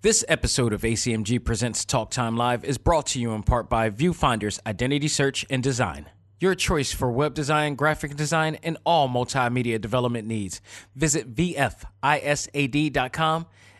This 0.00 0.24
episode 0.28 0.72
of 0.72 0.82
ACMG 0.82 1.44
Presents 1.44 1.84
Talk 1.84 2.12
Time 2.12 2.36
Live 2.36 2.64
is 2.64 2.78
brought 2.78 3.06
to 3.06 3.18
you 3.20 3.32
in 3.32 3.42
part 3.42 3.68
by 3.68 3.90
Viewfinder's 3.90 4.60
Identity 4.64 5.08
Search 5.08 5.44
and 5.50 5.60
Design. 5.60 6.08
Your 6.38 6.54
choice 6.54 6.92
for 6.92 7.10
web 7.10 7.34
design, 7.34 7.74
graphic 7.74 8.14
design, 8.14 8.58
and 8.62 8.78
all 8.86 9.08
multimedia 9.08 9.80
development 9.80 10.28
needs. 10.28 10.60
Visit 10.94 11.34
VFISAD.com 11.34 11.86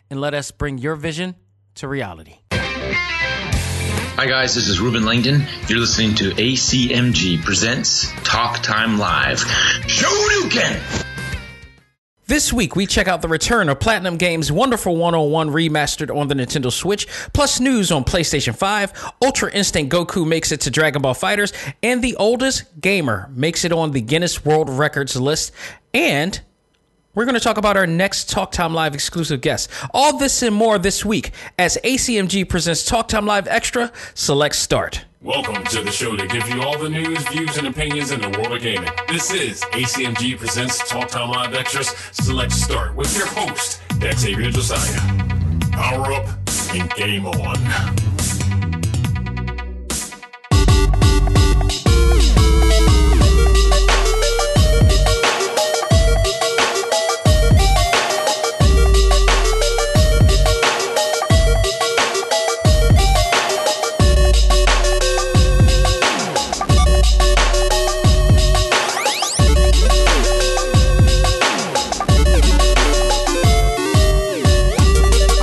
and 0.09 0.19
let 0.19 0.33
us 0.33 0.51
bring 0.51 0.77
your 0.77 0.95
vision 0.95 1.35
to 1.75 1.87
reality. 1.87 2.39
Hi, 2.51 4.25
guys, 4.25 4.55
this 4.55 4.67
is 4.67 4.81
Ruben 4.81 5.05
Langdon. 5.05 5.45
You're 5.69 5.79
listening 5.79 6.15
to 6.15 6.31
ACMG 6.31 7.41
Presents 7.45 8.11
Talk 8.23 8.61
Time 8.61 8.99
Live. 8.99 9.39
Show 9.87 10.09
Shoryuken! 10.09 11.08
This 12.29 12.53
week, 12.53 12.75
we 12.75 12.85
check 12.85 13.07
out 13.07 13.23
the 13.23 13.27
return 13.27 13.69
of 13.69 13.79
Platinum 13.79 14.15
Games' 14.15 14.51
Wonderful 14.51 14.95
101 14.95 15.49
remastered 15.49 16.15
on 16.15 16.27
the 16.27 16.35
Nintendo 16.35 16.71
Switch, 16.71 17.07
plus 17.33 17.59
news 17.59 17.91
on 17.91 18.03
PlayStation 18.03 18.55
5, 18.55 19.13
Ultra 19.23 19.51
Instinct 19.51 19.91
Goku 19.91 20.27
makes 20.27 20.51
it 20.51 20.61
to 20.61 20.69
Dragon 20.69 21.01
Ball 21.01 21.15
Fighters, 21.15 21.53
and 21.81 22.03
the 22.03 22.15
oldest 22.17 22.65
gamer 22.79 23.31
makes 23.33 23.65
it 23.65 23.73
on 23.73 23.93
the 23.93 24.01
Guinness 24.01 24.45
World 24.45 24.69
Records 24.69 25.19
list, 25.19 25.51
and 25.91 26.39
we're 27.15 27.25
going 27.25 27.33
to 27.33 27.39
talk 27.39 27.57
about 27.57 27.77
our 27.77 27.87
next 27.87 28.29
Talk 28.29 28.51
Time 28.51 28.75
Live 28.75 28.93
exclusive 28.93 29.41
guest. 29.41 29.67
All 29.91 30.19
this 30.19 30.43
and 30.43 30.53
more 30.53 30.77
this 30.77 31.03
week 31.03 31.31
as 31.57 31.79
ACMG 31.83 32.47
presents 32.47 32.85
Talk 32.85 33.07
Time 33.07 33.25
Live 33.25 33.47
Extra 33.47 33.91
Select 34.13 34.53
Start. 34.53 35.03
Welcome 35.21 35.65
to 35.65 35.81
the 35.81 35.91
show 35.91 36.15
to 36.15 36.25
give 36.27 36.47
you 36.47 36.63
all 36.63 36.77
the 36.77 36.89
news, 36.89 37.27
views, 37.27 37.57
and 37.57 37.67
opinions 37.67 38.11
in 38.11 38.21
the 38.21 38.29
world 38.29 38.53
of 38.53 38.61
gaming. 38.61 38.89
This 39.09 39.33
is 39.33 39.59
ACMG 39.73 40.37
Presents 40.37 40.87
Talk 40.87 41.09
Time 41.09 41.29
Live 41.31 41.53
Extras 41.53 41.93
Select 42.13 42.53
Start 42.53 42.95
with 42.95 43.13
your 43.17 43.27
host, 43.27 43.81
Xavier 44.01 44.49
Josiah. 44.49 45.01
Power 45.71 46.13
up 46.13 46.39
and 46.73 46.89
game 46.91 47.25
on. 47.25 48.08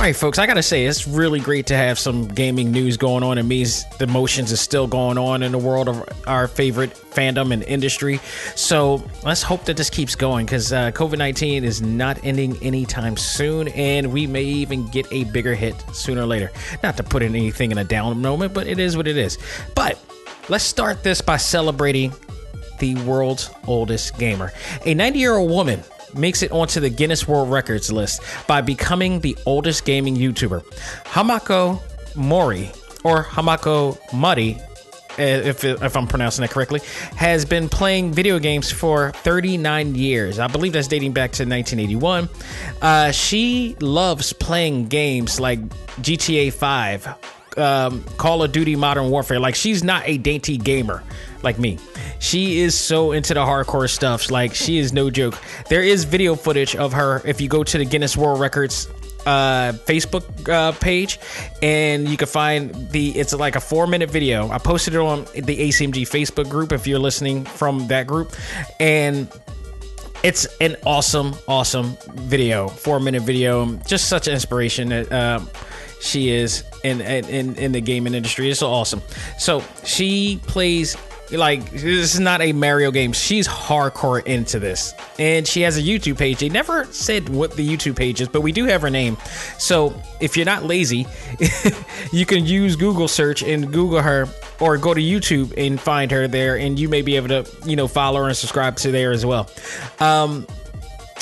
Right, 0.07 0.15
folks, 0.15 0.39
I 0.39 0.45
gotta 0.45 0.63
say, 0.63 0.85
it's 0.85 1.05
really 1.05 1.41
great 1.41 1.65
to 1.65 1.75
have 1.75 1.99
some 1.99 2.29
gaming 2.29 2.71
news 2.71 2.95
going 2.95 3.23
on. 3.23 3.37
It 3.37 3.43
means 3.43 3.83
the 3.97 4.07
motions 4.07 4.53
is 4.53 4.61
still 4.61 4.87
going 4.87 5.17
on 5.17 5.43
in 5.43 5.51
the 5.51 5.57
world 5.57 5.89
of 5.89 6.01
our 6.25 6.47
favorite 6.47 6.91
fandom 6.91 7.51
and 7.51 7.61
industry. 7.63 8.21
So 8.55 9.03
let's 9.25 9.43
hope 9.43 9.65
that 9.65 9.75
this 9.75 9.89
keeps 9.89 10.15
going 10.15 10.45
because 10.45 10.71
uh, 10.71 10.91
COVID 10.91 11.17
19 11.17 11.65
is 11.65 11.81
not 11.81 12.23
ending 12.23 12.55
anytime 12.63 13.17
soon, 13.17 13.67
and 13.69 14.13
we 14.13 14.27
may 14.27 14.43
even 14.43 14.87
get 14.87 15.11
a 15.11 15.25
bigger 15.25 15.55
hit 15.55 15.75
sooner 15.91 16.21
or 16.21 16.25
later. 16.25 16.51
Not 16.81 16.95
to 16.95 17.03
put 17.03 17.21
anything 17.21 17.73
in 17.73 17.77
a 17.77 17.83
down 17.83 18.21
moment, 18.21 18.53
but 18.53 18.65
it 18.65 18.79
is 18.79 18.95
what 18.95 19.07
it 19.07 19.17
is. 19.17 19.37
But 19.75 19.99
let's 20.47 20.63
start 20.63 21.03
this 21.03 21.19
by 21.19 21.35
celebrating 21.35 22.13
the 22.79 22.95
world's 23.03 23.49
oldest 23.65 24.17
gamer. 24.17 24.53
A 24.85 24.93
90 24.93 25.19
year 25.19 25.33
old 25.33 25.51
woman 25.51 25.83
makes 26.17 26.41
it 26.41 26.51
onto 26.51 26.79
the 26.79 26.89
Guinness 26.89 27.27
World 27.27 27.49
Records 27.49 27.91
list 27.91 28.21
by 28.47 28.61
becoming 28.61 29.19
the 29.19 29.37
oldest 29.45 29.85
gaming 29.85 30.15
YouTuber. 30.15 30.63
Hamako 31.05 31.81
Mori, 32.15 32.71
or 33.03 33.23
Hamako 33.23 33.97
Muddy, 34.13 34.59
eh, 35.17 35.41
if, 35.49 35.63
if 35.63 35.95
I'm 35.95 36.07
pronouncing 36.07 36.41
that 36.41 36.51
correctly, 36.51 36.81
has 37.15 37.45
been 37.45 37.69
playing 37.69 38.11
video 38.13 38.39
games 38.39 38.71
for 38.71 39.11
39 39.11 39.95
years. 39.95 40.39
I 40.39 40.47
believe 40.47 40.73
that's 40.73 40.87
dating 40.87 41.13
back 41.13 41.31
to 41.33 41.43
1981. 41.43 42.29
Uh, 42.81 43.11
she 43.11 43.75
loves 43.79 44.33
playing 44.33 44.87
games 44.87 45.39
like 45.39 45.59
GTA 46.01 46.51
5, 46.53 47.36
um, 47.57 48.03
Call 48.17 48.43
of 48.43 48.51
Duty 48.51 48.75
Modern 48.75 49.09
Warfare. 49.09 49.39
Like, 49.39 49.55
she's 49.55 49.83
not 49.83 50.03
a 50.05 50.17
dainty 50.17 50.57
gamer 50.57 51.03
like 51.43 51.59
me. 51.59 51.77
She 52.19 52.59
is 52.59 52.77
so 52.77 53.11
into 53.11 53.33
the 53.33 53.41
hardcore 53.41 53.89
stuff. 53.89 54.31
Like 54.31 54.53
she 54.53 54.79
is 54.79 54.93
no 54.93 55.09
joke. 55.09 55.39
There 55.69 55.83
is 55.83 56.03
video 56.03 56.35
footage 56.35 56.75
of 56.75 56.93
her 56.93 57.21
if 57.25 57.39
you 57.41 57.47
go 57.47 57.63
to 57.63 57.77
the 57.77 57.85
Guinness 57.85 58.17
World 58.17 58.39
Records 58.39 58.89
uh, 59.25 59.73
Facebook 59.85 60.47
uh, 60.49 60.71
page, 60.73 61.19
and 61.61 62.07
you 62.07 62.17
can 62.17 62.27
find 62.27 62.89
the. 62.91 63.17
It's 63.17 63.33
like 63.33 63.55
a 63.55 63.59
four 63.59 63.85
minute 63.85 64.09
video. 64.09 64.49
I 64.49 64.57
posted 64.57 64.95
it 64.95 64.99
on 64.99 65.25
the 65.35 65.69
ACMG 65.69 66.03
Facebook 66.03 66.49
group 66.49 66.71
if 66.71 66.87
you're 66.87 66.99
listening 66.99 67.43
from 67.45 67.87
that 67.87 68.07
group, 68.07 68.33
and 68.79 69.29
it's 70.23 70.47
an 70.61 70.77
awesome, 70.85 71.35
awesome 71.47 71.97
video. 72.13 72.67
Four 72.69 72.99
minute 72.99 73.23
video. 73.23 73.73
Just 73.85 74.07
such 74.09 74.27
an 74.27 74.33
inspiration 74.33 74.89
that. 74.89 75.11
Uh, 75.11 75.39
she 75.99 76.29
is 76.29 76.63
in, 76.83 77.01
in 77.01 77.55
in 77.55 77.71
the 77.71 77.81
gaming 77.81 78.13
industry. 78.13 78.49
It's 78.49 78.59
so 78.59 78.71
awesome. 78.71 79.01
So 79.37 79.63
she 79.83 80.39
plays 80.45 80.95
like 81.31 81.69
this 81.71 81.83
is 81.83 82.19
not 82.19 82.41
a 82.41 82.53
Mario 82.53 82.91
game. 82.91 83.11
She's 83.11 83.47
hardcore 83.47 84.25
into 84.25 84.59
this, 84.59 84.93
and 85.19 85.47
she 85.47 85.61
has 85.61 85.77
a 85.77 85.81
YouTube 85.81 86.17
page. 86.17 86.39
They 86.39 86.49
never 86.49 86.85
said 86.85 87.29
what 87.29 87.53
the 87.53 87.67
YouTube 87.67 87.95
page 87.95 88.21
is, 88.21 88.27
but 88.27 88.41
we 88.41 88.51
do 88.51 88.65
have 88.65 88.81
her 88.81 88.89
name. 88.89 89.17
So 89.57 89.99
if 90.19 90.37
you're 90.37 90.45
not 90.45 90.63
lazy, 90.63 91.05
you 92.11 92.25
can 92.25 92.45
use 92.45 92.75
Google 92.75 93.07
search 93.07 93.43
and 93.43 93.71
Google 93.71 94.01
her, 94.01 94.27
or 94.59 94.77
go 94.77 94.93
to 94.93 95.01
YouTube 95.01 95.53
and 95.57 95.79
find 95.79 96.11
her 96.11 96.27
there, 96.27 96.57
and 96.57 96.79
you 96.79 96.87
may 96.89 97.01
be 97.01 97.15
able 97.15 97.29
to 97.29 97.45
you 97.65 97.75
know 97.75 97.87
follow 97.87 98.21
her 98.21 98.27
and 98.27 98.37
subscribe 98.37 98.77
to 98.77 98.91
there 98.91 99.11
as 99.11 99.25
well. 99.25 99.49
Um, 99.99 100.47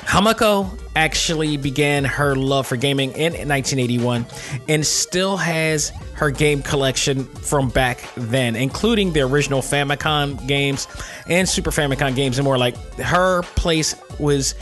Hamako 0.04 0.80
actually 0.96 1.58
began 1.58 2.06
her 2.06 2.36
love 2.36 2.68
for 2.68 2.78
gaming 2.78 3.12
in 3.12 3.34
1981 3.34 4.26
and 4.70 4.86
still 4.86 5.36
has 5.38 5.92
her 6.14 6.32
game 6.32 6.62
collection 6.62 7.26
from 7.26 7.70
back 7.70 8.02
then, 8.16 8.56
including 8.56 9.12
the 9.12 9.22
original 9.22 9.62
Famicom 9.62 10.48
games 10.48 10.88
and 11.28 11.48
Super 11.48 11.72
Famicom 11.72 12.16
games 12.16 12.38
and 12.38 12.46
more. 12.46 12.58
Like 12.58 12.78
her 12.98 13.42
place 13.42 13.96
was 14.20 14.56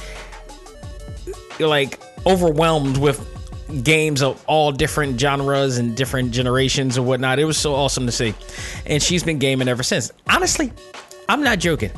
like 1.59 1.99
overwhelmed 2.25 2.97
with 2.97 3.29
games 3.83 4.21
of 4.21 4.43
all 4.47 4.71
different 4.71 5.19
genres 5.19 5.77
and 5.77 5.95
different 5.95 6.31
generations 6.31 6.97
and 6.97 7.05
whatnot. 7.05 7.39
It 7.39 7.45
was 7.45 7.57
so 7.57 7.75
awesome 7.75 8.05
to 8.05 8.11
see. 8.11 8.33
And 8.85 9.01
she's 9.01 9.23
been 9.23 9.39
gaming 9.39 9.67
ever 9.67 9.83
since. 9.83 10.11
Honestly, 10.27 10.71
I'm 11.29 11.43
not 11.43 11.59
joking 11.59 11.91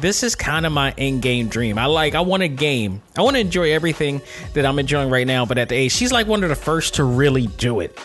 this 0.00 0.22
is 0.22 0.34
kind 0.34 0.66
of 0.66 0.72
my 0.72 0.94
end 0.96 1.22
game 1.22 1.48
dream. 1.48 1.78
I 1.78 1.86
like, 1.86 2.14
I 2.14 2.20
want 2.20 2.42
a 2.42 2.48
game. 2.48 3.02
I 3.16 3.22
want 3.22 3.36
to 3.36 3.40
enjoy 3.40 3.72
everything 3.72 4.20
that 4.54 4.64
I'm 4.64 4.78
enjoying 4.78 5.10
right 5.10 5.26
now, 5.26 5.44
but 5.46 5.58
at 5.58 5.68
the 5.68 5.74
age, 5.74 5.92
she's 5.92 6.12
like 6.12 6.26
one 6.26 6.42
of 6.42 6.48
the 6.48 6.56
first 6.56 6.94
to 6.94 7.04
really 7.04 7.46
do 7.46 7.80
it. 7.80 7.98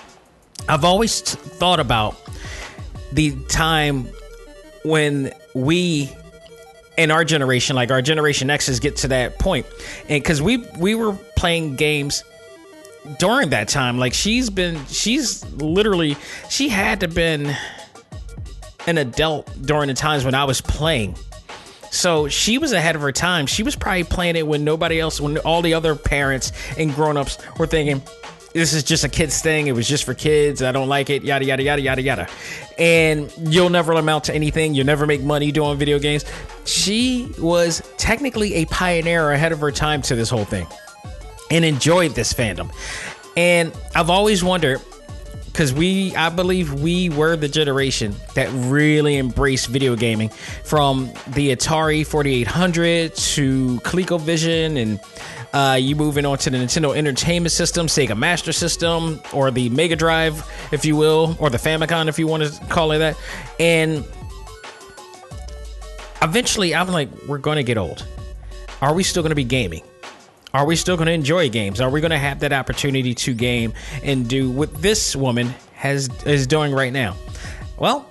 I've 0.68 0.84
always 0.84 1.22
thought 1.22 1.80
about 1.80 2.18
the 3.12 3.36
time 3.48 4.10
when 4.84 5.32
we 5.54 6.12
in 6.98 7.12
our 7.12 7.24
generation, 7.24 7.76
like 7.76 7.92
our 7.92 8.02
generation 8.02 8.50
X's, 8.50 8.80
get 8.80 8.98
to 8.98 9.08
that 9.10 9.38
point, 9.38 9.66
and 10.10 10.22
because 10.22 10.42
we 10.42 10.58
we 10.80 10.96
were 10.96 11.14
playing 11.36 11.76
games 11.76 12.24
during 13.20 13.50
that 13.52 13.68
time, 13.68 13.98
like 13.98 14.14
she's 14.14 14.50
been, 14.50 14.84
she's 14.88 15.46
literally, 15.54 16.18
she 16.50 16.70
had 16.70 17.00
to 17.02 17.08
been 17.08 17.56
an 18.88 18.98
adult 18.98 19.50
during 19.62 19.88
the 19.88 19.94
times 19.94 20.26
when 20.26 20.34
I 20.34 20.46
was 20.46 20.62
playing 20.62 21.16
so 21.92 22.28
she 22.28 22.58
was 22.58 22.74
ahead 22.74 22.96
of 22.96 23.02
her 23.02 23.12
time. 23.12 23.46
She 23.46 23.64
was 23.64 23.76
probably 23.76 24.04
playing 24.04 24.36
it 24.36 24.46
when 24.46 24.64
nobody 24.64 25.00
else, 25.00 25.20
when 25.20 25.38
all 25.40 25.62
the 25.62 25.74
other 25.74 25.96
parents 25.96 26.52
and 26.78 26.94
grown-ups 26.94 27.38
were 27.58 27.68
thinking, 27.68 28.02
this 28.54 28.74
is 28.74 28.84
just 28.84 29.04
a 29.04 29.10
kid's 29.10 29.40
thing. 29.42 29.68
It 29.68 29.74
was 29.74 29.88
just 29.88 30.04
for 30.04 30.16
kids. 30.16 30.64
I 30.64 30.72
don't 30.72 30.90
like 30.90 31.12
it. 31.12 31.24
Yada 31.24 31.46
yada 31.46 31.62
yada 31.62 31.82
yada 31.82 32.02
yada. 32.02 32.28
And 32.80 33.32
you'll 33.38 33.70
never 33.70 33.92
amount 33.94 34.24
to 34.26 34.34
anything. 34.34 34.74
You'll 34.74 34.86
never 34.86 35.06
make 35.06 35.22
money 35.22 35.52
doing 35.52 35.78
video 35.78 36.00
games. 36.00 36.26
She 36.66 37.30
was 37.38 37.84
technically 37.98 38.56
a 38.56 38.66
pioneer 38.66 39.32
ahead 39.32 39.52
of 39.52 39.60
her 39.60 39.72
time 39.72 40.02
to 40.04 40.16
this 40.16 40.30
whole 40.30 40.46
thing, 40.46 40.66
and 41.52 41.64
enjoyed 41.66 42.12
this 42.12 42.34
fandom. 42.34 42.74
And 43.36 43.72
I've 43.94 44.10
always 44.10 44.44
wondered 44.44 44.82
because 45.58 45.74
we 45.74 46.16
i 46.16 46.30
believe 46.30 46.72
we 46.84 47.10
were 47.10 47.36
the 47.36 47.48
generation 47.48 48.14
that 48.36 48.48
really 48.70 49.18
embraced 49.18 49.66
video 49.66 49.96
gaming 49.96 50.30
from 50.30 51.08
the 51.30 51.50
atari 51.50 52.06
4800 52.06 53.16
to 53.16 53.80
ColecoVision 53.80 54.80
and 54.80 55.00
uh, 55.54 55.74
you 55.74 55.96
moving 55.96 56.26
on 56.26 56.38
to 56.38 56.52
the 56.52 56.58
Nintendo 56.58 56.96
Entertainment 56.96 57.52
System, 57.52 57.88
Sega 57.88 58.16
Master 58.16 58.52
System, 58.52 59.20
or 59.34 59.50
the 59.50 59.70
Mega 59.70 59.96
Drive, 59.96 60.46
if 60.74 60.84
you 60.86 60.96
will, 60.96 61.38
or 61.40 61.50
the 61.50 61.58
Famicom, 61.58 62.10
if 62.10 62.20
you 62.20 62.28
want 62.28 62.44
to 62.44 62.66
call 62.66 62.92
it 62.92 63.00
that. 63.00 63.18
And 63.58 64.06
eventually, 66.22 66.76
I'm 66.76 66.90
like, 66.90 67.10
we're 67.28 67.38
going 67.38 67.56
to 67.56 67.64
get 67.64 67.78
old. 67.78 68.06
Are 68.82 68.94
we 68.94 69.04
still 69.04 69.24
going 69.24 69.32
to 69.32 69.36
be 69.36 69.46
gaming? 69.46 69.84
Are 70.58 70.66
we 70.66 70.76
still 70.76 70.98
going 70.98 71.06
to 71.06 71.12
enjoy 71.14 71.50
games? 71.50 71.80
Are 71.80 71.90
we 71.92 72.02
going 72.02 72.10
to 72.10 72.18
have 72.18 72.40
that 72.40 72.52
opportunity 72.52 73.14
to 73.14 73.36
game 73.36 73.74
and 74.02 74.28
do 74.28 74.50
what 74.50 74.74
this 74.82 75.16
woman 75.16 75.54
has 75.74 76.10
is 76.26 76.48
doing 76.48 76.74
right 76.74 76.92
now? 76.92 77.16
Well, 77.78 78.10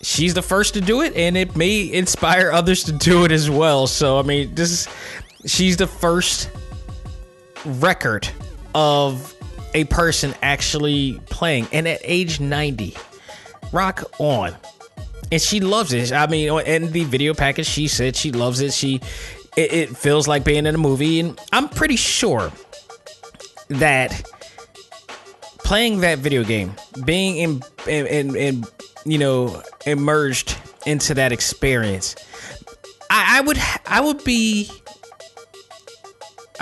she's 0.00 0.32
the 0.32 0.40
first 0.40 0.72
to 0.72 0.80
do 0.80 1.02
it, 1.02 1.14
and 1.14 1.36
it 1.36 1.54
may 1.54 1.92
inspire 1.92 2.50
others 2.50 2.84
to 2.84 2.92
do 2.92 3.26
it 3.26 3.30
as 3.30 3.50
well. 3.50 3.86
So, 3.86 4.18
I 4.18 4.22
mean, 4.22 4.54
this 4.54 4.70
is 4.70 4.88
she's 5.44 5.76
the 5.76 5.86
first 5.86 6.48
record 7.66 8.26
of 8.74 9.34
a 9.74 9.84
person 9.84 10.34
actually 10.40 11.20
playing, 11.26 11.68
and 11.72 11.86
at 11.86 12.00
age 12.04 12.40
90, 12.40 12.96
rock 13.70 14.02
on. 14.18 14.56
And 15.30 15.42
she 15.42 15.60
loves 15.60 15.92
it. 15.92 16.10
I 16.10 16.26
mean, 16.26 16.58
in 16.60 16.90
the 16.90 17.04
video 17.04 17.34
package, 17.34 17.66
she 17.66 17.86
said 17.86 18.16
she 18.16 18.32
loves 18.32 18.62
it. 18.62 18.72
She, 18.72 19.02
it, 19.56 19.72
it 19.72 19.96
feels 19.96 20.28
like 20.28 20.44
being 20.44 20.66
in 20.66 20.74
a 20.74 20.78
movie, 20.78 21.20
and 21.20 21.40
I'm 21.52 21.68
pretty 21.68 21.96
sure 21.96 22.50
that 23.68 24.22
playing 25.58 26.00
that 26.00 26.18
video 26.18 26.44
game, 26.44 26.74
being 27.04 27.36
in, 27.36 27.62
in, 27.86 28.06
in, 28.06 28.36
in 28.36 28.64
you 29.04 29.18
know, 29.18 29.62
immersed 29.86 30.58
into 30.86 31.14
that 31.14 31.32
experience, 31.32 32.16
I, 33.10 33.38
I 33.38 33.40
would, 33.40 33.58
I 33.86 34.00
would 34.00 34.22
be 34.24 34.70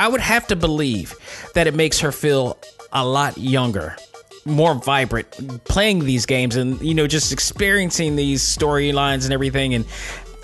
I 0.01 0.09
would 0.09 0.23
have 0.23 0.47
to 0.47 0.57
believe 0.57 1.15
that 1.55 1.67
it 1.67 1.75
makes 1.75 2.01
her 2.01 2.11
feel 2.11 2.59
a 2.91 3.07
lot 3.07 3.37
younger, 3.37 3.97
more 4.47 4.75
vibrant 4.75 5.31
playing 5.65 6.07
these 6.07 6.25
games 6.25 6.57
and, 6.57 6.81
you 6.81 6.95
know, 6.95 7.07
just 7.07 7.33
experiencing 7.33 8.17
these 8.17 8.43
storylines 8.43 9.25
and 9.25 9.33
everything. 9.35 9.75
And, 9.75 9.85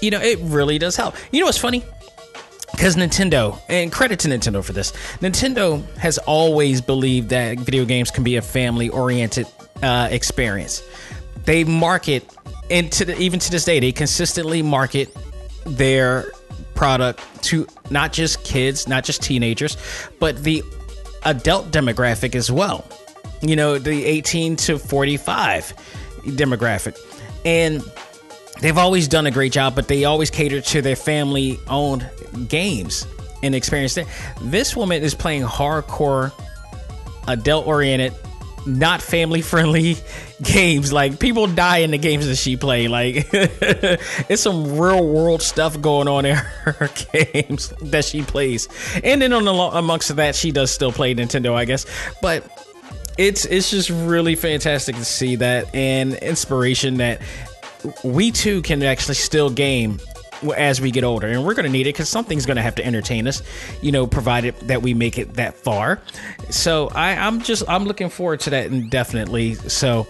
you 0.02 0.10
know, 0.10 0.20
it 0.20 0.38
really 0.42 0.78
does 0.78 0.94
help. 0.94 1.14
You 1.32 1.40
know 1.40 1.46
what's 1.46 1.56
funny? 1.56 1.82
Because 2.76 2.94
Nintendo, 2.94 3.58
and 3.70 3.90
credit 3.90 4.19
to 4.20 4.28
Nintendo 4.28 4.62
for 4.62 4.75
this, 4.75 4.93
Nintendo 5.20 5.82
has 5.96 6.19
always 6.19 6.82
believed 6.82 7.31
that 7.31 7.58
video 7.58 7.87
games 7.87 8.11
can 8.11 8.23
be 8.23 8.37
a 8.37 8.43
family 8.43 8.90
oriented 8.90 9.46
uh, 9.82 10.08
experience. 10.11 10.82
They 11.46 11.64
market, 11.64 12.31
and 12.70 12.93
to 12.93 13.06
the, 13.06 13.19
even 13.19 13.40
to 13.40 13.50
this 13.50 13.64
day, 13.64 13.81
they 13.81 13.93
consistently 13.93 14.61
market 14.61 15.08
their 15.64 16.31
product 16.75 17.23
to 17.44 17.67
not 17.88 18.12
just 18.12 18.44
kids, 18.44 18.87
not 18.87 19.05
just 19.05 19.23
teenagers, 19.23 19.78
but 20.20 20.44
the 20.44 20.62
adult 21.25 21.70
demographic 21.70 22.34
as 22.34 22.52
well. 22.52 22.87
You 23.40 23.56
know, 23.56 23.78
the 23.78 24.05
18 24.05 24.55
to 24.56 24.78
45 24.78 25.73
demographic. 26.26 26.99
And 27.46 27.82
they've 28.60 28.78
always 28.78 29.08
done 29.08 29.26
a 29.26 29.30
great 29.30 29.52
job, 29.52 29.74
but 29.74 29.88
they 29.88 30.04
always 30.04 30.30
cater 30.30 30.60
to 30.60 30.82
their 30.82 30.96
family 30.96 31.58
owned 31.68 32.08
games 32.48 33.06
and 33.42 33.54
experience. 33.54 33.98
This 34.40 34.76
woman 34.76 35.02
is 35.02 35.14
playing 35.14 35.42
hardcore, 35.42 36.32
adult 37.26 37.66
oriented 37.66 38.12
not 38.66 39.00
family 39.00 39.40
friendly 39.40 39.96
games. 40.42 40.92
Like 40.92 41.18
people 41.18 41.46
die 41.46 41.78
in 41.78 41.92
the 41.92 41.98
games 41.98 42.26
that 42.26 42.36
she 42.36 42.56
play. 42.56 42.88
Like 42.88 43.28
it's 43.32 44.42
some 44.42 44.78
real 44.78 45.06
world 45.06 45.42
stuff 45.42 45.80
going 45.80 46.08
on 46.08 46.26
in 46.26 46.36
her 46.64 46.90
games 47.12 47.72
that 47.82 48.04
she 48.04 48.22
plays. 48.22 48.68
And 49.02 49.22
then 49.22 49.32
on 49.32 49.44
the 49.44 49.52
amongst 49.52 50.14
that, 50.16 50.34
she 50.34 50.50
does 50.50 50.70
still 50.70 50.92
play 50.92 51.14
Nintendo, 51.14 51.54
I 51.54 51.64
guess. 51.64 51.86
But 52.20 52.44
it's 53.16 53.44
it's 53.46 53.70
just 53.70 53.88
really 53.88 54.34
fantastic 54.34 54.96
to 54.96 55.04
see 55.04 55.36
that 55.36 55.74
and 55.74 56.14
inspiration 56.14 56.98
that 56.98 57.22
we 58.04 58.30
too 58.30 58.62
can 58.62 58.82
actually 58.82 59.14
still 59.14 59.50
game 59.50 60.00
as 60.56 60.80
we 60.80 60.90
get 60.90 61.02
older 61.02 61.26
and 61.26 61.44
we're 61.44 61.54
going 61.54 61.64
to 61.64 61.72
need 61.72 61.86
it 61.86 61.94
because 61.94 62.08
something's 62.08 62.44
going 62.44 62.56
to 62.56 62.62
have 62.62 62.74
to 62.74 62.84
entertain 62.84 63.26
us 63.26 63.42
you 63.80 63.90
know 63.90 64.06
provided 64.06 64.54
that 64.60 64.82
we 64.82 64.94
make 64.94 65.18
it 65.18 65.34
that 65.34 65.54
far. 65.54 66.00
So 66.50 66.88
I, 66.88 67.12
i'm 67.12 67.40
just 67.42 67.62
i'm 67.68 67.84
looking 67.84 68.10
forward 68.10 68.40
to 68.40 68.50
that 68.50 68.66
indefinitely. 68.66 69.54
So 69.54 70.06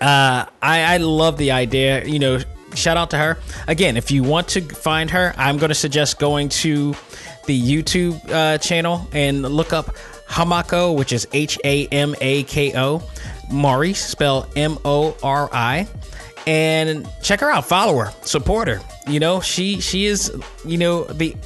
uh, 0.00 0.46
I, 0.60 0.94
I 0.94 0.96
love 0.98 1.36
the 1.36 1.52
idea 1.52 2.04
you 2.04 2.18
know 2.18 2.40
shout 2.74 2.96
out 2.96 3.10
to 3.10 3.18
her. 3.18 3.38
Again 3.68 3.96
if 3.96 4.10
you 4.10 4.22
want 4.22 4.48
to 4.48 4.60
find 4.60 5.10
her 5.10 5.34
i'm 5.36 5.58
going 5.58 5.68
to 5.68 5.74
suggest 5.74 6.18
going 6.18 6.48
to 6.48 6.94
the 7.46 7.60
youtube 7.60 8.18
uh, 8.30 8.58
channel 8.58 9.06
and 9.12 9.42
look 9.42 9.72
up 9.72 9.94
hamako 10.28 10.96
which 10.96 11.12
is 11.12 11.28
h-a-m-a-k-o 11.32 13.02
mori 13.50 13.92
spell 13.92 14.48
m-o-r-i 14.56 15.86
and 16.46 17.08
check 17.22 17.40
her 17.40 17.50
out 17.50 17.66
follow 17.66 17.96
her 17.98 18.12
support 18.22 18.68
her. 18.68 18.80
You 19.08 19.20
know 19.20 19.40
she 19.40 19.80
she 19.80 20.06
is 20.06 20.32
you 20.64 20.78
know 20.78 21.04
the 21.04 21.36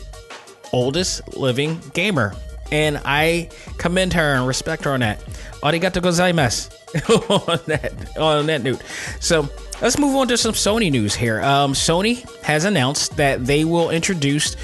oldest 0.72 1.36
living 1.36 1.80
gamer. 1.94 2.34
And 2.70 3.00
i 3.06 3.48
commend 3.78 4.12
her 4.12 4.34
and 4.34 4.46
respect 4.46 4.84
her 4.84 4.90
on 4.92 5.00
that. 5.00 5.24
Arigato 5.62 6.02
gozaimasu. 6.02 6.74
On 7.48 7.60
that 7.66 8.16
on 8.16 8.46
that 8.46 8.62
note. 8.62 8.82
So 9.20 9.46
let's 9.82 9.98
move 9.98 10.16
on 10.16 10.28
to 10.28 10.38
some 10.38 10.54
sony 10.54 10.90
news 10.90 11.14
here. 11.14 11.42
Um, 11.42 11.74
sony 11.74 12.24
has 12.42 12.64
announced 12.64 13.18
that 13.18 13.44
they 13.44 13.66
will 13.66 13.90
introduce 13.90 14.56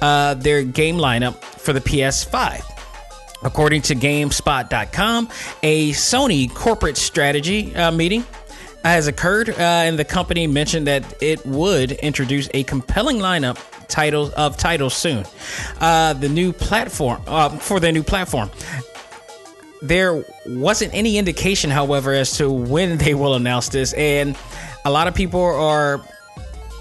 uh, 0.00 0.34
their 0.34 0.62
game 0.62 0.96
lineup 0.96 1.42
for 1.42 1.72
the 1.72 1.80
ps5 1.80 2.72
According 3.44 3.82
to 3.82 3.94
GameSpot.com, 3.94 5.28
a 5.62 5.90
Sony 5.92 6.52
corporate 6.54 6.96
strategy 6.96 7.74
uh, 7.74 7.90
meeting 7.90 8.24
has 8.84 9.06
occurred, 9.06 9.50
uh, 9.50 9.54
and 9.58 9.98
the 9.98 10.04
company 10.04 10.46
mentioned 10.46 10.86
that 10.86 11.22
it 11.22 11.44
would 11.46 11.92
introduce 11.92 12.48
a 12.54 12.64
compelling 12.64 13.18
lineup 13.18 13.58
title 13.88 14.32
of 14.36 14.56
titles 14.56 14.94
soon. 14.94 15.24
Uh, 15.80 16.14
the 16.14 16.28
new 16.28 16.52
platform 16.52 17.22
uh, 17.26 17.50
for 17.50 17.78
their 17.78 17.92
new 17.92 18.02
platform. 18.02 18.50
There 19.82 20.24
wasn't 20.46 20.94
any 20.94 21.18
indication, 21.18 21.70
however, 21.70 22.12
as 22.12 22.36
to 22.38 22.50
when 22.50 22.98
they 23.04 23.14
will 23.14 23.34
announce 23.34 23.68
this, 23.68 23.92
and 23.94 24.36
a 24.84 24.90
lot 24.90 25.06
of 25.06 25.14
people 25.14 25.40
are 25.40 26.00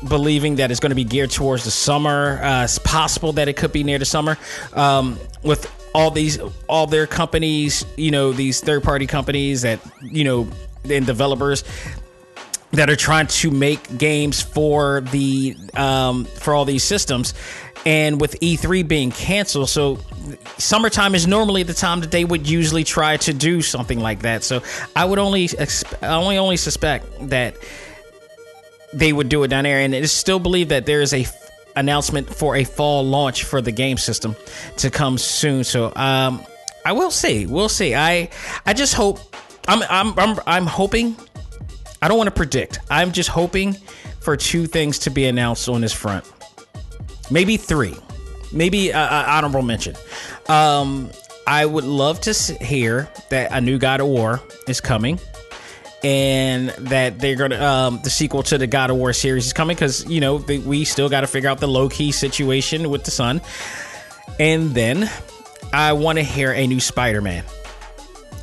believing 0.07 0.55
that 0.55 0.71
it's 0.71 0.79
going 0.79 0.89
to 0.89 0.95
be 0.95 1.03
geared 1.03 1.29
towards 1.29 1.63
the 1.63 1.71
summer. 1.71 2.41
Uh, 2.41 2.63
it's 2.63 2.79
possible 2.79 3.33
that 3.33 3.47
it 3.47 3.55
could 3.55 3.71
be 3.71 3.83
near 3.83 3.99
the 3.99 4.05
summer. 4.05 4.37
Um, 4.73 5.19
with 5.43 5.71
all 5.93 6.09
these, 6.09 6.39
all 6.67 6.87
their 6.87 7.05
companies, 7.05 7.85
you 7.97 8.09
know, 8.09 8.31
these 8.31 8.61
third 8.61 8.83
party 8.83 9.05
companies 9.05 9.61
that 9.61 9.79
you 10.01 10.23
know 10.23 10.47
and 10.89 11.05
developers 11.05 11.63
that 12.71 12.89
are 12.89 12.95
trying 12.95 13.27
to 13.27 13.51
make 13.51 13.97
games 13.97 14.41
for 14.41 15.01
the 15.11 15.55
um, 15.75 16.25
for 16.25 16.53
all 16.53 16.65
these 16.65 16.83
systems. 16.83 17.33
And 17.83 18.21
with 18.21 18.39
E3 18.41 18.87
being 18.87 19.11
canceled 19.11 19.69
so 19.69 19.97
summertime 20.57 21.15
is 21.15 21.25
normally 21.25 21.63
the 21.63 21.73
time 21.73 22.01
that 22.01 22.11
they 22.11 22.23
would 22.23 22.47
usually 22.47 22.83
try 22.83 23.17
to 23.17 23.33
do 23.33 23.61
something 23.61 23.99
like 23.99 24.19
that. 24.21 24.43
So 24.43 24.61
I 24.95 25.05
would 25.05 25.19
only 25.19 25.49
I 26.01 26.07
only 26.15 26.37
only 26.37 26.57
suspect 26.57 27.29
that 27.29 27.55
they 28.93 29.11
would 29.11 29.29
do 29.29 29.43
it 29.43 29.47
down 29.47 29.63
there. 29.63 29.79
And 29.79 29.95
it's 29.95 30.11
still 30.11 30.39
believe 30.39 30.69
that 30.69 30.85
there 30.85 31.01
is 31.01 31.13
a 31.13 31.21
f- 31.21 31.49
announcement 31.75 32.29
for 32.33 32.55
a 32.55 32.63
fall 32.65 33.03
launch 33.03 33.45
for 33.45 33.61
the 33.61 33.71
game 33.71 33.97
system 33.97 34.35
to 34.77 34.91
come 34.91 35.17
soon. 35.17 35.63
So 35.63 35.91
um 35.95 36.43
I 36.85 36.93
will 36.93 37.11
see. 37.11 37.45
We'll 37.45 37.69
see. 37.69 37.95
I 37.95 38.29
I 38.65 38.73
just 38.73 38.93
hope 38.93 39.19
I'm 39.67 39.83
I'm 39.89 40.19
I'm, 40.19 40.39
I'm 40.45 40.65
hoping. 40.65 41.15
I 42.01 42.07
don't 42.07 42.17
want 42.17 42.27
to 42.27 42.35
predict. 42.35 42.79
I'm 42.89 43.11
just 43.11 43.29
hoping 43.29 43.73
for 44.19 44.35
two 44.35 44.65
things 44.65 44.99
to 44.99 45.09
be 45.09 45.25
announced 45.25 45.69
on 45.69 45.81
this 45.81 45.93
front. 45.93 46.25
Maybe 47.29 47.57
three. 47.57 47.95
Maybe 48.51 48.91
uh, 48.91 48.99
uh, 48.99 49.25
honorable 49.27 49.61
mention. 49.61 49.95
Um, 50.49 51.11
I 51.47 51.65
would 51.65 51.83
love 51.83 52.21
to 52.21 52.33
hear 52.61 53.09
that 53.29 53.51
a 53.51 53.61
new 53.61 53.77
God 53.77 54.01
of 54.01 54.07
War 54.07 54.41
is 54.67 54.81
coming, 54.81 55.19
and 56.03 56.69
that 56.69 57.19
they're 57.19 57.35
gonna 57.35 57.63
um, 57.63 58.01
the 58.03 58.09
sequel 58.09 58.43
to 58.43 58.57
the 58.57 58.67
God 58.67 58.89
of 58.89 58.97
War 58.97 59.13
series 59.13 59.45
is 59.45 59.53
coming 59.53 59.75
because 59.75 60.05
you 60.09 60.19
know 60.19 60.39
the, 60.39 60.59
we 60.59 60.85
still 60.85 61.09
got 61.09 61.21
to 61.21 61.27
figure 61.27 61.49
out 61.49 61.59
the 61.59 61.67
Loki 61.67 62.11
situation 62.11 62.89
with 62.89 63.03
the 63.03 63.11
son, 63.11 63.41
and 64.39 64.71
then 64.71 65.09
I 65.71 65.93
want 65.93 66.17
to 66.17 66.23
hear 66.23 66.51
a 66.51 66.67
new 66.67 66.79
Spider 66.79 67.21
Man. 67.21 67.45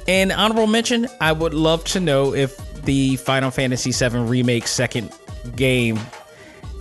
And 0.08 0.32
honorable 0.32 0.66
mention, 0.66 1.06
I 1.20 1.32
would 1.32 1.52
love 1.52 1.84
to 1.84 2.00
know 2.00 2.34
if 2.34 2.56
the 2.82 3.16
Final 3.16 3.50
Fantasy 3.50 3.92
VII 3.92 4.20
remake 4.20 4.66
second 4.66 5.12
game 5.54 6.00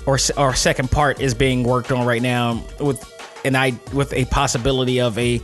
or 0.06 0.18
or 0.38 0.56
second 0.56 0.90
part 0.90 1.20
is 1.20 1.34
being 1.34 1.64
worked 1.64 1.92
on 1.92 2.08
right 2.08 2.22
now 2.22 2.64
with 2.80 3.04
an 3.44 3.56
I 3.56 3.78
with 3.94 4.14
a 4.14 4.26
possibility 4.26 5.02
of 5.02 5.18
a 5.20 5.42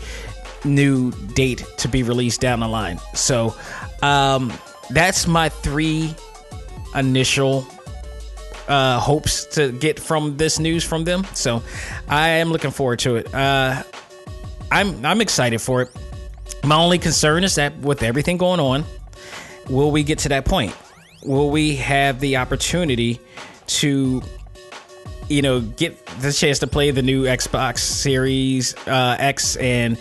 new 0.63 1.12
date 1.34 1.66
to 1.80 1.90
be 1.90 2.04
released 2.04 2.40
down 2.40 2.62
the 2.62 2.68
line. 2.70 3.00
So 3.13 3.54
um, 4.02 4.54
that's 4.90 5.28
my 5.28 5.50
three 5.50 6.16
initial 6.96 7.68
uh, 8.70 9.00
hopes 9.00 9.46
to 9.56 9.74
get 9.74 10.00
from 10.00 10.38
this 10.38 10.58
news 10.58 10.86
from 10.86 11.04
them. 11.04 11.25
So 11.34 11.62
I 12.08 12.30
am 12.30 12.50
looking 12.50 12.72
forward 12.72 13.00
to 13.00 13.18
it. 13.18 13.34
Uh, 13.36 13.84
I'm 14.72 15.06
I'm 15.06 15.20
excited 15.20 15.60
for 15.60 15.82
it. 15.82 15.90
My 16.63 16.75
only 16.75 16.98
concern 16.98 17.43
is 17.43 17.55
that 17.55 17.77
with 17.79 18.03
everything 18.03 18.38
going 18.38 18.60
on, 18.60 18.86
will 19.69 19.91
we 19.91 20.03
get 20.03 20.19
to 20.19 20.29
that 20.29 20.45
point? 20.45 20.75
Will 21.24 21.50
we 21.50 21.75
have 21.77 22.19
the 22.19 22.38
opportunity 22.38 23.19
to, 23.67 24.22
you 25.29 25.41
know, 25.41 25.62
get 25.62 26.05
the 26.19 26.31
chance 26.31 26.60
to 26.60 26.67
play 26.67 26.91
the 26.91 27.01
new 27.01 27.24
Xbox 27.24 27.79
Series 27.79 28.75
uh, 28.88 29.15
X 29.19 29.55
and 29.57 29.98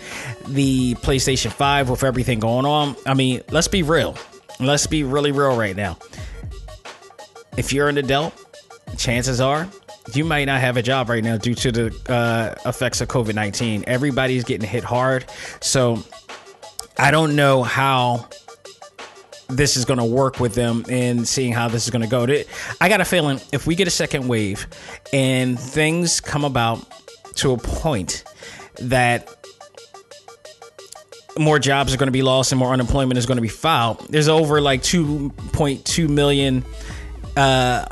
the 0.47 0.95
PlayStation 0.95 1.51
5 1.51 1.89
with 1.89 2.03
everything 2.03 2.39
going 2.39 2.65
on. 2.65 2.95
I 3.05 3.13
mean, 3.13 3.41
let's 3.51 3.67
be 3.67 3.83
real. 3.83 4.17
Let's 4.59 4.87
be 4.87 5.03
really 5.03 5.31
real 5.31 5.57
right 5.57 5.75
now. 5.75 5.97
If 7.57 7.71
you're 7.71 7.89
an 7.89 7.97
adult, 7.97 8.33
chances 8.97 9.41
are 9.41 9.69
you 10.13 10.25
might 10.25 10.45
not 10.45 10.59
have 10.59 10.77
a 10.77 10.81
job 10.81 11.09
right 11.09 11.23
now 11.23 11.37
due 11.37 11.55
to 11.55 11.71
the 11.71 11.95
uh, 12.09 12.69
effects 12.69 13.01
of 13.01 13.07
COVID 13.07 13.35
19. 13.35 13.85
Everybody's 13.87 14.43
getting 14.43 14.67
hit 14.67 14.83
hard. 14.83 15.25
So 15.61 16.03
I 16.97 17.11
don't 17.11 17.35
know 17.35 17.63
how 17.63 18.27
this 19.49 19.77
is 19.77 19.85
going 19.85 19.99
to 19.99 20.05
work 20.05 20.39
with 20.39 20.55
them 20.55 20.85
and 20.89 21.27
seeing 21.27 21.53
how 21.53 21.67
this 21.67 21.85
is 21.85 21.89
going 21.89 22.01
to 22.01 22.07
go. 22.07 22.25
I 22.81 22.89
got 22.89 23.01
a 23.01 23.05
feeling 23.05 23.39
if 23.51 23.67
we 23.67 23.75
get 23.75 23.87
a 23.87 23.91
second 23.91 24.27
wave 24.27 24.67
and 25.11 25.59
things 25.59 26.21
come 26.21 26.43
about 26.43 26.85
to 27.35 27.51
a 27.51 27.57
point 27.57 28.23
that 28.79 29.35
more 31.37 31.59
jobs 31.59 31.93
are 31.93 31.97
going 31.97 32.07
to 32.07 32.11
be 32.11 32.21
lost 32.21 32.51
and 32.51 32.59
more 32.59 32.73
unemployment 32.73 33.17
is 33.17 33.25
going 33.25 33.37
to 33.37 33.41
be 33.41 33.47
filed. 33.47 34.07
There's 34.09 34.27
over 34.27 34.61
like 34.61 34.81
2.2 34.81 36.09
million 36.09 36.63
uh, 37.35 37.85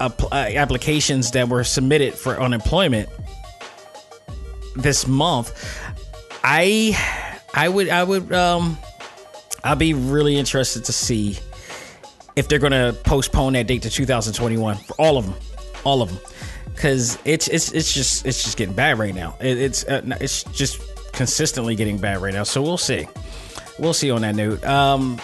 uh, 0.00 0.10
applications 0.32 1.30
that 1.32 1.48
were 1.48 1.64
submitted 1.64 2.14
for 2.14 2.40
unemployment 2.40 3.08
this 4.76 5.06
month. 5.06 5.52
I 6.42 6.96
I 7.54 7.68
would 7.68 7.88
I 7.88 8.04
would 8.04 8.32
um 8.32 8.78
I'll 9.64 9.76
be 9.76 9.94
really 9.94 10.36
interested 10.36 10.84
to 10.84 10.92
see 10.92 11.38
if 12.36 12.48
they're 12.48 12.60
to 12.72 12.96
postpone 13.04 13.54
that 13.54 13.66
date 13.66 13.82
to 13.82 13.90
2021 13.90 14.76
for 14.76 14.94
all 14.94 15.18
of 15.18 15.26
them, 15.26 15.34
all 15.84 16.02
of 16.02 16.08
them, 16.08 16.18
because 16.72 17.18
it's 17.24 17.48
it's 17.48 17.72
it's 17.72 17.92
just 17.92 18.24
it's 18.24 18.44
just 18.44 18.56
getting 18.56 18.74
bad 18.74 18.98
right 18.98 19.14
now. 19.14 19.36
It, 19.40 19.58
it's 19.58 19.84
uh, 19.84 20.02
it's 20.20 20.44
just 20.44 20.80
consistently 21.12 21.74
getting 21.74 21.98
bad 21.98 22.22
right 22.22 22.32
now. 22.32 22.44
So 22.44 22.62
we'll 22.62 22.78
see, 22.78 23.08
we'll 23.78 23.92
see 23.92 24.10
on 24.12 24.22
that 24.22 24.36
note. 24.36 24.64
Um, 24.64 25.20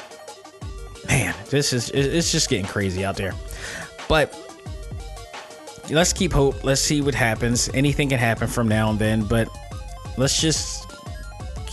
man, 1.07 1.35
this 1.51 1.73
is 1.73 1.91
it's 1.91 2.33
just 2.33 2.49
getting 2.51 2.67
crazy 2.67 3.05
out 3.05 3.17
there, 3.17 3.35
but. 4.09 4.39
Let's 5.91 6.15
keep 6.15 6.33
hope. 6.33 6.65
Let's 6.65 6.81
see 6.81 7.03
what 7.03 7.15
happens. 7.15 7.69
Anything 7.75 8.09
can 8.09 8.19
happen 8.19 8.49
from 8.49 8.69
now 8.69 8.89
and 8.89 8.99
then, 8.99 9.23
but 9.23 9.51
let's 10.17 10.41
just 10.41 10.94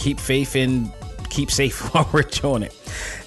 keep 0.01 0.19
faith 0.19 0.55
in 0.55 0.91
keep 1.29 1.49
safe 1.49 1.79
while 1.93 2.09
we're 2.11 2.23
doing 2.23 2.63
it. 2.63 2.73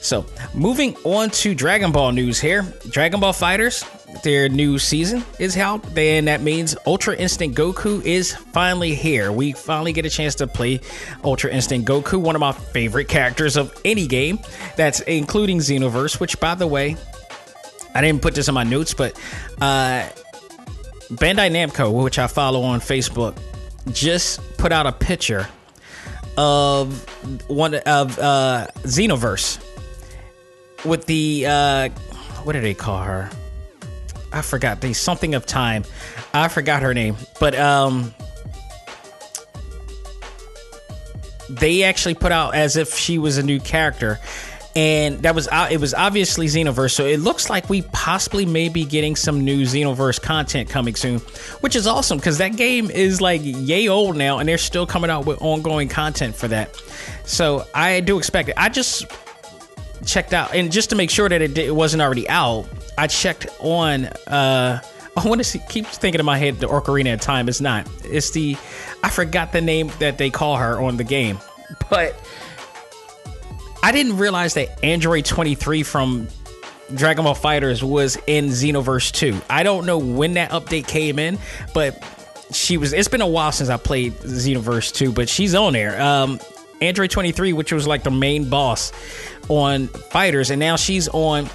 So, 0.00 0.26
moving 0.52 0.94
on 1.04 1.30
to 1.30 1.54
Dragon 1.54 1.90
Ball 1.90 2.12
news 2.12 2.38
here. 2.38 2.62
Dragon 2.90 3.20
Ball 3.20 3.32
Fighters, 3.32 3.84
their 4.22 4.48
new 4.48 4.78
season 4.78 5.24
is 5.38 5.56
out. 5.56 5.82
Then 5.94 6.26
that 6.26 6.42
means 6.42 6.76
Ultra 6.86 7.16
Instinct 7.16 7.56
Goku 7.56 8.04
is 8.04 8.34
finally 8.34 8.94
here. 8.94 9.32
We 9.32 9.52
finally 9.52 9.92
get 9.92 10.04
a 10.04 10.10
chance 10.10 10.34
to 10.36 10.46
play 10.46 10.80
Ultra 11.24 11.50
Instinct 11.50 11.88
Goku, 11.88 12.20
one 12.20 12.34
of 12.36 12.40
my 12.40 12.52
favorite 12.52 13.08
characters 13.08 13.56
of 13.56 13.74
any 13.84 14.06
game. 14.06 14.38
That's 14.76 15.00
including 15.00 15.58
Xenoverse, 15.58 16.20
which, 16.20 16.38
by 16.38 16.54
the 16.54 16.66
way, 16.66 16.96
I 17.94 18.02
didn't 18.02 18.20
put 18.20 18.34
this 18.34 18.48
in 18.48 18.54
my 18.54 18.64
notes, 18.64 18.92
but 18.92 19.18
uh, 19.60 20.06
Bandai 21.10 21.50
Namco, 21.50 22.02
which 22.02 22.18
I 22.18 22.26
follow 22.26 22.62
on 22.62 22.80
Facebook, 22.80 23.38
just 23.92 24.40
put 24.58 24.72
out 24.72 24.86
a 24.86 24.92
picture 24.92 25.48
of 26.36 27.04
one 27.48 27.74
of 27.74 28.18
uh, 28.18 28.66
Xenoverse 28.82 29.64
with 30.84 31.06
the 31.06 31.46
uh, 31.46 31.88
what 32.42 32.52
did 32.52 32.62
they 32.62 32.74
call 32.74 33.02
her? 33.02 33.30
I 34.32 34.42
forgot. 34.42 34.80
The 34.80 34.92
something 34.92 35.34
of 35.34 35.46
time. 35.46 35.84
I 36.32 36.48
forgot 36.48 36.82
her 36.82 36.92
name, 36.92 37.16
but 37.38 37.56
um, 37.56 38.12
they 41.48 41.84
actually 41.84 42.14
put 42.14 42.32
out 42.32 42.54
as 42.54 42.76
if 42.76 42.94
she 42.94 43.18
was 43.18 43.38
a 43.38 43.42
new 43.42 43.60
character 43.60 44.18
and 44.76 45.22
that 45.22 45.34
was 45.34 45.48
it 45.70 45.80
was 45.80 45.94
obviously 45.94 46.46
Xenoverse. 46.46 46.92
So 46.92 47.06
it 47.06 47.20
looks 47.20 47.48
like 47.48 47.68
we 47.70 47.82
possibly 47.82 48.44
may 48.44 48.68
be 48.68 48.84
getting 48.84 49.14
some 49.14 49.44
new 49.44 49.62
Xenoverse 49.62 50.20
content 50.20 50.68
coming 50.68 50.94
soon, 50.94 51.20
which 51.60 51.76
is 51.76 51.86
awesome 51.86 52.18
because 52.18 52.38
that 52.38 52.56
game 52.56 52.90
is 52.90 53.20
like 53.20 53.40
yay 53.44 53.88
old 53.88 54.16
now, 54.16 54.38
and 54.38 54.48
they're 54.48 54.58
still 54.58 54.86
coming 54.86 55.10
out 55.10 55.26
with 55.26 55.40
ongoing 55.40 55.88
content 55.88 56.34
for 56.34 56.48
that. 56.48 56.74
So 57.24 57.66
I 57.74 58.00
do 58.00 58.18
expect 58.18 58.48
it. 58.48 58.54
I 58.56 58.68
just 58.68 59.06
checked 60.04 60.32
out, 60.32 60.54
and 60.54 60.72
just 60.72 60.90
to 60.90 60.96
make 60.96 61.10
sure 61.10 61.28
that 61.28 61.40
it, 61.40 61.56
it 61.56 61.74
wasn't 61.74 62.02
already 62.02 62.28
out, 62.28 62.66
I 62.98 63.06
checked 63.06 63.46
on. 63.60 64.06
uh 64.26 64.80
I 65.16 65.28
want 65.28 65.38
to 65.38 65.44
see, 65.44 65.60
keep 65.68 65.86
thinking 65.86 66.18
in 66.18 66.26
my 66.26 66.38
head 66.38 66.58
the 66.58 66.66
Ocarina 66.66 67.14
of 67.14 67.20
Time. 67.20 67.48
It's 67.48 67.60
not. 67.60 67.88
It's 68.02 68.32
the 68.32 68.56
I 69.04 69.10
forgot 69.10 69.52
the 69.52 69.60
name 69.60 69.92
that 70.00 70.18
they 70.18 70.28
call 70.28 70.56
her 70.56 70.80
on 70.80 70.96
the 70.96 71.04
game, 71.04 71.38
but 71.88 72.16
I 73.84 73.92
didn't 73.92 74.16
realize 74.16 74.54
that 74.54 74.82
Android 74.82 75.26
23 75.26 75.82
from 75.82 76.26
Dragon 76.94 77.24
Ball 77.24 77.34
Fighters 77.34 77.84
was 77.84 78.16
in 78.26 78.46
Xenoverse 78.46 79.12
2. 79.12 79.42
I 79.50 79.62
don't 79.62 79.84
know 79.84 79.98
when 79.98 80.34
that 80.34 80.52
update 80.52 80.88
came 80.88 81.18
in, 81.18 81.38
but 81.74 82.02
she 82.50 82.78
was. 82.78 82.94
It's 82.94 83.08
been 83.08 83.20
a 83.20 83.26
while 83.26 83.52
since 83.52 83.68
I 83.68 83.76
played 83.76 84.14
Xenoverse 84.14 84.90
2, 84.90 85.12
but 85.12 85.28
she's 85.28 85.54
on 85.54 85.74
there. 85.74 86.00
Um, 86.00 86.40
Android 86.80 87.10
23, 87.10 87.52
which 87.52 87.72
was 87.72 87.86
like 87.86 88.04
the 88.04 88.10
main 88.10 88.48
boss 88.48 88.90
on 89.50 89.88
Fighters, 89.88 90.48
and 90.48 90.58
now 90.58 90.76
she's 90.76 91.06
on. 91.08 91.50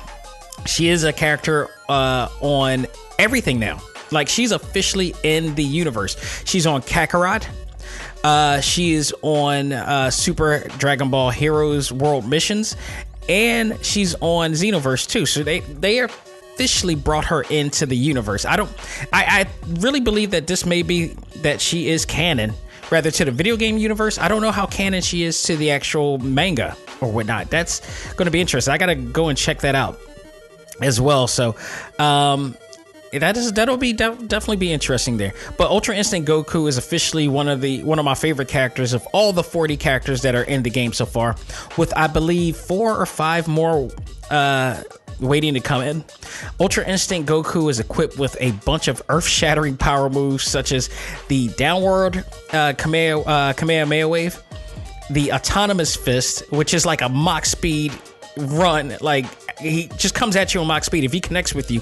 She 0.67 0.89
is 0.89 1.05
a 1.05 1.11
character 1.11 1.67
uh, 1.89 2.29
on 2.41 2.85
everything 3.17 3.57
now. 3.57 3.81
Like 4.11 4.29
she's 4.29 4.51
officially 4.51 5.15
in 5.23 5.55
the 5.55 5.63
universe. 5.63 6.43
She's 6.45 6.67
on 6.67 6.83
Kakarot. 6.83 7.47
Uh, 8.23 8.59
she 8.61 8.93
is 8.93 9.13
on 9.21 9.71
uh, 9.71 10.09
Super 10.09 10.67
Dragon 10.77 11.09
Ball 11.09 11.29
Heroes 11.29 11.91
World 11.91 12.27
Missions, 12.27 12.75
and 13.27 13.77
she's 13.83 14.15
on 14.15 14.51
Xenoverse 14.51 15.07
too. 15.07 15.25
So 15.25 15.43
they 15.43 15.59
they 15.61 15.99
officially 15.99 16.95
brought 16.95 17.25
her 17.25 17.43
into 17.43 17.85
the 17.85 17.95
universe. 17.95 18.45
I 18.45 18.55
don't. 18.55 18.71
I, 19.13 19.45
I 19.45 19.49
really 19.79 20.01
believe 20.01 20.31
that 20.31 20.47
this 20.47 20.65
may 20.65 20.81
be 20.81 21.15
that 21.37 21.61
she 21.61 21.89
is 21.89 22.05
canon 22.05 22.53
rather 22.91 23.11
to 23.11 23.25
the 23.25 23.31
video 23.31 23.55
game 23.55 23.77
universe. 23.77 24.17
I 24.17 24.27
don't 24.27 24.41
know 24.41 24.51
how 24.51 24.65
canon 24.65 25.01
she 25.01 25.23
is 25.23 25.41
to 25.43 25.55
the 25.55 25.71
actual 25.71 26.17
manga 26.17 26.75
or 27.01 27.11
whatnot. 27.11 27.49
That's 27.49 28.13
going 28.13 28.25
to 28.25 28.31
be 28.31 28.41
interesting. 28.41 28.73
I 28.73 28.77
got 28.77 28.87
to 28.87 28.95
go 28.95 29.29
and 29.29 29.37
check 29.37 29.59
that 29.59 29.75
out 29.75 29.99
as 30.81 30.99
well. 30.99 31.27
So, 31.27 31.55
um, 31.97 32.57
that 33.13 33.37
is 33.37 33.53
that'll 33.53 33.77
be 33.77 33.93
definitely 33.93 34.57
be 34.57 34.71
interesting 34.71 35.17
there. 35.17 35.33
But 35.57 35.69
Ultra 35.69 35.95
Instinct 35.95 36.29
Goku 36.29 36.67
is 36.67 36.77
officially 36.77 37.27
one 37.27 37.47
of 37.47 37.61
the 37.61 37.83
one 37.83 37.99
of 37.99 38.05
my 38.05 38.15
favorite 38.15 38.47
characters 38.47 38.93
of 38.93 39.05
all 39.13 39.33
the 39.33 39.43
40 39.43 39.77
characters 39.77 40.21
that 40.21 40.35
are 40.35 40.43
in 40.43 40.63
the 40.63 40.69
game 40.69 40.93
so 40.93 41.05
far, 41.05 41.35
with 41.77 41.95
I 41.97 42.07
believe 42.07 42.55
four 42.55 42.95
or 42.95 43.05
five 43.05 43.47
more 43.47 43.89
uh, 44.29 44.81
waiting 45.19 45.53
to 45.53 45.59
come 45.59 45.81
in. 45.81 46.03
Ultra 46.59 46.87
Instinct 46.87 47.29
Goku 47.29 47.69
is 47.69 47.79
equipped 47.79 48.17
with 48.17 48.37
a 48.39 48.51
bunch 48.51 48.87
of 48.87 49.01
earth-shattering 49.09 49.77
power 49.77 50.09
moves 50.09 50.43
such 50.43 50.71
as 50.71 50.89
the 51.27 51.49
downward 51.49 52.17
uh, 52.51 52.73
Kamea, 52.73 53.23
uh, 53.25 53.53
Kamehameha 53.53 54.07
wave, 54.07 54.41
the 55.09 55.33
autonomous 55.33 55.95
fist, 55.95 56.49
which 56.51 56.73
is 56.73 56.85
like 56.85 57.01
a 57.01 57.09
Mach 57.09 57.45
speed 57.45 57.91
run, 58.37 58.95
like 59.01 59.25
he 59.59 59.87
just 59.97 60.15
comes 60.15 60.35
at 60.35 60.53
you 60.53 60.61
on 60.61 60.67
Mach 60.67 60.83
speed. 60.83 61.03
If 61.03 61.11
he 61.11 61.19
connects 61.19 61.53
with 61.53 61.69
you, 61.71 61.81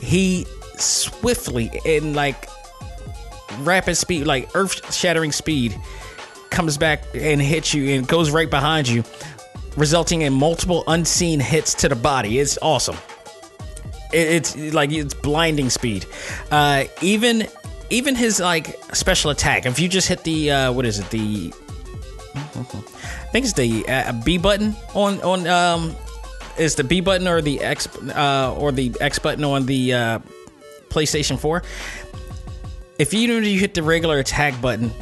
he 0.00 0.46
swiftly 0.76 1.70
in 1.84 2.14
like 2.14 2.48
rapid 3.58 3.96
speed, 3.96 4.26
like 4.26 4.48
earth 4.54 4.94
shattering 4.94 5.32
speed, 5.32 5.78
comes 6.50 6.78
back 6.78 7.04
and 7.14 7.40
hits 7.40 7.74
you 7.74 7.90
and 7.90 8.06
goes 8.08 8.30
right 8.30 8.50
behind 8.50 8.88
you, 8.88 9.04
resulting 9.76 10.22
in 10.22 10.32
multiple 10.32 10.84
unseen 10.86 11.40
hits 11.40 11.74
to 11.74 11.88
the 11.88 11.96
body. 11.96 12.38
It's 12.38 12.58
awesome. 12.62 12.96
it's 14.12 14.56
like 14.56 14.90
it's 14.92 15.14
blinding 15.14 15.70
speed. 15.70 16.06
Uh, 16.50 16.84
even 17.00 17.46
even 17.90 18.14
his 18.14 18.40
like 18.40 18.78
special 18.94 19.30
attack. 19.30 19.66
If 19.66 19.78
you 19.78 19.88
just 19.88 20.08
hit 20.08 20.24
the 20.24 20.50
uh, 20.50 20.72
what 20.72 20.86
is 20.86 20.98
it 20.98 21.10
the 21.10 21.52
I 22.34 23.32
think 23.32 23.44
it's 23.44 23.54
the 23.54 23.88
uh, 23.88 24.12
B 24.24 24.38
button 24.38 24.74
on 24.94 25.20
on 25.22 25.46
um 25.46 25.96
is 26.60 26.74
the 26.74 26.84
B 26.84 27.00
button 27.00 27.26
or 27.26 27.40
the 27.40 27.60
X 27.60 27.88
uh, 28.14 28.54
or 28.56 28.70
the 28.70 28.94
X 29.00 29.18
button 29.18 29.44
on 29.44 29.66
the 29.66 29.94
uh, 29.94 30.18
PlayStation 30.88 31.38
4. 31.38 31.62
If 32.98 33.14
you 33.14 33.32
you 33.32 33.58
hit 33.58 33.74
the 33.74 33.82
regular 33.82 34.18
attack 34.18 34.60
button, 34.60 34.92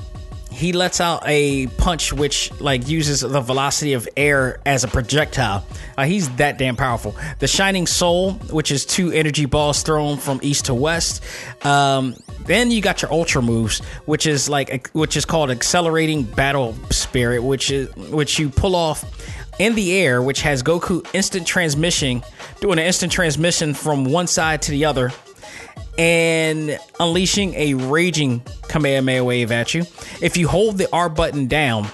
he 0.50 0.73
lets 0.73 1.00
out 1.00 1.23
a 1.27 1.67
punch 1.79 2.12
which 2.12 2.50
like 2.61 2.88
uses 2.88 3.21
the 3.21 3.41
velocity 3.41 3.93
of 3.93 4.09
air 4.17 4.61
as 4.65 4.85
a 4.85 4.88
projectile. 4.88 5.67
Uh, 5.97 6.05
he's 6.05 6.29
that 6.37 6.59
damn 6.59 6.77
powerful. 6.77 7.15
The 7.38 7.47
Shining 7.47 7.87
Soul, 7.87 8.33
which 8.50 8.71
is 8.71 8.87
two 8.87 9.11
energy 9.11 9.47
balls 9.47 9.83
thrown 9.83 10.17
from 10.17 10.41
east 10.43 10.67
to 10.67 10.75
west. 10.75 11.23
Um, 11.65 12.15
then 12.41 12.71
you 12.71 12.81
got 12.81 13.03
your 13.03 13.12
ultra 13.12 13.43
moves, 13.43 13.81
which 14.07 14.27
is 14.27 14.49
like 14.49 14.88
which 14.93 15.17
is 15.17 15.25
called 15.25 15.50
accelerating 15.50 16.23
battle 16.23 16.75
spirit, 16.91 17.43
which 17.43 17.71
is 17.71 17.95
which 17.97 18.38
you 18.38 18.49
pull 18.49 18.75
off 18.75 19.05
in 19.59 19.75
the 19.75 19.97
air, 19.97 20.23
which 20.23 20.43
has 20.43 20.62
Goku 20.62 21.07
instant 21.12 21.47
transmission, 21.47 22.23
doing 22.61 22.79
an 22.79 22.85
instant 22.85 23.12
transmission 23.12 23.75
from 23.75 24.05
one 24.05 24.27
side 24.27 24.62
to 24.62 24.71
the 24.71 24.85
other. 24.85 25.12
and 25.99 26.79
unleashing 27.00 27.55
a 27.55 27.75
raging 27.75 28.41
Kamehameha 28.69 29.25
wave 29.25 29.50
at 29.50 29.75
you. 29.75 29.85
If 30.23 30.37
you 30.37 30.47
hold 30.47 30.79
the 30.79 30.88
R 30.93 31.09
button 31.09 31.49
down, 31.49 31.88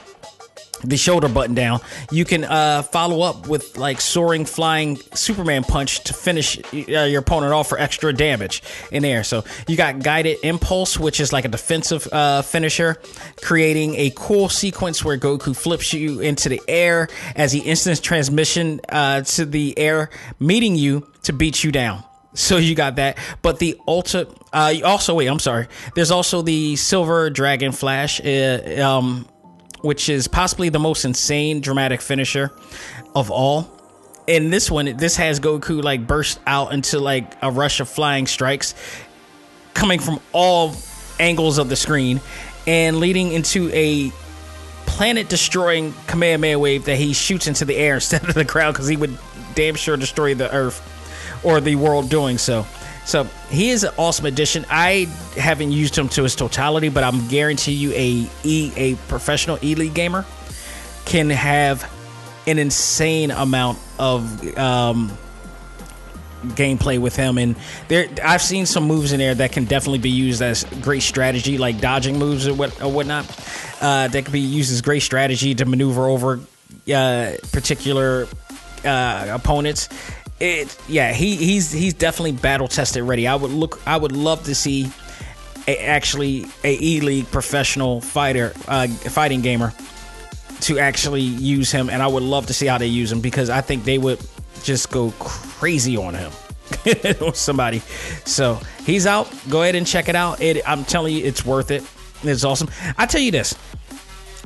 the 0.85 0.97
shoulder 0.97 1.29
button 1.29 1.55
down, 1.55 1.81
you 2.11 2.25
can 2.25 2.45
uh, 2.45 2.83
follow 2.83 3.23
up 3.23 3.49
with 3.49 3.77
like 3.77 4.01
soaring, 4.01 4.45
flying 4.45 4.97
Superman 5.15 5.65
punch 5.65 6.05
to 6.05 6.15
finish 6.15 6.59
uh, 6.73 7.03
your 7.03 7.21
opponent 7.21 7.53
off 7.53 7.69
for 7.69 7.79
extra 7.79 8.13
damage 8.13 8.63
in 8.91 9.05
air. 9.05 9.25
So 9.25 9.45
you 9.67 9.77
got 9.77 10.01
guided 10.03 10.39
impulse, 10.43 10.99
which 10.99 11.21
is 11.21 11.33
like 11.33 11.45
a 11.45 11.49
defensive 11.49 12.07
uh, 12.13 12.43
finisher, 12.43 13.01
creating 13.43 13.95
a 13.97 14.13
cool 14.15 14.49
sequence 14.49 15.05
where 15.05 15.19
Goku 15.19 15.57
flips 15.57 15.93
you 15.93 16.21
into 16.21 16.49
the 16.49 16.61
air 16.69 17.09
as 17.35 17.53
he 17.53 17.61
instance 17.61 18.01
transmission 18.01 18.81
uh, 18.89 19.23
to 19.23 19.45
the 19.45 19.79
air, 19.79 20.11
meeting 20.39 20.77
you 20.77 21.07
to 21.23 21.33
beat 21.33 21.65
you 21.65 21.73
down. 21.73 22.03
So 22.35 22.57
you 22.57 22.75
got 22.75 22.97
that, 22.97 23.17
but 23.43 23.61
the 23.61 23.79
ultra. 23.87 24.27
Uh, 24.53 24.75
also, 24.85 25.15
wait, 25.15 25.29
I'm 25.29 25.39
sorry. 25.39 25.69
There's 25.95 26.11
also 26.11 26.43
the 26.43 26.75
Silver 26.75 27.31
Dragon 27.31 27.71
Flash. 27.71 28.21
Uh, 28.21 28.83
um, 28.85 29.27
which 29.85 30.09
is 30.09 30.27
possibly 30.27 30.71
the 30.71 30.79
most 30.79 31.05
insane 31.05 31.61
dramatic 31.61 32.01
finisher 32.01 32.51
of 33.15 33.31
all. 33.31 33.71
In 34.27 34.49
this 34.49 34.71
one, 34.71 34.97
this 34.97 35.17
has 35.17 35.41
Goku 35.41 35.83
like 35.83 36.07
burst 36.07 36.41
out 36.47 36.73
into 36.73 36.99
like 36.99 37.37
a 37.43 37.51
rush 37.51 37.81
of 37.81 37.89
flying 37.91 38.27
strikes 38.27 38.75
coming 39.75 39.99
from 39.99 40.21
all 40.33 40.75
angles 41.21 41.59
of 41.59 41.69
the 41.69 41.77
screen 41.77 42.23
and 42.67 42.97
leading 42.97 43.33
into 43.33 43.69
a 43.75 44.11
planet 44.87 45.29
destroying 45.29 45.93
Kamehameha 46.07 46.59
wave 46.59 46.87
that 46.87 46.97
he 46.97 47.13
shoots 47.13 47.47
into 47.47 47.67
the 47.67 47.77
air 47.77 47.95
instead 47.97 48.27
of 48.27 48.33
the 48.35 48.45
ground 48.45 48.73
because 48.75 48.89
he 48.89 48.97
would 48.97 49.19
damn 49.55 49.75
sure 49.75 49.99
destroy 49.99 50.35
the 50.35 50.51
earth 50.51 50.81
or 51.45 51.61
the 51.61 51.77
world 51.77 52.09
doing 52.09 52.39
so. 52.39 52.65
So 53.05 53.25
he 53.51 53.71
is 53.71 53.85
an 53.85 53.93
awesome 53.99 54.27
addition. 54.27 54.65
I 54.71 55.07
haven't 55.37 55.73
used 55.73 55.97
him 55.97 56.09
to 56.11 56.23
his 56.23 56.35
totality, 56.35 56.89
but 56.89 57.05
I'm 57.05 57.29
guarantee 57.29 57.73
you 57.73 57.93
a 57.93 58.29
e 58.45 58.73
a 58.77 58.95
professional 59.09 59.57
elite 59.57 59.95
gamer 59.95 60.25
can 61.05 61.29
have 61.31 61.91
an 62.47 62.59
insane 62.59 63.31
amount 63.31 63.79
of 63.99 64.59
um, 64.59 65.17
gameplay 66.49 66.99
with 66.99 67.17
him 67.17 67.39
and 67.39 67.57
there 67.89 68.09
I've 68.23 68.43
seen 68.43 68.67
some 68.67 68.85
moves 68.85 69.13
in 69.13 69.19
there 69.19 69.35
that 69.35 69.53
can 69.53 69.65
definitely 69.65 70.01
be 70.01 70.11
used 70.11 70.43
as 70.43 70.65
great 70.83 71.03
strategy 71.03 71.57
like 71.57 71.81
dodging 71.81 72.19
moves 72.19 72.47
or 72.47 72.53
what 72.53 72.83
or 72.83 72.93
whatnot 72.93 73.25
uh, 73.81 74.09
that 74.09 74.25
can 74.25 74.33
be 74.33 74.41
used 74.41 74.71
as 74.71 74.83
great 74.83 75.01
strategy 75.01 75.55
to 75.55 75.65
maneuver 75.65 76.07
over 76.07 76.41
uh, 76.95 77.33
particular 77.53 78.27
uh, 78.85 79.27
opponents 79.31 79.89
it 80.45 80.79
yeah 80.89 81.13
he 81.13 81.37
he's 81.37 81.73
he's 81.73 81.95
definitely 81.95 82.33
battle 82.33 82.69
tested 82.69 83.03
ready. 83.03 83.27
I 83.27 83.35
would 83.35 83.51
look 83.51 83.81
I 83.87 83.97
would 83.97 84.13
love 84.13 84.45
to 84.45 84.55
see 84.55 84.91
a, 85.67 85.79
actually 85.79 86.47
a 86.63 86.77
E 86.81 87.01
League 87.01 87.31
professional 87.31 88.01
fighter 88.01 88.53
uh, 88.69 88.87
fighting 88.89 89.41
gamer 89.41 89.73
to 90.61 90.79
actually 90.79 91.23
use 91.23 91.71
him, 91.71 91.91
and 91.91 92.03
I 92.03 92.07
would 92.07 92.23
love 92.23 92.47
to 92.47 92.55
see 92.55 92.67
how 92.67 92.79
they 92.79 92.87
use 92.87 93.11
him 93.11 93.21
because 93.21 93.51
I 93.51 93.61
think 93.61 93.85
they 93.85 93.99
would 93.99 94.21
just 94.63 94.91
go 94.91 95.13
crazy 95.19 95.97
on 95.97 96.15
him. 96.15 96.33
somebody. 97.35 97.81
So 98.25 98.59
he's 98.85 99.07
out. 99.07 99.31
Go 99.51 99.63
ahead 99.63 99.75
and 99.75 99.87
check 99.87 100.09
it 100.09 100.17
out. 100.17 100.41
It, 100.41 100.67
I'm 100.67 100.85
telling 100.85 101.15
you, 101.15 101.25
it's 101.25 101.45
worth 101.45 101.71
it. 101.71 101.85
It's 102.23 102.45
awesome. 102.45 102.71
I 102.97 103.05
tell 103.05 103.21
you 103.21 103.31
this 103.31 103.55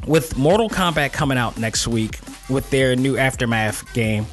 with 0.06 0.36
Mortal 0.36 0.68
Kombat 0.68 1.12
coming 1.12 1.38
out 1.38 1.58
next 1.58 1.86
week 1.86 2.18
with 2.48 2.68
their 2.70 2.96
new 2.96 3.16
Aftermath 3.16 3.92
game, 3.94 4.26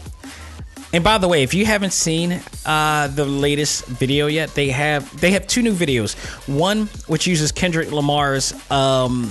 and 0.96 1.04
by 1.04 1.18
the 1.18 1.28
way, 1.28 1.44
if 1.44 1.54
you 1.54 1.66
haven't 1.66 1.92
seen 1.92 2.42
uh, 2.66 3.10
the 3.10 3.26
latest 3.26 3.86
video 3.86 4.28
yet, 4.28 4.56
they 4.56 4.70
have 4.70 5.20
they 5.20 5.32
have 5.32 5.46
two 5.46 5.62
new 5.62 5.74
videos. 5.74 6.16
One 6.48 6.86
which 7.08 7.28
uses 7.28 7.52
Kendrick 7.52 7.92
Lamar's 7.92 8.54
um, 8.72 9.26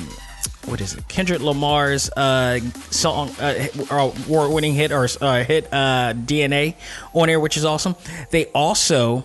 what 0.67 0.83
is 0.83 0.93
it? 0.93 1.09
Kendrick 1.09 1.41
Lamar's 1.41 2.11
uh, 2.11 2.61
song, 2.91 3.31
uh, 3.41 3.67
award-winning 3.91 4.75
hit 4.75 4.93
or 4.93 5.09
uh, 5.23 5.43
hit 5.43 5.65
uh, 5.73 6.13
DNA 6.13 6.75
on 7.15 7.31
air, 7.31 7.41
which 7.41 7.57
is 7.57 7.65
awesome. 7.65 7.97
They 8.31 8.45
also 8.49 9.25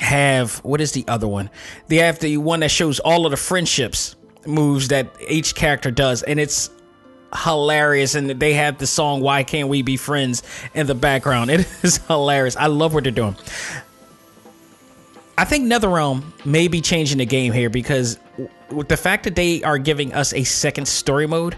have 0.00 0.56
what 0.64 0.80
is 0.80 0.90
the 0.92 1.04
other 1.06 1.28
one? 1.28 1.48
They 1.86 1.98
have 1.98 2.18
the 2.18 2.38
one 2.38 2.58
that 2.58 2.72
shows 2.72 2.98
all 2.98 3.24
of 3.24 3.30
the 3.30 3.36
friendships 3.36 4.16
moves 4.48 4.88
that 4.88 5.14
each 5.28 5.54
character 5.54 5.92
does, 5.92 6.24
and 6.24 6.40
it's 6.40 6.70
hilarious 7.44 8.14
and 8.14 8.30
they 8.30 8.54
have 8.54 8.78
the 8.78 8.86
song 8.86 9.20
why 9.20 9.42
can't 9.42 9.68
we 9.68 9.82
be 9.82 9.96
friends 9.96 10.42
in 10.74 10.86
the 10.86 10.94
background. 10.94 11.50
It 11.56 11.66
is 11.82 11.98
hilarious. 12.06 12.56
I 12.56 12.66
love 12.66 12.94
what 12.94 13.04
they're 13.04 13.12
doing. 13.12 13.36
I 15.38 15.44
think 15.44 15.70
netherrealm 15.70 16.24
may 16.46 16.68
be 16.68 16.80
changing 16.80 17.18
the 17.18 17.26
game 17.26 17.52
here 17.52 17.70
because 17.70 18.18
with 18.70 18.88
the 18.88 18.96
fact 18.96 19.24
that 19.24 19.36
they 19.36 19.62
are 19.62 19.78
giving 19.78 20.12
us 20.12 20.32
a 20.32 20.44
second 20.44 20.86
story 20.88 21.26
mode 21.26 21.56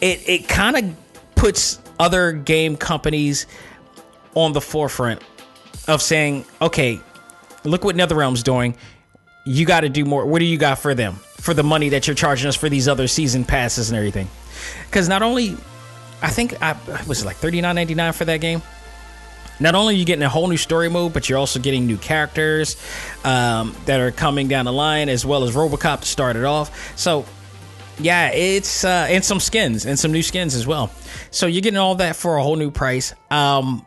it 0.00 0.26
it 0.28 0.48
kind 0.48 0.76
of 0.76 1.34
puts 1.34 1.80
other 2.00 2.32
game 2.32 2.76
companies 2.76 3.46
on 4.34 4.52
the 4.52 4.60
forefront 4.60 5.22
of 5.86 6.00
saying 6.02 6.44
okay 6.60 7.00
look 7.64 7.84
what 7.84 7.96
netherrealm's 7.96 8.42
doing. 8.42 8.76
You 9.44 9.64
got 9.64 9.80
to 9.80 9.88
do 9.88 10.04
more. 10.04 10.26
What 10.26 10.40
do 10.40 10.44
you 10.44 10.58
got 10.58 10.78
for 10.78 10.94
them? 10.94 11.14
For 11.14 11.54
the 11.54 11.62
money 11.62 11.90
that 11.90 12.06
you're 12.06 12.16
charging 12.16 12.48
us 12.48 12.56
for 12.56 12.68
these 12.68 12.88
other 12.88 13.06
season 13.06 13.44
passes 13.44 13.90
and 13.90 13.96
everything 13.96 14.28
because 14.86 15.08
not 15.08 15.22
only 15.22 15.56
I 16.22 16.30
think 16.30 16.60
I 16.62 16.76
was 17.06 17.24
like 17.24 17.36
thirty 17.36 17.60
nine 17.60 17.74
ninety 17.76 17.94
nine 17.94 18.12
for 18.12 18.24
that 18.24 18.40
game. 18.40 18.62
Not 19.60 19.74
only 19.74 19.94
are 19.94 19.98
you 19.98 20.04
getting 20.04 20.22
a 20.22 20.28
whole 20.28 20.46
new 20.46 20.56
story 20.56 20.88
mode, 20.88 21.12
but 21.12 21.28
you're 21.28 21.38
also 21.38 21.58
getting 21.58 21.86
new 21.86 21.96
characters 21.96 22.76
um, 23.24 23.74
that 23.86 23.98
are 23.98 24.12
coming 24.12 24.46
down 24.46 24.66
the 24.66 24.72
line, 24.72 25.08
as 25.08 25.26
well 25.26 25.42
as 25.42 25.56
RoboCop 25.56 26.00
to 26.02 26.06
start 26.06 26.36
it 26.36 26.44
off. 26.44 26.96
So, 26.96 27.24
yeah, 27.98 28.30
it's 28.30 28.84
uh, 28.84 29.06
and 29.10 29.24
some 29.24 29.40
skins 29.40 29.84
and 29.84 29.98
some 29.98 30.12
new 30.12 30.22
skins 30.22 30.54
as 30.54 30.64
well. 30.64 30.92
So 31.32 31.46
you're 31.46 31.62
getting 31.62 31.78
all 31.78 31.96
that 31.96 32.14
for 32.14 32.36
a 32.36 32.42
whole 32.42 32.54
new 32.54 32.70
price. 32.70 33.14
Um, 33.32 33.84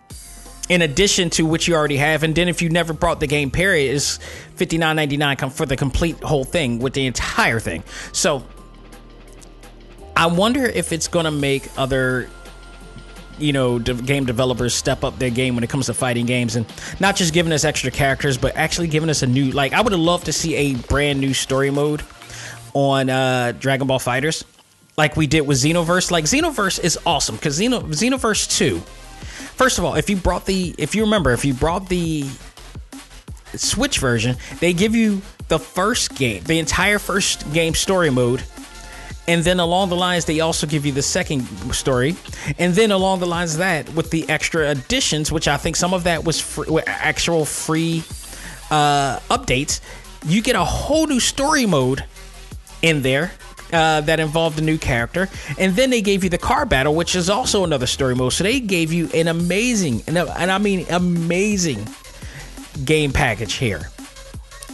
in 0.68 0.82
addition 0.82 1.30
to 1.32 1.46
what 1.46 1.68
you 1.68 1.76
already 1.76 1.98
have, 1.98 2.24
and 2.24 2.36
then 2.36 2.50
if 2.50 2.62
you 2.62 2.70
never 2.70 2.94
brought 2.94 3.20
the 3.22 3.28
game, 3.28 3.50
period, 3.50 3.94
is 3.94 4.20
fifty 4.56 4.78
nine 4.78 4.98
ninety 4.98 5.18
nine 5.18 5.38
for 5.38 5.66
the 5.66 5.78
complete 5.78 6.22
whole 6.22 6.44
thing 6.44 6.80
with 6.80 6.94
the 6.94 7.06
entire 7.06 7.60
thing. 7.62 7.84
So 8.12 8.44
I 10.22 10.28
wonder 10.28 10.64
if 10.64 10.94
it's 10.94 11.08
going 11.08 11.26
to 11.26 11.32
make 11.32 11.68
other 11.80 12.30
you 13.40 13.54
know 13.54 13.80
de- 13.80 13.96
game 13.96 14.24
developers 14.24 14.76
step 14.76 15.04
up 15.04 15.18
their 15.18 15.32
game 15.32 15.56
when 15.56 15.64
it 15.64 15.70
comes 15.72 15.88
to 15.88 15.96
fighting 15.96 16.28
games 16.28 16.56
and 16.56 16.64
not 17.00 17.16
just 17.16 17.34
giving 17.34 17.52
us 17.52 17.64
extra 17.64 17.90
characters 17.90 18.38
but 18.38 18.56
actually 18.56 18.88
giving 18.88 19.10
us 19.10 19.24
a 19.24 19.26
new 19.26 19.50
like 19.50 19.74
i 19.74 19.82
would 19.82 19.94
have 19.94 20.00
loved 20.00 20.26
to 20.26 20.32
see 20.32 20.54
a 20.54 20.76
brand 20.76 21.20
new 21.20 21.34
story 21.34 21.72
mode 21.72 22.04
on 22.76 23.10
uh 23.10 23.52
dragon 23.54 23.88
ball 23.88 23.98
fighters 23.98 24.46
like 24.96 25.18
we 25.18 25.26
did 25.26 25.42
with 25.42 25.58
xenoverse. 25.58 26.12
Like 26.12 26.26
xenoverse 26.26 26.84
is 26.84 27.00
awesome 27.04 27.36
because 27.36 27.60
Xeno- 27.60 27.82
xenoverse 27.86 28.48
2 28.60 28.78
first 28.78 29.80
of 29.80 29.86
all 29.86 29.96
if 29.96 30.08
you 30.08 30.18
brought 30.18 30.46
the 30.46 30.76
if 30.78 30.94
you 30.94 31.02
remember 31.02 31.32
if 31.32 31.44
you 31.44 31.56
brought 31.56 31.90
the 31.90 32.26
switch 33.56 33.98
version 33.98 34.38
they 34.60 34.72
give 34.72 34.94
you 34.94 35.24
the 35.48 35.58
first 35.58 36.14
game 36.14 36.44
the 36.44 36.60
entire 36.60 37.00
first 37.00 37.52
game 37.54 37.74
story 37.74 38.12
mode 38.12 38.44
and 39.28 39.44
then 39.44 39.60
along 39.60 39.90
the 39.90 39.96
lines, 39.96 40.26
they 40.26 40.40
also 40.40 40.66
give 40.66 40.86
you 40.86 40.92
the 40.92 41.02
second 41.02 41.46
story. 41.74 42.16
And 42.58 42.74
then 42.74 42.92
along 42.92 43.20
the 43.20 43.28
lines 43.28 43.54
of 43.54 43.60
that, 43.60 43.94
with 43.94 44.10
the 44.10 44.28
extra 44.30 44.70
additions, 44.70 45.32
which 45.32 45.48
I 45.48 45.58
think 45.58 45.76
some 45.76 45.94
of 45.94 46.04
that 46.06 46.24
was 46.24 46.40
free, 46.40 46.80
actual 46.88 47.46
free 47.46 48.04
uh, 48.72 49.20
updates, 49.30 49.80
you 50.26 50.42
get 50.42 50.56
a 50.56 50.66
whole 50.66 51.08
new 51.08 51.20
story 51.20 51.66
mode 51.66 52.04
in 52.82 53.04
there 53.04 53.32
uh, 53.72 54.02
that 54.02 54.20
involved 54.20 54.60
a 54.60 54.62
new 54.62 54.78
character. 54.78 55.30
And 55.58 55.76
then 55.76 55.92
they 55.92 56.02
gave 56.02 56.24
you 56.24 56.30
the 56.30 56.38
car 56.38 56.66
battle, 56.66 56.96
which 56.96 57.16
is 57.16 57.30
also 57.30 57.64
another 57.64 57.88
story 57.88 58.16
mode. 58.16 58.34
So 58.34 58.44
they 58.44 58.60
gave 58.60 58.92
you 58.92 59.10
an 59.14 59.28
amazing, 59.28 60.04
and, 60.08 60.18
I 60.18 60.58
mean 60.58 60.86
amazing 60.90 61.88
game 62.84 63.12
package 63.12 63.54
here 63.54 63.82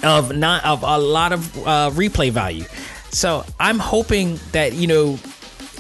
of 0.04 0.36
not 0.36 0.64
of 0.64 0.84
a 0.84 0.98
lot 0.98 1.34
of 1.34 1.58
uh, 1.68 1.90
replay 1.94 2.32
value. 2.32 2.66
So 3.18 3.44
I'm 3.60 3.80
hoping 3.80 4.40
that, 4.52 4.74
you 4.74 4.86
know, 4.86 5.18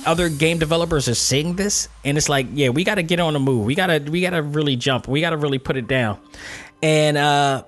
other 0.08 0.28
game 0.28 0.58
developers 0.58 1.08
are 1.08 1.13
seeing 1.13 1.56
this 1.56 1.88
and 2.04 2.17
it's 2.17 2.30
like, 2.30 2.47
yeah, 2.52 2.69
we 2.69 2.84
got 2.84 2.95
to 2.95 3.04
get 3.04 3.19
on 3.19 3.34
the 3.34 3.39
move. 3.39 3.63
We 3.63 3.76
got 3.76 3.88
to 3.88 4.00
we 4.00 4.21
got 4.21 4.32
to 4.32 4.41
really 4.41 4.76
jump. 4.76 5.08
We 5.08 5.21
got 5.21 5.30
to 5.30 5.38
really 5.38 5.60
put 5.60 5.78
it 5.78 5.88
down. 5.88 6.19
And 6.82 7.15
uh 7.15 7.63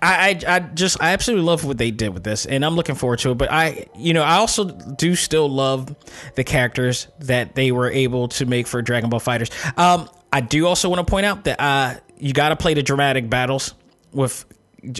I, 0.00 0.40
I, 0.46 0.54
I 0.54 0.58
just 0.60 1.02
I 1.02 1.10
absolutely 1.10 1.44
love 1.44 1.64
what 1.64 1.76
they 1.76 1.90
did 1.90 2.14
with 2.14 2.22
this, 2.22 2.46
and 2.46 2.64
I'm 2.64 2.76
looking 2.76 2.94
forward 2.94 3.18
to 3.18 3.32
it. 3.32 3.34
But 3.34 3.50
I, 3.50 3.86
you 3.98 4.14
know, 4.14 4.22
I 4.22 4.36
also 4.36 4.64
do 4.64 5.14
still 5.14 5.46
love 5.48 5.94
the 6.36 6.44
characters 6.44 7.08
that 7.18 7.54
they 7.54 7.70
were 7.70 7.90
able 7.90 8.28
to 8.28 8.46
make 8.46 8.66
for 8.66 8.80
Dragon 8.80 9.10
Ball 9.10 9.20
Fighters. 9.20 9.50
Um, 9.76 10.08
I 10.32 10.40
do 10.40 10.66
also 10.66 10.88
want 10.88 11.06
to 11.06 11.10
point 11.10 11.26
out 11.26 11.44
that 11.44 11.60
uh, 11.60 11.96
you 12.16 12.32
got 12.32 12.48
to 12.48 12.56
play 12.56 12.72
the 12.72 12.82
dramatic 12.82 13.28
battles 13.28 13.74
with 14.12 14.46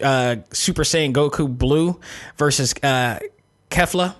uh, 0.02 0.36
Super 0.52 0.82
Saiyan 0.82 1.14
Goku 1.14 1.48
Blue 1.48 1.98
versus 2.36 2.74
uh, 2.82 3.20
Kefla. 3.70 4.14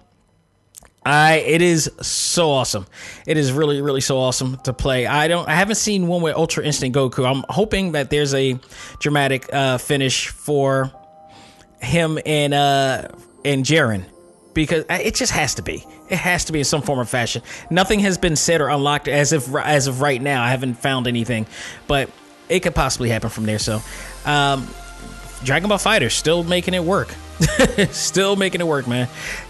I 1.05 1.37
it 1.37 1.63
is 1.63 1.91
so 2.03 2.51
awesome. 2.51 2.87
It 3.27 3.37
is 3.37 3.53
really 3.53 3.81
really 3.81 4.03
so 4.03 4.19
awesome 4.19 4.59
to 4.65 4.73
play. 4.73 5.07
I 5.07 5.29
don't 5.29 5.49
I 5.49 5.55
haven't 5.55 5.77
seen 5.77 6.07
one 6.07 6.21
with 6.23 6.37
Ultra 6.37 6.65
Instant 6.65 6.95
Goku. 6.95 7.29
I'm 7.29 7.45
hoping 7.49 7.93
that 7.93 8.11
there's 8.11 8.35
a 8.35 8.59
dramatic 8.99 9.53
uh, 9.53 9.79
finish 9.79 10.29
for 10.29 10.93
him 11.81 12.19
and 12.27 12.53
uh 12.53 13.09
and 13.45 13.65
Jiren 13.65 14.05
because 14.53 14.85
it 14.91 15.15
just 15.15 15.33
has 15.33 15.55
to 15.55 15.63
be. 15.63 15.85
It 16.11 16.17
has 16.17 16.45
to 16.47 16.53
be 16.53 16.59
in 16.59 16.65
some 16.65 16.83
form 16.83 16.99
or 16.99 17.05
fashion. 17.05 17.43
Nothing 17.71 18.01
has 18.01 18.19
been 18.19 18.37
said 18.37 18.61
or 18.61 18.69
unlocked 18.69 19.09
as 19.09 19.33
of 19.33 19.55
as 19.57 19.87
of 19.87 20.01
right 20.01 20.21
now. 20.21 20.43
I 20.43 20.51
haven't 20.51 20.75
found 20.75 21.07
anything, 21.07 21.47
but 21.87 22.11
it 22.49 22.61
could 22.61 22.75
possibly 22.75 23.09
happen 23.09 23.31
from 23.31 23.47
there. 23.47 23.59
So, 23.59 23.81
um, 24.27 24.69
Dragon 25.45 25.69
Ball 25.69 25.79
Fighter 25.79 26.11
still 26.11 26.45
making 26.45 26.75
it 26.75 26.85
work. 26.85 27.15
still 27.91 28.37
making 28.37 28.61
it 28.61 28.67
work, 28.67 28.87
man. 28.87 29.09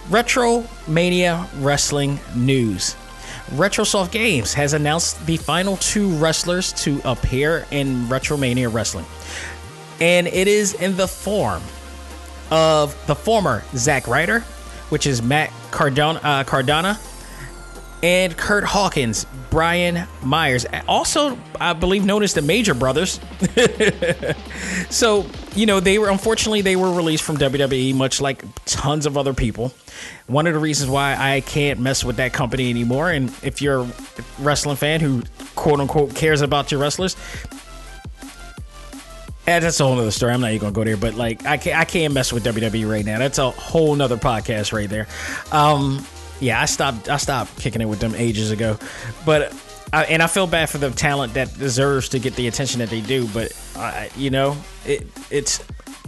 Retro 0.09 0.65
Mania 0.87 1.49
Wrestling 1.57 2.21
News. 2.35 2.95
Retrosoft 3.51 4.13
Games 4.13 4.55
has 4.55 4.75
announced 4.75 5.25
the 5.27 5.37
final 5.37 5.77
two 5.79 6.11
wrestlers 6.17 6.73
to 6.75 7.01
appear 7.05 7.67
in 7.73 8.05
Retromania 8.05 8.73
Wrestling. 8.73 9.07
And 10.01 10.29
it 10.29 10.47
is 10.47 10.75
in 10.75 10.97
the 10.97 11.09
form 11.09 11.63
of 12.51 12.97
the 13.07 13.15
former 13.15 13.65
Zack 13.75 14.07
Ryder, 14.07 14.41
which 14.91 15.07
is 15.07 15.21
Matt 15.21 15.53
Cardona, 15.73 16.21
uh, 16.23 16.45
Cardona 16.45 16.99
and 18.03 18.37
Kurt 18.37 18.65
Hawkins, 18.65 19.27
Brian 19.51 20.07
Myers, 20.23 20.65
also 20.89 21.39
I 21.61 21.73
believe 21.73 22.05
known 22.05 22.23
as 22.23 22.35
the 22.35 22.43
Major 22.43 22.75
Brothers. 22.75 23.21
so 24.91 25.27
you 25.55 25.67
know 25.67 25.81
they 25.81 25.99
were 25.99 26.09
unfortunately 26.09 26.63
they 26.63 26.77
were 26.77 26.93
released 26.93 27.23
from 27.25 27.37
WWE, 27.37 27.95
much 27.95 28.21
like 28.21 28.43
tons 28.65 29.07
of 29.07 29.19
other 29.19 29.35
people. 29.35 29.73
One 30.27 30.47
of 30.47 30.55
the 30.55 30.61
reasons 30.61 30.91
why 30.91 31.17
I 31.19 31.41
can't 31.43 31.81
mess 31.81 32.05
with 32.05 32.17
that 32.17 32.33
company 32.33 32.71
anymore, 32.71 33.11
and 33.11 33.33
if 33.43 33.61
you're 33.61 33.83
a 33.83 33.93
wrestling 34.39 34.77
fan 34.77 35.01
who 35.01 35.23
quote 35.55 35.81
unquote 35.81 36.15
cares 36.15 36.41
about 36.41 36.71
your 36.71 36.81
wrestlers. 36.81 37.17
that's 39.45 39.81
a 39.81 39.85
whole 39.85 39.99
other 39.99 40.11
story. 40.11 40.33
I'm 40.33 40.41
not 40.41 40.53
even 40.53 40.61
gonna 40.61 40.73
go 40.73 40.85
there, 40.85 40.97
but 40.97 41.15
like 41.15 41.45
I 41.45 41.59
can't, 41.59 41.79
I 41.79 41.85
can't 41.85 42.15
mess 42.15 42.33
with 42.33 42.45
WWE 42.45 42.89
right 42.91 43.05
now. 43.05 43.19
That's 43.19 43.39
a 43.39 43.51
whole 43.51 43.95
nother 43.95 44.17
podcast 44.17 44.73
right 44.73 44.89
there. 44.89 45.07
Um, 45.53 46.07
yeah, 46.41 46.61
I 46.61 46.65
stopped. 46.65 47.09
I 47.09 47.17
stopped 47.19 47.59
kicking 47.59 47.83
it 47.83 47.87
with 47.87 48.01
them 48.01 48.15
ages 48.17 48.51
ago, 48.51 48.79
but 49.25 49.55
I, 49.93 50.05
and 50.05 50.23
I 50.23 50.27
feel 50.27 50.47
bad 50.47 50.71
for 50.71 50.79
the 50.79 50.91
talent 50.91 51.35
that 51.35 51.57
deserves 51.59 52.09
to 52.11 52.19
get 52.19 52.35
the 52.37 52.49
attention 52.49 52.81
that 52.81 52.91
they 52.91 53.01
do. 53.01 53.29
But 53.29 53.53
you 54.17 54.31
know, 54.31 54.57
it 54.85 55.07
it's 55.31 55.65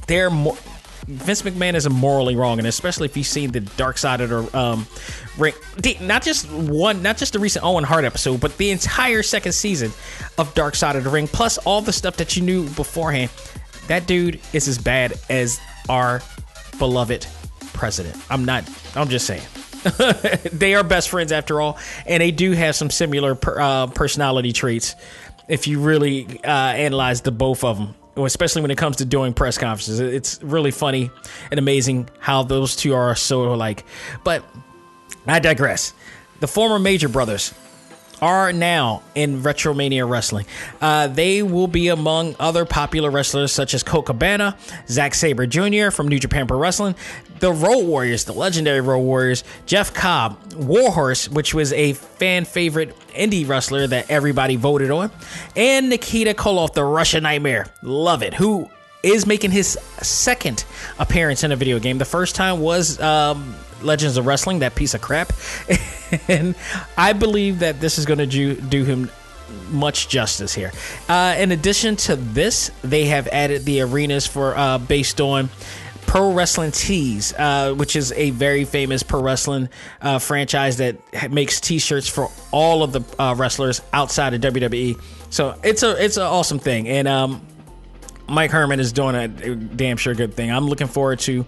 they're 0.07 0.31
more. 0.31 0.57
Vince 1.09 1.42
McMahon 1.42 1.75
is 1.75 1.88
morally 1.90 2.37
wrong, 2.37 2.59
and 2.59 2.68
especially 2.68 3.07
if 3.07 3.16
you've 3.16 3.27
seen 3.27 3.51
the 3.51 3.59
dark 3.59 3.99
side 3.99 4.21
of 4.21 4.31
the 4.31 4.57
um, 4.57 4.87
ring, 5.37 5.53
not 6.01 6.23
just 6.23 6.49
one, 6.53 7.03
not 7.03 7.16
just 7.16 7.33
the 7.33 7.40
recent 7.40 7.64
Owen 7.64 7.83
Hart 7.83 8.05
episode, 8.05 8.40
but 8.40 8.57
the 8.57 8.71
entire 8.71 9.25
second 9.25 9.51
season 9.51 9.90
of 10.38 10.55
Dark 10.55 10.77
Side 10.77 10.95
of 10.95 11.03
the 11.03 11.11
Ring, 11.11 11.27
plus 11.27 11.59
all 11.59 11.81
the 11.81 11.92
stuff 11.92 12.16
that 12.18 12.37
you 12.37 12.42
knew 12.42 12.68
beforehand. 12.71 13.31
That 13.88 14.07
dude 14.07 14.40
is 14.53 14.68
as 14.68 14.79
bad 14.79 15.14
as 15.29 15.61
our 15.88 16.23
beloved 16.79 17.27
president. 17.73 18.16
I'm 18.31 18.45
not. 18.45 18.64
I'm 18.95 19.09
just 19.09 19.27
saying. 19.27 19.42
they 20.53 20.75
are 20.75 20.85
best 20.85 21.09
friends 21.09 21.33
after 21.33 21.61
all, 21.61 21.79
and 22.07 22.21
they 22.21 22.31
do 22.31 22.53
have 22.53 22.75
some 22.77 22.90
similar 22.90 23.35
per, 23.35 23.61
uh, 23.61 23.87
personality 23.88 24.53
traits. 24.53 24.95
If 25.49 25.66
you 25.66 25.81
really 25.81 26.40
uh, 26.45 26.49
analyze 26.49 27.23
the 27.23 27.33
both 27.33 27.64
of 27.64 27.79
them, 27.79 27.95
especially 28.16 28.62
when 28.62 28.71
it 28.71 28.79
comes 28.79 28.97
to 28.97 29.05
doing 29.05 29.35
press 29.35 29.59
conferences, 29.59 30.01
it's 30.01 30.42
really 30.42 30.71
funny 30.71 31.11
and 31.51 31.59
amazing 31.59 32.09
how 32.18 32.42
those 32.42 32.77
two 32.77 32.95
are 32.95 33.14
so 33.16 33.53
alike. 33.53 33.85
But 34.25 34.45
I 35.27 35.38
digress. 35.38 35.92
The 36.40 36.49
former 36.49 36.79
Major 36.79 37.09
Brothers 37.09 37.55
are 38.22 38.52
now 38.52 39.02
in 39.14 39.42
Retromania 39.42 40.08
Wrestling. 40.08 40.46
Uh, 40.80 41.08
they 41.08 41.42
will 41.42 41.66
be 41.66 41.88
among 41.88 42.37
other 42.38 42.64
popular 42.64 43.11
wrestlers 43.11 43.52
such 43.52 43.74
as 43.74 43.82
Colt 43.82 44.06
Cabana, 44.06 44.56
Zack 44.88 45.14
Sabre 45.14 45.46
Jr. 45.46 45.90
from 45.90 46.08
New 46.08 46.20
Japan 46.20 46.46
Pro 46.46 46.58
Wrestling, 46.58 46.94
the 47.40 47.52
Road 47.52 47.85
Warriors, 47.85 48.24
the 48.24 48.32
legendary 48.32 48.80
Road 48.80 49.00
Warriors, 49.00 49.42
Jeff 49.66 49.92
Cobb, 49.92 50.38
Warhorse, 50.54 51.28
which 51.28 51.52
was 51.52 51.72
a 51.72 51.94
fan 51.94 52.44
favorite 52.44 52.96
indie 53.08 53.46
wrestler 53.46 53.88
that 53.88 54.08
everybody 54.08 54.54
voted 54.54 54.92
on, 54.92 55.11
and 55.56 55.90
Nikita 55.90 56.35
Koloff, 56.35 56.72
the 56.72 56.85
Russian 56.85 57.24
Nightmare. 57.24 57.66
Love 57.82 58.22
it. 58.22 58.35
Who 58.35 58.70
is 59.02 59.26
making 59.26 59.50
his 59.50 59.76
second 60.00 60.64
appearance 60.98 61.42
in 61.42 61.50
a 61.50 61.56
video 61.56 61.80
game. 61.80 61.98
The 61.98 62.04
first 62.04 62.37
time 62.37 62.61
was 62.61 63.00
um, 63.00 63.56
Legends 63.85 64.16
of 64.16 64.27
Wrestling, 64.27 64.61
that 64.61 64.75
piece 64.75 64.95
of 64.95 65.01
crap. 65.01 65.33
and 66.29 66.55
I 66.97 67.12
believe 67.12 67.61
that 67.61 67.81
this 67.81 67.99
is 67.99 68.07
going 68.07 68.18
to 68.18 68.27
do, 68.27 68.55
do 68.55 68.85
him 68.85 69.11
much 69.71 70.09
justice 70.09 70.55
here. 70.55 70.73
Uh, 71.09 71.35
in 71.38 71.53
addition 71.53 71.97
to 71.97 72.16
this, 72.16 72.71
they 72.83 73.07
have 73.07 73.29
added 73.29 73.64
the 73.64 73.81
arenas 73.83 74.27
for 74.27 74.57
uh, 74.57 74.79
based 74.79 75.21
on 75.21 75.51
Pro 76.07 76.33
Wrestling 76.33 76.73
Tees, 76.73 77.33
uh, 77.33 77.73
which 77.75 77.97
is 77.97 78.12
a 78.12 78.31
very 78.31 78.64
famous 78.64 79.03
pro 79.03 79.23
wrestling 79.23 79.68
uh, 80.01 80.18
franchise 80.18 80.77
that 80.77 80.99
makes 81.31 81.61
T-shirts 81.61 82.09
for 82.09 82.31
all 82.51 82.83
of 82.83 82.92
the 82.92 83.03
uh, 83.18 83.35
wrestlers 83.35 83.81
outside 83.92 84.35
of 84.35 84.40
WWE. 84.42 85.01
So 85.31 85.59
it's 85.64 85.83
a 85.83 86.05
it's 86.05 86.18
an 86.18 86.25
awesome 86.25 86.59
thing, 86.59 86.87
and 86.88 87.09
um, 87.09 87.40
Mike 88.29 88.51
Herman 88.51 88.79
is 88.79 88.92
doing 88.92 89.14
a 89.14 89.27
damn 89.27 89.97
sure 89.97 90.14
good 90.14 90.35
thing. 90.35 90.51
I'm 90.53 90.66
looking 90.66 90.87
forward 90.87 91.21
to 91.21 91.47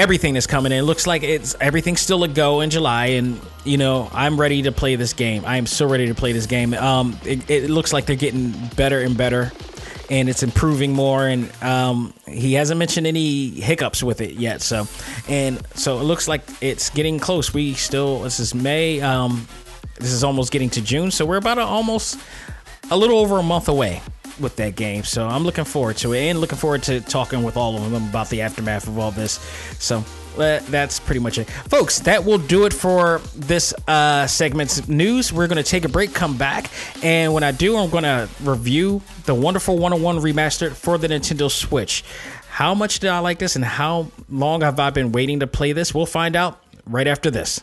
everything 0.00 0.32
that's 0.32 0.46
coming 0.46 0.72
in. 0.72 0.78
It 0.78 0.82
looks 0.82 1.06
like 1.06 1.22
it's 1.22 1.54
everything's 1.60 2.00
still 2.00 2.24
a 2.24 2.28
go 2.28 2.62
in 2.62 2.70
July, 2.70 3.06
and 3.06 3.38
you 3.64 3.76
know 3.76 4.08
I'm 4.12 4.40
ready 4.40 4.62
to 4.62 4.72
play 4.72 4.96
this 4.96 5.12
game. 5.12 5.44
I 5.44 5.58
am 5.58 5.66
so 5.66 5.86
ready 5.86 6.06
to 6.06 6.14
play 6.14 6.32
this 6.32 6.46
game. 6.46 6.72
Um, 6.74 7.18
it, 7.24 7.48
it 7.50 7.70
looks 7.70 7.92
like 7.92 8.06
they're 8.06 8.16
getting 8.16 8.52
better 8.76 9.00
and 9.00 9.16
better, 9.16 9.52
and 10.08 10.28
it's 10.30 10.42
improving 10.42 10.94
more. 10.94 11.26
And 11.26 11.52
um, 11.62 12.14
he 12.26 12.54
hasn't 12.54 12.78
mentioned 12.78 13.06
any 13.06 13.50
hiccups 13.50 14.02
with 14.02 14.22
it 14.22 14.36
yet. 14.36 14.62
So, 14.62 14.88
and 15.28 15.60
so 15.76 16.00
it 16.00 16.04
looks 16.04 16.26
like 16.26 16.42
it's 16.62 16.88
getting 16.88 17.18
close. 17.18 17.52
We 17.52 17.74
still 17.74 18.20
this 18.22 18.40
is 18.40 18.54
May. 18.54 19.02
Um, 19.02 19.46
this 19.98 20.12
is 20.12 20.24
almost 20.24 20.50
getting 20.50 20.70
to 20.70 20.80
June, 20.80 21.10
so 21.10 21.26
we're 21.26 21.36
about 21.36 21.58
a, 21.58 21.62
almost 21.62 22.18
a 22.90 22.96
little 22.96 23.18
over 23.18 23.38
a 23.38 23.42
month 23.42 23.68
away 23.68 24.00
with 24.40 24.56
that 24.56 24.76
game. 24.76 25.04
So 25.04 25.26
I'm 25.26 25.44
looking 25.44 25.64
forward 25.64 25.96
to 25.98 26.12
it 26.12 26.28
and 26.28 26.40
looking 26.40 26.58
forward 26.58 26.82
to 26.84 27.00
talking 27.00 27.42
with 27.42 27.56
all 27.56 27.76
of 27.76 27.90
them 27.90 28.08
about 28.08 28.30
the 28.30 28.42
aftermath 28.42 28.86
of 28.88 28.98
all 28.98 29.10
this. 29.10 29.34
So 29.78 30.04
uh, 30.38 30.60
that's 30.68 31.00
pretty 31.00 31.20
much 31.20 31.38
it. 31.38 31.44
Folks, 31.50 32.00
that 32.00 32.24
will 32.24 32.38
do 32.38 32.64
it 32.66 32.72
for 32.72 33.20
this 33.34 33.74
uh, 33.86 34.26
segment's 34.26 34.88
news. 34.88 35.32
We're 35.32 35.48
going 35.48 35.62
to 35.62 35.68
take 35.68 35.84
a 35.84 35.88
break, 35.88 36.14
come 36.14 36.36
back, 36.36 36.70
and 37.02 37.32
when 37.34 37.42
I 37.42 37.52
do, 37.52 37.76
I'm 37.76 37.90
going 37.90 38.04
to 38.04 38.28
review 38.42 39.02
the 39.24 39.34
Wonderful 39.34 39.76
101 39.76 40.18
remastered 40.18 40.72
for 40.72 40.98
the 40.98 41.08
Nintendo 41.08 41.50
Switch. 41.50 42.04
How 42.48 42.74
much 42.74 43.00
did 43.00 43.10
I 43.10 43.20
like 43.20 43.38
this 43.38 43.56
and 43.56 43.64
how 43.64 44.08
long 44.28 44.60
have 44.62 44.78
I 44.80 44.90
been 44.90 45.12
waiting 45.12 45.40
to 45.40 45.46
play 45.46 45.72
this? 45.72 45.94
We'll 45.94 46.06
find 46.06 46.36
out 46.36 46.62
right 46.84 47.06
after 47.06 47.30
this. 47.30 47.62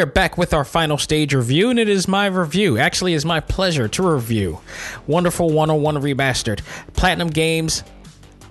We 0.00 0.04
are 0.04 0.06
back 0.06 0.38
with 0.38 0.54
our 0.54 0.64
final 0.64 0.96
stage 0.96 1.34
review, 1.34 1.68
and 1.68 1.78
it 1.78 1.86
is 1.86 2.08
my 2.08 2.24
review. 2.24 2.78
Actually, 2.78 3.12
it's 3.12 3.26
my 3.26 3.38
pleasure 3.38 3.86
to 3.86 4.02
review 4.02 4.58
Wonderful 5.06 5.50
101 5.50 5.96
Remastered. 5.96 6.62
Platinum 6.94 7.28
Games 7.28 7.84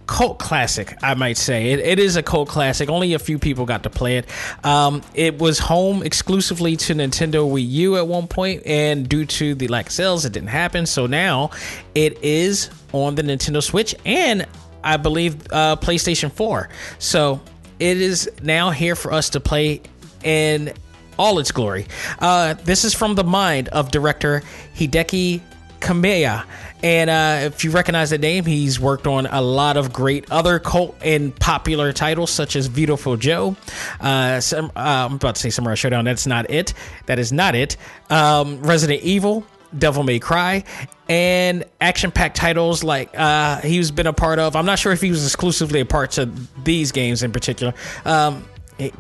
cult 0.06 0.38
classic, 0.38 0.96
I 1.02 1.16
might 1.16 1.38
say. 1.38 1.72
It, 1.72 1.80
it 1.80 1.98
is 1.98 2.18
a 2.18 2.22
cult 2.22 2.50
classic. 2.50 2.88
Only 2.88 3.16
a 3.16 3.20
few 3.20 3.40
people 3.40 3.66
got 3.66 3.82
to 3.82 3.90
play 3.90 4.18
it. 4.18 4.28
Um, 4.64 5.02
it 5.16 5.40
was 5.40 5.58
home 5.58 6.04
exclusively 6.04 6.76
to 6.76 6.94
Nintendo 6.94 7.52
Wii 7.52 7.68
U 7.68 7.98
at 7.98 8.06
one 8.06 8.28
point, 8.28 8.62
and 8.68 9.10
due 9.10 9.26
to 9.26 9.56
the 9.56 9.68
lack 9.70 9.88
of 9.88 9.92
sales, 9.92 10.26
it 10.26 10.34
didn't 10.34 10.50
happen. 10.50 10.86
So 10.86 11.08
now 11.08 11.50
it 11.96 12.24
is 12.24 12.70
on 12.94 13.16
the 13.16 13.24
Nintendo 13.24 13.64
Switch 13.64 13.96
and 14.06 14.46
I 14.84 14.98
believe 14.98 15.52
uh, 15.52 15.78
PlayStation 15.78 16.32
4. 16.32 16.70
So 17.00 17.42
it 17.80 18.00
is 18.00 18.30
now 18.44 18.70
here 18.70 18.96
for 18.96 19.12
us 19.12 19.32
to 19.32 19.40
play 19.40 19.82
in 20.24 20.76
all 21.20 21.38
its 21.38 21.52
glory. 21.52 21.86
Uh, 22.18 22.56
this 22.64 22.84
is 22.84 22.96
from 22.96 23.14
the 23.14 23.24
mind 23.24 23.68
of 23.68 23.92
director 23.92 24.42
Hideki 24.76 25.42
Kamiya. 25.80 26.46
And 26.82 27.10
uh, 27.10 27.40
if 27.54 27.66
you 27.66 27.72
recognize 27.72 28.10
the 28.10 28.18
name, 28.18 28.46
he's 28.46 28.80
worked 28.80 29.06
on 29.06 29.26
a 29.26 29.42
lot 29.42 29.76
of 29.76 29.92
great 29.92 30.32
other 30.32 30.60
cult 30.60 30.96
and 31.04 31.36
popular 31.36 31.92
titles, 31.92 32.32
such 32.32 32.56
as 32.56 32.70
Beautiful 32.70 33.18
Joe. 33.18 33.58
Uh, 34.00 34.40
some, 34.40 34.68
uh, 34.78 35.08
I'm 35.10 35.16
about 35.16 35.36
to 35.36 35.42
say 35.42 35.50
Samurai 35.50 35.76
Shodown. 35.76 36.06
That's 36.06 36.26
not 36.26 36.50
it. 36.50 36.74
That 37.08 37.20
is 37.20 37.34
not 37.34 37.54
it. 37.54 37.76
Um, 38.10 38.62
Resident 38.62 39.04
Evil, 39.04 39.46
Devil 39.78 40.04
May 40.04 40.20
Cry, 40.20 40.64
and 41.10 41.66
action-packed 41.82 42.38
titles 42.38 42.82
like 42.82 43.10
uh, 43.18 43.60
he's 43.60 43.92
been 43.92 44.08
a 44.08 44.14
part 44.14 44.40
of. 44.40 44.56
I'm 44.56 44.66
not 44.66 44.80
sure 44.80 44.94
if 44.94 45.02
he 45.02 45.10
was 45.10 45.26
exclusively 45.26 45.82
a 45.82 45.86
part 45.86 46.18
of 46.18 46.64
these 46.64 46.94
games 46.94 47.24
in 47.24 47.34
particular. 47.34 47.74
Um, 48.06 48.46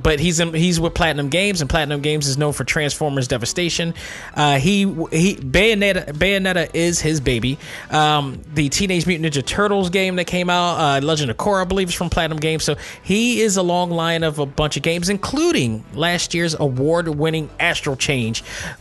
but 0.01 0.19
he's 0.19 0.39
in, 0.39 0.53
he's 0.53 0.79
with 0.79 0.93
Platinum 0.93 1.29
Games, 1.29 1.61
and 1.61 1.69
Platinum 1.69 2.01
Games 2.01 2.27
is 2.27 2.37
known 2.37 2.53
for 2.53 2.63
Transformers 2.63 3.27
Devastation. 3.27 3.93
Uh, 4.33 4.57
he 4.57 4.79
he 5.11 5.35
Bayonetta 5.35 6.13
Bayonetta 6.13 6.69
is 6.73 6.99
his 6.99 7.21
baby. 7.21 7.57
Um, 7.89 8.41
the 8.53 8.69
Teenage 8.69 9.05
Mutant 9.07 9.33
Ninja 9.33 9.45
Turtles 9.45 9.89
game 9.89 10.15
that 10.17 10.25
came 10.25 10.49
out, 10.49 10.75
uh, 10.75 11.05
Legend 11.05 11.31
of 11.31 11.37
Korra, 11.37 11.61
I 11.61 11.65
believe, 11.65 11.89
is 11.89 11.95
from 11.95 12.09
Platinum 12.09 12.39
Games. 12.39 12.63
So 12.63 12.75
he 13.03 13.41
is 13.41 13.57
a 13.57 13.63
long 13.63 13.89
line 13.91 14.23
of 14.23 14.39
a 14.39 14.45
bunch 14.45 14.77
of 14.77 14.83
games, 14.83 15.09
including 15.09 15.83
last 15.93 16.33
year's 16.33 16.55
award-winning 16.59 17.49
Astral 17.59 17.95
Chain, 17.95 18.35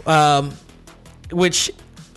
um, 0.07 0.53
which 1.31 1.71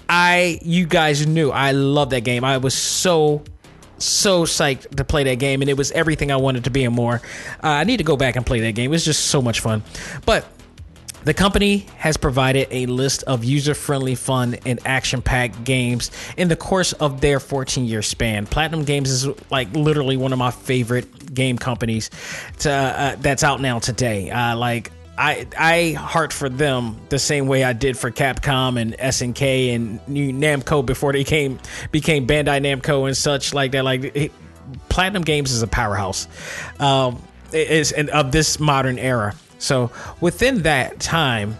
I 0.10 0.60
you 0.62 0.86
guys 0.86 1.26
knew 1.26 1.52
I 1.52 1.72
love 1.72 2.10
that 2.10 2.22
game. 2.22 2.44
I 2.44 2.58
was 2.58 2.74
so 2.74 3.44
so 4.02 4.44
psyched 4.44 4.96
to 4.96 5.04
play 5.04 5.24
that 5.26 5.36
game, 5.36 5.62
and 5.62 5.70
it 5.70 5.78
was 5.78 5.92
everything 5.92 6.32
I 6.32 6.38
wanted 6.38 6.66
to 6.66 6.70
be 6.70 6.84
and 6.84 6.96
more. 6.96 7.22
Uh, 7.64 7.68
I 7.68 7.84
need 7.84 7.98
to 7.98 8.04
go 8.04 8.18
back 8.18 8.36
and 8.36 8.46
play 8.46 8.60
that 8.62 8.74
game. 8.74 8.92
It 8.92 8.94
was 8.94 9.06
just 9.06 9.28
so 9.28 9.42
much 9.42 9.60
fun. 9.60 9.84
But 10.26 10.46
the 11.24 11.34
company 11.36 11.86
has 11.98 12.18
provided 12.18 12.68
a 12.72 12.88
list 12.88 13.24
of 13.24 13.44
user 13.44 13.76
friendly, 13.76 14.16
fun, 14.16 14.56
and 14.66 14.80
action 14.86 15.22
packed 15.22 15.64
games 15.64 16.10
in 16.36 16.48
the 16.48 16.56
course 16.56 16.94
of 16.94 17.22
their 17.22 17.40
14 17.40 17.86
year 17.86 18.02
span. 18.02 18.48
Platinum 18.48 18.86
Games 18.86 19.12
is 19.12 19.28
like 19.52 19.72
literally 19.74 20.18
one 20.18 20.34
of 20.34 20.40
my 20.40 20.50
favorite 20.50 21.34
game 21.34 21.58
companies 21.58 22.10
to, 22.60 22.72
uh, 22.72 23.16
that's 23.20 23.44
out 23.44 23.62
now 23.62 23.78
today. 23.78 24.32
Uh, 24.32 24.58
like, 24.58 24.92
I 25.18 25.48
I 25.58 25.92
heart 25.92 26.34
for 26.34 26.50
them 26.50 27.00
the 27.10 27.20
same 27.20 27.48
way 27.48 27.64
I 27.64 27.74
did 27.74 27.98
for 27.98 28.12
Capcom 28.12 28.80
and 28.80 28.98
SNK 28.98 29.76
and 29.76 30.00
Namco 30.08 30.86
before 30.86 31.14
they 31.14 31.24
came 31.24 31.60
became 31.92 32.26
Bandai 32.26 32.62
Namco 32.62 33.08
and 33.08 33.16
such 33.16 33.54
like 33.54 33.72
that. 33.74 33.84
Like 33.84 34.16
it, 34.16 34.32
Platinum 34.90 35.24
Games 35.24 35.52
is 35.52 35.62
a 35.62 35.68
powerhouse, 35.68 36.28
um, 36.80 37.22
is 37.52 37.92
and 37.92 38.10
of 38.10 38.32
this 38.32 38.60
modern 38.60 38.98
era. 38.98 39.36
So 39.60 39.92
within 40.22 40.64
that 40.64 41.00
time, 41.00 41.58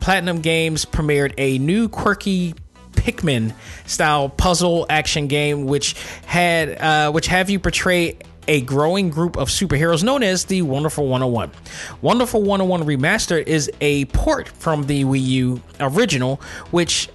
Platinum 0.00 0.40
Games 0.40 0.84
premiered 0.84 1.34
a 1.38 1.58
new 1.58 1.88
quirky 1.88 2.54
Pikmin 2.92 3.54
style 3.86 4.28
puzzle 4.28 4.86
action 4.88 5.28
game, 5.28 5.66
which 5.66 5.94
had 6.26 6.80
uh, 6.80 7.12
which 7.12 7.26
have 7.28 7.48
you 7.48 7.58
portray 7.58 8.18
a 8.48 8.62
growing 8.62 9.10
group 9.10 9.36
of 9.36 9.48
superheroes 9.48 10.02
known 10.02 10.22
as 10.22 10.46
the 10.46 10.62
Wonderful 10.62 11.06
101. 11.06 11.52
Wonderful 12.00 12.42
101 12.42 12.82
Remastered 12.82 13.46
is 13.46 13.70
a 13.80 14.06
port 14.06 14.48
from 14.48 14.84
the 14.84 15.04
Wii 15.04 15.22
U 15.22 15.62
original, 15.78 16.40
which 16.70 17.08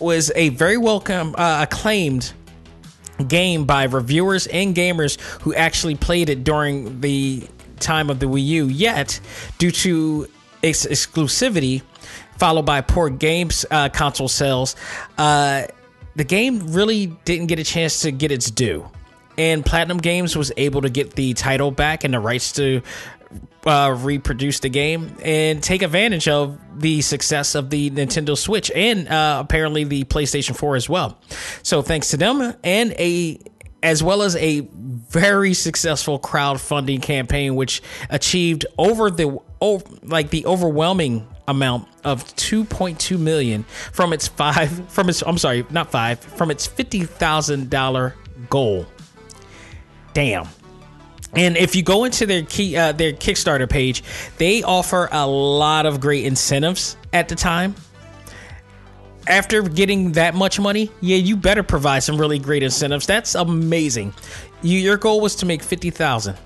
was 0.00 0.32
a 0.34 0.50
very 0.50 0.76
welcome 0.76 1.34
uh, 1.38 1.60
acclaimed 1.62 2.32
game 3.28 3.64
by 3.64 3.84
reviewers 3.84 4.48
and 4.48 4.74
gamers 4.74 5.20
who 5.42 5.54
actually 5.54 5.94
played 5.94 6.28
it 6.28 6.42
during 6.42 7.00
the 7.00 7.48
time 7.78 8.10
of 8.10 8.18
the 8.18 8.26
Wii 8.26 8.44
U. 8.44 8.66
Yet, 8.66 9.20
due 9.58 9.70
to 9.70 10.28
its 10.62 10.84
exclusivity, 10.84 11.82
followed 12.38 12.66
by 12.66 12.80
poor 12.80 13.08
games 13.08 13.64
uh, 13.70 13.88
console 13.88 14.28
sales, 14.28 14.74
uh, 15.18 15.66
the 16.16 16.24
game 16.24 16.72
really 16.72 17.06
didn't 17.24 17.46
get 17.46 17.60
a 17.60 17.64
chance 17.64 18.00
to 18.00 18.10
get 18.10 18.32
its 18.32 18.50
due 18.50 18.90
and 19.38 19.64
Platinum 19.64 19.98
Games 19.98 20.36
was 20.36 20.52
able 20.56 20.82
to 20.82 20.90
get 20.90 21.14
the 21.14 21.34
title 21.34 21.70
back 21.70 22.04
and 22.04 22.14
the 22.14 22.20
rights 22.20 22.52
to 22.52 22.82
uh, 23.66 23.96
reproduce 24.00 24.60
the 24.60 24.68
game 24.68 25.16
and 25.22 25.62
take 25.62 25.82
advantage 25.82 26.28
of 26.28 26.58
the 26.80 27.00
success 27.00 27.54
of 27.54 27.70
the 27.70 27.90
Nintendo 27.90 28.36
Switch 28.36 28.70
and 28.74 29.08
uh, 29.08 29.38
apparently 29.44 29.84
the 29.84 30.04
PlayStation 30.04 30.56
4 30.56 30.76
as 30.76 30.88
well. 30.88 31.18
So 31.62 31.82
thanks 31.82 32.10
to 32.10 32.16
them 32.16 32.54
and 32.64 32.92
a 32.92 33.38
as 33.82 34.00
well 34.00 34.22
as 34.22 34.36
a 34.36 34.60
very 34.60 35.54
successful 35.54 36.18
crowdfunding 36.18 37.02
campaign 37.02 37.56
which 37.56 37.82
achieved 38.10 38.64
over 38.78 39.10
the 39.10 39.38
over, 39.60 39.84
like 40.02 40.30
the 40.30 40.46
overwhelming 40.46 41.26
amount 41.48 41.88
of 42.04 42.24
2.2 42.36 43.18
million 43.18 43.64
from 43.64 44.12
its 44.12 44.28
5 44.28 44.88
from 44.88 45.08
its 45.08 45.22
I'm 45.22 45.38
sorry, 45.38 45.66
not 45.70 45.90
5, 45.90 46.20
from 46.20 46.50
its 46.50 46.66
$50,000 46.66 48.12
goal 48.48 48.86
damn. 50.14 50.48
And 51.34 51.56
if 51.56 51.74
you 51.74 51.82
go 51.82 52.04
into 52.04 52.26
their 52.26 52.42
key 52.42 52.76
uh, 52.76 52.92
their 52.92 53.12
Kickstarter 53.12 53.68
page, 53.68 54.02
they 54.36 54.62
offer 54.62 55.08
a 55.10 55.26
lot 55.26 55.86
of 55.86 56.00
great 56.00 56.24
incentives 56.24 56.96
at 57.12 57.28
the 57.28 57.34
time. 57.34 57.74
After 59.26 59.62
getting 59.62 60.12
that 60.12 60.34
much 60.34 60.58
money, 60.60 60.90
yeah, 61.00 61.16
you 61.16 61.36
better 61.36 61.62
provide 61.62 62.00
some 62.00 62.18
really 62.18 62.38
great 62.38 62.62
incentives. 62.62 63.06
That's 63.06 63.34
amazing. 63.34 64.12
You, 64.62 64.78
your 64.78 64.96
goal 64.96 65.20
was 65.20 65.36
to 65.36 65.46
make 65.46 65.62
fifty 65.62 65.90
thousand. 65.90 66.36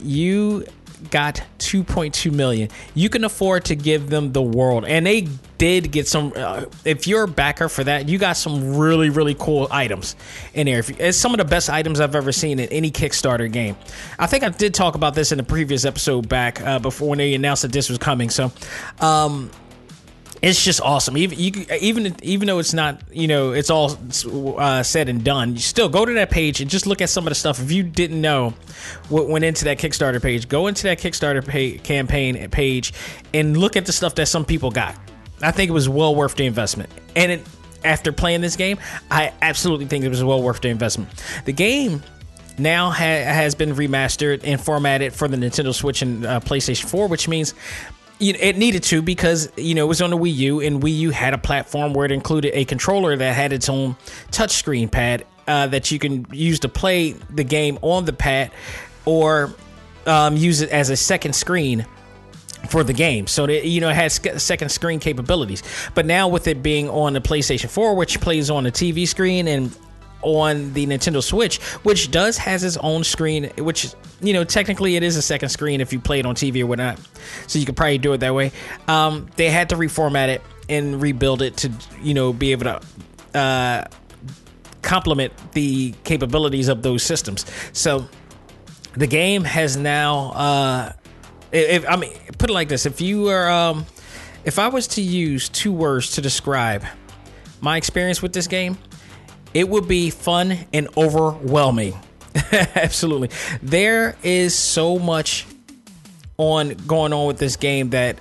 You 0.00 0.66
got 1.10 1.42
2.2 1.58 2.32
million. 2.32 2.68
You 2.94 3.08
can 3.08 3.24
afford 3.24 3.64
to 3.66 3.74
give 3.74 4.10
them 4.10 4.32
the 4.32 4.42
world, 4.42 4.84
and 4.84 5.06
they 5.06 5.28
did 5.58 5.90
get 5.90 6.06
some. 6.06 6.32
Uh, 6.34 6.64
if 6.84 7.06
you're 7.06 7.24
a 7.24 7.28
backer 7.28 7.68
for 7.68 7.84
that, 7.84 8.08
you 8.08 8.18
got 8.18 8.36
some 8.36 8.76
really 8.76 9.10
really 9.10 9.34
cool 9.38 9.68
items 9.70 10.16
in 10.54 10.66
there. 10.66 10.82
It's 10.98 11.18
some 11.18 11.32
of 11.32 11.38
the 11.38 11.44
best 11.44 11.70
items 11.70 12.00
I've 12.00 12.14
ever 12.14 12.32
seen 12.32 12.58
in 12.58 12.68
any 12.68 12.90
Kickstarter 12.90 13.50
game. 13.50 13.76
I 14.18 14.26
think 14.26 14.44
I 14.44 14.48
did 14.48 14.74
talk 14.74 14.94
about 14.94 15.14
this 15.14 15.32
in 15.32 15.38
the 15.38 15.44
previous 15.44 15.84
episode 15.84 16.28
back 16.28 16.60
uh, 16.60 16.78
before 16.78 17.10
when 17.10 17.18
they 17.18 17.34
announced 17.34 17.62
that 17.62 17.72
this 17.72 17.88
was 17.88 17.98
coming. 17.98 18.30
So. 18.30 18.52
Um, 19.00 19.50
it's 20.40 20.64
just 20.64 20.80
awesome. 20.80 21.16
Even 21.16 21.38
you, 21.38 21.66
even 21.80 22.14
even 22.22 22.46
though 22.46 22.58
it's 22.58 22.72
not, 22.72 23.00
you 23.12 23.26
know, 23.26 23.52
it's 23.52 23.70
all 23.70 23.98
uh, 24.58 24.82
said 24.82 25.08
and 25.08 25.24
done. 25.24 25.54
You 25.54 25.58
still 25.58 25.88
go 25.88 26.04
to 26.04 26.12
that 26.14 26.30
page 26.30 26.60
and 26.60 26.70
just 26.70 26.86
look 26.86 27.02
at 27.02 27.10
some 27.10 27.26
of 27.26 27.30
the 27.30 27.34
stuff. 27.34 27.60
If 27.60 27.72
you 27.72 27.82
didn't 27.82 28.20
know 28.20 28.54
what 29.08 29.28
went 29.28 29.44
into 29.44 29.64
that 29.64 29.78
Kickstarter 29.78 30.22
page, 30.22 30.48
go 30.48 30.66
into 30.66 30.84
that 30.84 30.98
Kickstarter 30.98 31.46
pay, 31.46 31.78
campaign 31.78 32.48
page 32.50 32.92
and 33.34 33.56
look 33.56 33.76
at 33.76 33.86
the 33.86 33.92
stuff 33.92 34.14
that 34.16 34.26
some 34.26 34.44
people 34.44 34.70
got. 34.70 34.96
I 35.42 35.50
think 35.50 35.68
it 35.68 35.72
was 35.72 35.88
well 35.88 36.14
worth 36.14 36.36
the 36.36 36.46
investment. 36.46 36.90
And 37.16 37.32
it, 37.32 37.46
after 37.84 38.12
playing 38.12 38.40
this 38.40 38.56
game, 38.56 38.78
I 39.10 39.32
absolutely 39.42 39.86
think 39.86 40.04
it 40.04 40.08
was 40.08 40.22
well 40.22 40.42
worth 40.42 40.60
the 40.60 40.68
investment. 40.68 41.10
The 41.44 41.52
game 41.52 42.02
now 42.58 42.90
ha- 42.90 42.96
has 42.96 43.54
been 43.54 43.74
remastered 43.74 44.40
and 44.44 44.60
formatted 44.60 45.12
for 45.12 45.28
the 45.28 45.36
Nintendo 45.36 45.74
Switch 45.74 46.02
and 46.02 46.26
uh, 46.26 46.40
PlayStation 46.40 46.86
4, 46.86 47.08
which 47.08 47.28
means 47.28 47.54
you 48.18 48.32
know, 48.32 48.38
it 48.40 48.56
needed 48.56 48.82
to 48.84 49.02
because 49.02 49.50
you 49.56 49.74
know 49.74 49.84
it 49.84 49.88
was 49.88 50.02
on 50.02 50.10
the 50.10 50.16
Wii 50.16 50.34
U, 50.34 50.60
and 50.60 50.82
Wii 50.82 50.96
U 50.98 51.10
had 51.10 51.34
a 51.34 51.38
platform 51.38 51.92
where 51.92 52.04
it 52.04 52.12
included 52.12 52.56
a 52.56 52.64
controller 52.64 53.16
that 53.16 53.34
had 53.34 53.52
its 53.52 53.68
own 53.68 53.96
touchscreen 54.30 54.90
pad 54.90 55.24
uh, 55.46 55.66
that 55.68 55.90
you 55.90 55.98
can 55.98 56.26
use 56.32 56.60
to 56.60 56.68
play 56.68 57.12
the 57.12 57.44
game 57.44 57.78
on 57.82 58.04
the 58.04 58.12
pad, 58.12 58.50
or 59.04 59.54
um, 60.06 60.36
use 60.36 60.60
it 60.60 60.70
as 60.70 60.90
a 60.90 60.96
second 60.96 61.34
screen 61.34 61.86
for 62.68 62.82
the 62.82 62.92
game. 62.92 63.26
So 63.26 63.46
that 63.46 63.66
you 63.66 63.80
know 63.80 63.88
it 63.90 63.94
has 63.94 64.20
second 64.42 64.70
screen 64.70 64.98
capabilities. 64.98 65.62
But 65.94 66.06
now 66.06 66.28
with 66.28 66.48
it 66.48 66.62
being 66.62 66.88
on 66.90 67.12
the 67.12 67.20
PlayStation 67.20 67.70
4, 67.70 67.94
which 67.94 68.20
plays 68.20 68.50
on 68.50 68.64
the 68.64 68.72
TV 68.72 69.06
screen 69.06 69.46
and 69.48 69.76
on 70.22 70.72
the 70.72 70.86
Nintendo 70.86 71.22
Switch, 71.22 71.60
which 71.82 72.10
does 72.10 72.38
has 72.38 72.64
its 72.64 72.76
own 72.78 73.04
screen, 73.04 73.50
which 73.58 73.94
you 74.20 74.32
know 74.32 74.44
technically 74.44 74.96
it 74.96 75.02
is 75.02 75.16
a 75.16 75.22
second 75.22 75.48
screen 75.50 75.80
if 75.80 75.92
you 75.92 76.00
play 76.00 76.18
it 76.18 76.26
on 76.26 76.34
TV 76.34 76.62
or 76.62 76.66
whatnot. 76.66 76.98
So 77.46 77.58
you 77.58 77.66
could 77.66 77.76
probably 77.76 77.98
do 77.98 78.12
it 78.12 78.18
that 78.18 78.34
way. 78.34 78.52
Um, 78.86 79.28
they 79.36 79.50
had 79.50 79.68
to 79.70 79.76
reformat 79.76 80.28
it 80.28 80.42
and 80.68 81.00
rebuild 81.00 81.42
it 81.42 81.56
to 81.58 81.72
you 82.02 82.14
know 82.14 82.32
be 82.32 82.52
able 82.52 82.64
to 82.64 83.38
uh, 83.38 83.84
complement 84.82 85.32
the 85.52 85.94
capabilities 86.04 86.68
of 86.68 86.82
those 86.82 87.02
systems. 87.02 87.44
So 87.72 88.08
the 88.94 89.06
game 89.06 89.44
has 89.44 89.76
now. 89.76 90.32
Uh, 90.32 90.92
if 91.50 91.88
I 91.88 91.96
mean, 91.96 92.12
put 92.38 92.50
it 92.50 92.52
like 92.52 92.68
this: 92.68 92.86
if 92.86 93.00
you 93.00 93.28
are 93.28 93.50
um, 93.50 93.86
If 94.44 94.58
I 94.58 94.68
was 94.68 94.86
to 94.88 95.02
use 95.02 95.48
two 95.48 95.72
words 95.72 96.12
to 96.12 96.22
describe 96.22 96.84
my 97.60 97.76
experience 97.76 98.22
with 98.22 98.32
this 98.32 98.46
game, 98.46 98.78
it 99.54 99.68
would 99.68 99.88
be 99.88 100.10
fun 100.10 100.58
and 100.72 100.88
overwhelming. 100.96 101.98
Absolutely. 102.52 103.30
There 103.62 104.16
is 104.22 104.54
so 104.54 104.98
much 104.98 105.46
on 106.36 106.70
going 106.86 107.12
on 107.12 107.26
with 107.26 107.38
this 107.38 107.56
game 107.56 107.90
that 107.90 108.18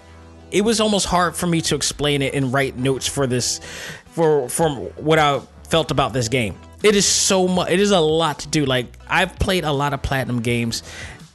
it 0.52 0.62
was 0.62 0.80
almost 0.80 1.06
hard 1.06 1.36
for 1.36 1.46
me 1.48 1.62
to 1.62 1.76
explain 1.76 2.22
it 2.22 2.34
and 2.34 2.52
write 2.54 2.78
notes 2.78 3.08
for 3.08 3.28
this 3.28 3.60
for 4.08 4.50
from 4.50 4.78
what 4.96 5.20
I 5.20 5.40
felt 5.70 5.92
about 5.92 6.14
this 6.14 6.30
game. 6.30 6.56
It 6.84 6.96
is 6.96 7.06
so 7.06 7.48
much 7.48 7.70
it 7.70 7.80
is 7.80 7.92
a 7.92 8.00
lot 8.00 8.40
to 8.40 8.48
do. 8.48 8.66
Like 8.66 8.88
I've 9.08 9.38
played 9.38 9.66
a 9.66 9.72
lot 9.72 9.94
of 9.94 10.02
platinum 10.02 10.42
games 10.42 10.84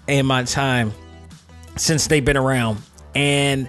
in 0.08 0.26
my 0.26 0.44
time 0.44 0.92
since 1.76 2.06
they've 2.06 2.24
been 2.24 2.36
around 2.36 2.78
and 3.14 3.68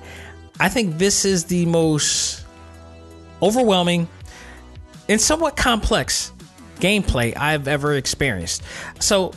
I 0.59 0.69
think 0.69 0.97
this 0.97 1.25
is 1.25 1.45
the 1.45 1.65
most 1.65 2.45
overwhelming 3.41 4.07
and 5.09 5.19
somewhat 5.19 5.55
complex 5.55 6.31
gameplay 6.79 7.35
I've 7.37 7.67
ever 7.67 7.95
experienced. 7.95 8.63
So 8.99 9.33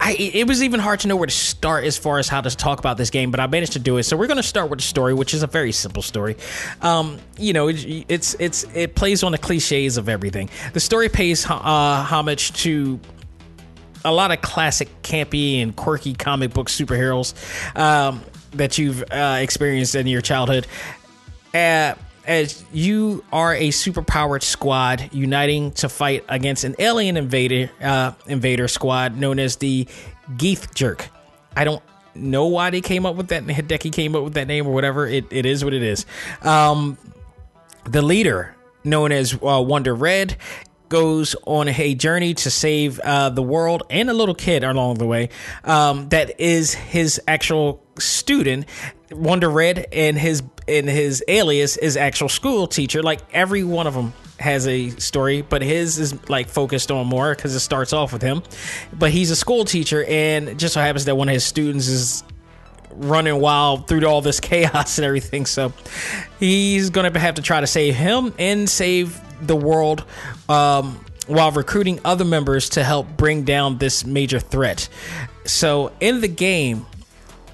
I, 0.00 0.14
it 0.14 0.48
was 0.48 0.64
even 0.64 0.80
hard 0.80 0.98
to 1.00 1.08
know 1.08 1.14
where 1.14 1.28
to 1.28 1.32
start 1.32 1.84
as 1.84 1.96
far 1.96 2.18
as 2.18 2.28
how 2.28 2.40
to 2.40 2.50
talk 2.50 2.80
about 2.80 2.96
this 2.96 3.08
game, 3.08 3.30
but 3.30 3.38
I 3.38 3.46
managed 3.46 3.74
to 3.74 3.78
do 3.78 3.98
it. 3.98 4.02
So 4.02 4.16
we're 4.16 4.26
going 4.26 4.38
to 4.38 4.42
start 4.42 4.68
with 4.68 4.80
the 4.80 4.84
story, 4.84 5.14
which 5.14 5.32
is 5.32 5.44
a 5.44 5.46
very 5.46 5.70
simple 5.70 6.02
story. 6.02 6.36
Um, 6.80 7.20
you 7.38 7.52
know, 7.52 7.68
it, 7.68 8.04
it's 8.08 8.34
it's 8.40 8.64
it 8.74 8.96
plays 8.96 9.22
on 9.22 9.30
the 9.30 9.38
cliches 9.38 9.98
of 9.98 10.08
everything. 10.08 10.50
The 10.72 10.80
story 10.80 11.08
pays 11.08 11.46
uh, 11.48 11.54
homage 11.54 12.52
to 12.64 12.98
a 14.04 14.12
lot 14.12 14.32
of 14.32 14.40
classic 14.40 14.88
campy 15.02 15.62
and 15.62 15.76
quirky 15.76 16.14
comic 16.14 16.52
book 16.52 16.68
superheroes 16.68 17.34
um, 17.78 18.22
that 18.52 18.78
you've 18.78 19.04
uh, 19.12 19.38
experienced 19.40 19.94
in 19.94 20.08
your 20.08 20.20
childhood. 20.20 20.66
Uh, 21.54 21.94
as 22.26 22.64
you 22.72 23.24
are 23.32 23.54
a 23.54 23.68
superpowered 23.68 24.42
squad 24.42 25.10
uniting 25.12 25.72
to 25.72 25.88
fight 25.88 26.24
against 26.28 26.64
an 26.64 26.74
alien 26.78 27.16
invader 27.16 27.70
uh, 27.80 28.12
invader 28.26 28.68
squad 28.68 29.16
known 29.16 29.38
as 29.38 29.56
the 29.56 29.86
Geathjerk. 30.36 31.08
I 31.56 31.64
don't 31.64 31.82
know 32.14 32.46
why 32.46 32.70
they 32.70 32.80
came 32.80 33.06
up 33.06 33.16
with 33.16 33.28
that. 33.28 33.44
Hideki 33.44 33.92
came 33.92 34.14
up 34.14 34.24
with 34.24 34.34
that 34.34 34.46
name 34.46 34.66
or 34.66 34.72
whatever. 34.72 35.06
It, 35.06 35.26
it 35.30 35.46
is 35.46 35.64
what 35.64 35.74
it 35.74 35.82
is. 35.82 36.06
Um, 36.42 36.98
the 37.84 38.02
leader, 38.02 38.54
known 38.84 39.12
as 39.12 39.34
uh, 39.34 39.62
Wonder 39.62 39.94
Red, 39.94 40.36
goes 40.88 41.34
on 41.46 41.68
a 41.68 41.94
journey 41.94 42.34
to 42.34 42.50
save 42.50 43.00
uh, 43.00 43.30
the 43.30 43.42
world 43.42 43.82
and 43.88 44.10
a 44.10 44.12
little 44.12 44.34
kid 44.34 44.62
along 44.62 44.98
the 44.98 45.06
way. 45.06 45.30
Um, 45.64 46.10
that 46.10 46.38
is 46.38 46.74
his 46.74 47.20
actual 47.26 47.82
student, 47.98 48.66
Wonder 49.12 49.50
Red, 49.50 49.86
and 49.92 50.18
his 50.18 50.42
and 50.68 50.88
his 50.88 51.24
alias 51.28 51.76
is 51.76 51.96
actual 51.96 52.28
school 52.28 52.66
teacher. 52.66 53.02
Like 53.02 53.20
every 53.32 53.64
one 53.64 53.86
of 53.86 53.94
them 53.94 54.12
has 54.38 54.66
a 54.66 54.90
story, 54.90 55.42
but 55.42 55.62
his 55.62 55.98
is 55.98 56.28
like 56.28 56.48
focused 56.48 56.90
on 56.90 57.06
more 57.06 57.34
because 57.34 57.54
it 57.54 57.60
starts 57.60 57.92
off 57.92 58.12
with 58.12 58.22
him. 58.22 58.42
But 58.92 59.10
he's 59.10 59.30
a 59.30 59.36
school 59.36 59.64
teacher, 59.64 60.04
and 60.04 60.58
just 60.58 60.74
so 60.74 60.80
happens 60.80 61.04
that 61.06 61.16
one 61.16 61.28
of 61.28 61.34
his 61.34 61.44
students 61.44 61.88
is 61.88 62.24
running 62.94 63.40
wild 63.40 63.88
through 63.88 64.04
all 64.04 64.20
this 64.20 64.40
chaos 64.40 64.98
and 64.98 65.04
everything. 65.04 65.46
So 65.46 65.72
he's 66.38 66.90
to 66.90 67.18
have 67.18 67.36
to 67.36 67.42
try 67.42 67.60
to 67.60 67.66
save 67.66 67.94
him 67.94 68.34
and 68.38 68.68
save 68.68 69.20
the 69.46 69.56
world 69.56 70.04
um, 70.48 71.04
while 71.26 71.50
recruiting 71.50 72.00
other 72.04 72.24
members 72.24 72.70
to 72.70 72.84
help 72.84 73.16
bring 73.16 73.44
down 73.44 73.78
this 73.78 74.04
major 74.04 74.40
threat. 74.40 74.88
So 75.44 75.92
in 76.00 76.20
the 76.20 76.28
game, 76.28 76.86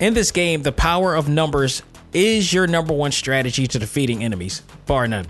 in 0.00 0.14
this 0.14 0.30
game, 0.30 0.62
the 0.62 0.72
power 0.72 1.14
of 1.14 1.28
numbers 1.28 1.82
is 2.12 2.52
your 2.52 2.66
number 2.66 2.94
one 2.94 3.12
strategy 3.12 3.66
to 3.66 3.78
defeating 3.78 4.24
enemies, 4.24 4.62
bar 4.86 5.06
none. 5.06 5.26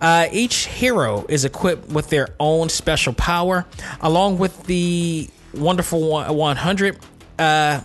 Uh, 0.00 0.26
each 0.32 0.66
hero 0.66 1.24
is 1.28 1.44
equipped 1.44 1.88
with 1.88 2.10
their 2.10 2.28
own 2.40 2.68
special 2.68 3.12
power, 3.12 3.66
along 4.00 4.38
with 4.38 4.64
the 4.64 5.28
wonderful 5.54 6.10
100. 6.10 6.98
Uh, 7.38 7.80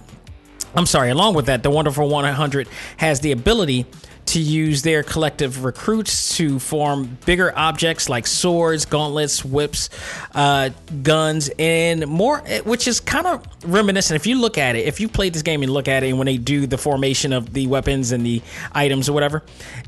I'm 0.75 0.85
sorry, 0.85 1.11
along 1.11 1.35
with 1.35 1.45
that, 1.45 1.61
the 1.61 1.69
wonderful 1.69 2.09
100 2.09 2.67
has 2.97 3.19
the 3.19 3.31
ability 3.31 3.85
to 4.25 4.39
use 4.39 4.81
their 4.81 5.03
collective 5.03 5.63
recruits 5.63 6.37
to 6.37 6.59
form 6.59 7.17
bigger 7.25 7.57
objects 7.57 8.09
like 8.09 8.25
swords, 8.25 8.85
gauntlets, 8.85 9.43
whips, 9.43 9.89
uh, 10.33 10.69
guns, 11.01 11.49
and 11.59 12.07
more, 12.07 12.39
which 12.63 12.87
is 12.87 12.99
kind 12.99 13.27
of 13.27 13.45
reminiscent. 13.65 14.15
If 14.15 14.25
you 14.25 14.39
look 14.39 14.57
at 14.57 14.75
it, 14.75 14.87
if 14.87 14.99
you 14.99 15.07
played 15.07 15.33
this 15.33 15.41
game 15.41 15.61
and 15.61 15.71
look 15.71 15.87
at 15.87 16.03
it, 16.03 16.09
and 16.09 16.17
when 16.17 16.25
they 16.25 16.37
do 16.37 16.65
the 16.67 16.77
formation 16.77 17.33
of 17.33 17.53
the 17.53 17.67
weapons 17.67 18.11
and 18.11 18.25
the 18.25 18.41
items 18.71 19.09
or 19.09 19.13
whatever, 19.13 19.43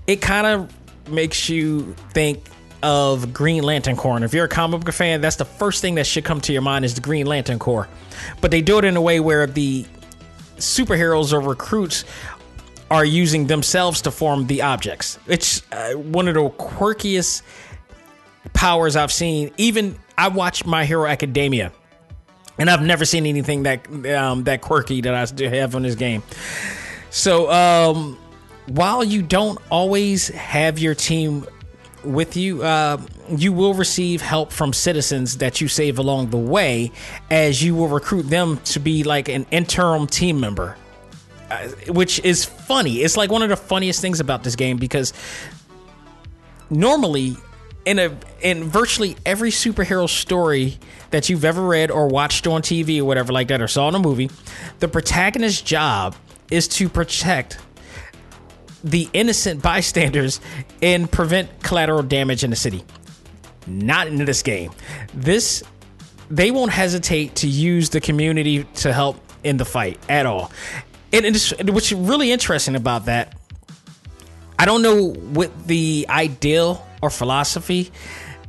it 0.06 0.21
kind 0.21 0.45
of 0.48 1.10
makes 1.10 1.50
you 1.50 1.95
think 2.12 2.43
of 2.84 3.34
Green 3.34 3.63
Lantern 3.63 3.95
Corps. 3.95 4.15
And 4.15 4.26
if 4.26 4.34
you're 4.34 4.45
a 4.45 4.50
comic 4.50 4.82
book 4.82 4.93
fan, 4.93 5.21
that's 5.21 5.38
the 5.38 5.45
first 5.45 5.82
thing 5.82 5.95
that 5.95 6.06
should 6.06 6.26
come 6.26 6.41
to 6.41 6.54
your 6.54 6.62
mind 6.62 6.86
is 6.86 6.93
the 6.93 7.02
Green 7.02 7.26
Lantern 7.26 7.58
Corps. 7.58 7.88
But 8.41 8.52
they 8.52 8.62
do 8.62 8.78
it 8.78 8.86
in 8.86 8.95
a 8.95 9.02
way 9.02 9.19
where 9.19 9.48
the 9.48 9.86
superheroes 10.58 11.34
or 11.34 11.41
recruits 11.41 12.06
are 12.91 13.06
using 13.06 13.48
themselves 13.48 14.02
to 14.02 14.12
form 14.12 14.48
the 14.48 14.62
objects. 14.62 15.17
It's 15.28 15.63
uh, 15.71 15.93
one 15.93 16.28
of 16.28 16.36
the 16.36 16.50
quirkiest 16.50 17.41
powers 18.54 18.95
I've 18.95 19.12
seen. 19.12 19.52
Even 19.58 19.98
I 20.17 20.28
watched 20.28 20.65
My 20.65 20.86
Hero 20.86 21.08
Academia, 21.08 21.71
and 22.58 22.69
I've 22.69 22.84
never 22.84 23.06
seen 23.06 23.26
anything 23.26 23.63
that 23.63 23.88
um, 24.15 24.43
that 24.43 24.62
quirky 24.62 25.02
that 25.02 25.13
I 25.13 25.48
have 25.50 25.76
on 25.76 25.84
this 25.84 25.95
game. 25.95 26.21
So 27.10 27.50
um, 27.52 28.17
while 28.67 29.04
you 29.04 29.21
don't 29.21 29.60
always 29.71 30.28
have 30.30 30.80
your 30.80 30.95
team 30.95 31.45
with 32.04 32.38
you, 32.38 32.62
uh, 32.62 33.02
you 33.30 33.52
will 33.52 33.74
receive 33.74 34.21
help 34.21 34.52
from 34.52 34.74
citizens 34.74 35.38
that 35.38 35.60
you 35.60 35.67
save 35.67 35.98
along 35.98 36.30
the 36.30 36.38
way, 36.38 36.91
as 37.32 37.63
you 37.63 37.74
will 37.74 37.88
recruit 37.88 38.24
them 38.24 38.60
to 38.65 38.80
be 38.80 39.04
like 39.04 39.28
an 39.28 39.48
interim 39.50 40.06
team 40.06 40.39
member 40.39 40.78
Uh, 41.56 41.70
which 41.91 42.20
is 42.20 42.46
funny. 42.46 42.98
It's 42.98 43.18
like 43.18 43.32
one 43.32 43.41
of 43.41 43.50
the 43.50 43.56
funniest 43.56 44.02
things 44.02 44.20
about 44.20 44.44
this 44.44 44.56
game 44.56 44.78
because 44.78 45.13
normally 46.70 47.38
in 47.86 48.00
a 48.00 48.18
in 48.41 48.63
virtually 48.65 49.15
every 49.26 49.52
superhero 49.52 50.10
story 50.10 50.78
that 51.12 51.30
you've 51.30 51.46
ever 51.46 51.62
read 51.62 51.91
or 51.91 52.08
watched 52.08 52.48
on 52.48 52.62
TV 52.62 53.00
or 53.00 53.06
whatever 53.06 53.32
like 53.32 53.48
that 53.48 53.62
or 53.62 53.68
saw 53.68 53.88
in 53.88 53.96
a 53.96 54.00
movie, 54.00 54.30
the 54.80 54.88
protagonist's 54.88 55.62
job 55.62 56.15
is 56.52 56.68
to 56.68 56.89
protect 56.89 57.60
the 58.84 59.10
innocent 59.13 59.62
bystanders 59.62 60.39
and 60.82 61.12
prevent 61.12 61.63
collateral 61.63 62.04
damage 62.04 62.44
in 62.44 62.50
the 62.50 62.56
city. 62.56 62.84
Not 63.65 64.08
in 64.08 64.26
this 64.26 64.44
game. 64.44 64.72
This 65.13 65.63
they 66.30 66.52
won't 66.52 66.72
hesitate 66.72 67.36
to 67.36 67.48
use 67.48 67.91
the 67.91 68.02
community 68.02 68.63
to 68.76 68.91
help 68.91 69.18
in 69.44 69.58
the 69.58 69.65
fight 69.65 70.00
at 70.10 70.26
all 70.26 70.52
and, 71.13 71.26
and 71.26 71.70
what's 71.70 71.91
really 71.91 72.32
interesting 72.32 72.76
about 72.76 73.06
that, 73.06 73.36
I 74.58 74.65
don't 74.65 74.82
know 74.82 75.10
what 75.12 75.68
the 75.68 76.06
ideal 76.10 76.86
or 77.02 77.10
philosophy 77.10 77.91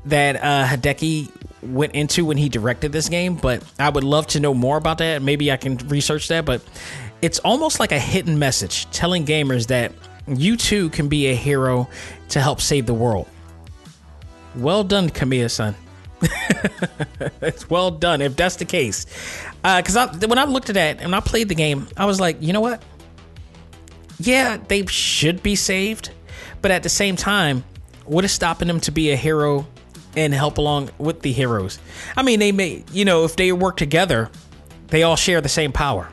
that 0.07 0.37
uh, 0.37 0.66
Hideki 0.66 1.31
went 1.62 1.95
into 1.95 2.25
when 2.25 2.37
he 2.37 2.49
directed 2.49 2.92
this 2.92 3.09
game, 3.09 3.37
but 3.37 3.62
I 3.79 3.88
would 3.88 4.05
love 4.05 4.29
to 4.29 4.40
know 4.40 4.55
more 4.55 4.77
about 4.77 4.99
that. 4.99 5.23
Maybe 5.23 5.51
I 5.51 5.57
can 5.57 5.77
research 5.88 6.29
that, 6.29 6.45
but 6.45 6.62
it's 7.23 7.38
almost 7.40 7.81
like 7.81 7.92
a 7.92 7.99
hidden 7.99 8.38
message 8.38 8.88
telling 8.90 9.27
gamers 9.27 9.66
that 9.69 9.92
you 10.29 10.57
too 10.57 10.90
can 10.90 11.09
be 11.09 11.27
a 11.27 11.35
hero 11.35 11.88
to 12.31 12.40
help 12.40 12.61
save 12.61 12.87
the 12.87 12.95
world. 12.95 13.29
Well 14.55 14.85
done, 14.85 15.11
Kamiya 15.11 15.51
san. 15.51 15.74
it's 17.41 17.69
well 17.69 17.91
done 17.91 18.23
if 18.23 18.37
that's 18.37 18.57
the 18.57 18.64
case. 18.64 19.07
Because 19.62 19.97
uh, 19.97 20.17
when 20.27 20.39
I 20.39 20.45
looked 20.45 20.69
at 20.69 20.75
that 20.75 21.01
and 21.01 21.14
I 21.14 21.21
played 21.21 21.49
the 21.49 21.55
game, 21.55 21.89
I 21.97 22.07
was 22.07 22.21
like, 22.21 22.41
you 22.41 22.53
know 22.53 22.61
what? 22.61 22.83
Yeah, 24.19 24.59
they 24.69 24.87
should 24.87 25.43
be 25.43 25.57
saved, 25.57 26.11
but 26.62 26.71
at 26.71 26.83
the 26.83 26.89
same 26.89 27.17
time, 27.17 27.64
what 28.05 28.25
is 28.25 28.33
stopping 28.33 28.69
them 28.69 28.81
to 28.81 28.91
be 28.91 29.11
a 29.11 29.17
hero 29.17 29.67
and 30.17 30.33
help 30.33 30.59
along 30.59 30.91
with 30.99 31.21
the 31.21 31.33
heroes? 31.33 31.79
I 32.17 32.23
mean, 32.23 32.39
they 32.39 32.53
may, 32.53 32.85
you 32.93 33.05
know, 33.05 33.25
if 33.25 33.37
they 33.37 33.53
work 33.53 33.77
together, 33.77 34.31
they 34.89 35.03
all 35.03 35.17
share 35.17 35.41
the 35.41 35.49
same 35.49 35.73
power. 35.73 36.09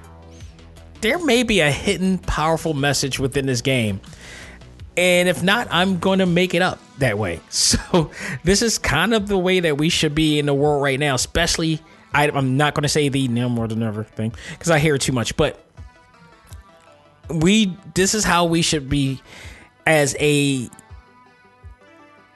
There 1.02 1.24
may 1.24 1.44
be 1.44 1.60
a 1.60 1.72
hidden 1.72 2.18
powerful 2.18 2.74
message 2.74 3.20
within 3.20 3.46
this 3.46 3.62
game 3.62 4.02
and 4.98 5.28
if 5.28 5.42
not, 5.42 5.68
I'm 5.72 6.00
going 6.00 6.20
to 6.20 6.26
make 6.26 6.54
it 6.54 6.62
up 6.62 6.80
that 7.00 7.18
way. 7.18 7.40
So 7.50 8.12
this 8.44 8.62
is 8.62 8.78
kind 8.78 9.14
of 9.14 9.28
the 9.28 9.38
way 9.38 9.60
that 9.62 9.78
we 9.78 9.90
should 9.90 10.14
be 10.14 10.40
in 10.40 10.46
the 10.46 10.54
world 10.54 10.84
right 10.84 11.00
now, 11.00 11.16
especially. 11.16 11.80
I, 12.14 12.28
am 12.28 12.58
not 12.58 12.76
going 12.76 12.84
to 12.84 12.90
say 12.90 13.10
the 13.10 13.28
no 13.28 13.50
more 13.50 13.68
than 13.68 13.82
ever 13.82 14.04
thing 14.04 14.34
because 14.52 14.70
I 14.70 14.78
hear 14.78 14.96
it 14.96 15.02
too 15.02 15.14
much, 15.14 15.36
but 15.36 15.60
we 17.30 17.76
this 17.96 18.14
is 18.14 18.24
how 18.24 18.46
we 18.46 18.62
should 18.62 18.90
be 18.90 19.22
as 19.86 20.16
a 20.20 20.70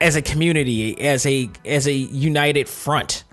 as 0.00 0.16
a 0.16 0.22
community, 0.22 1.00
as 1.00 1.26
a 1.26 1.50
as 1.64 1.86
a 1.86 1.92
united 1.92 2.68
front 2.68 3.24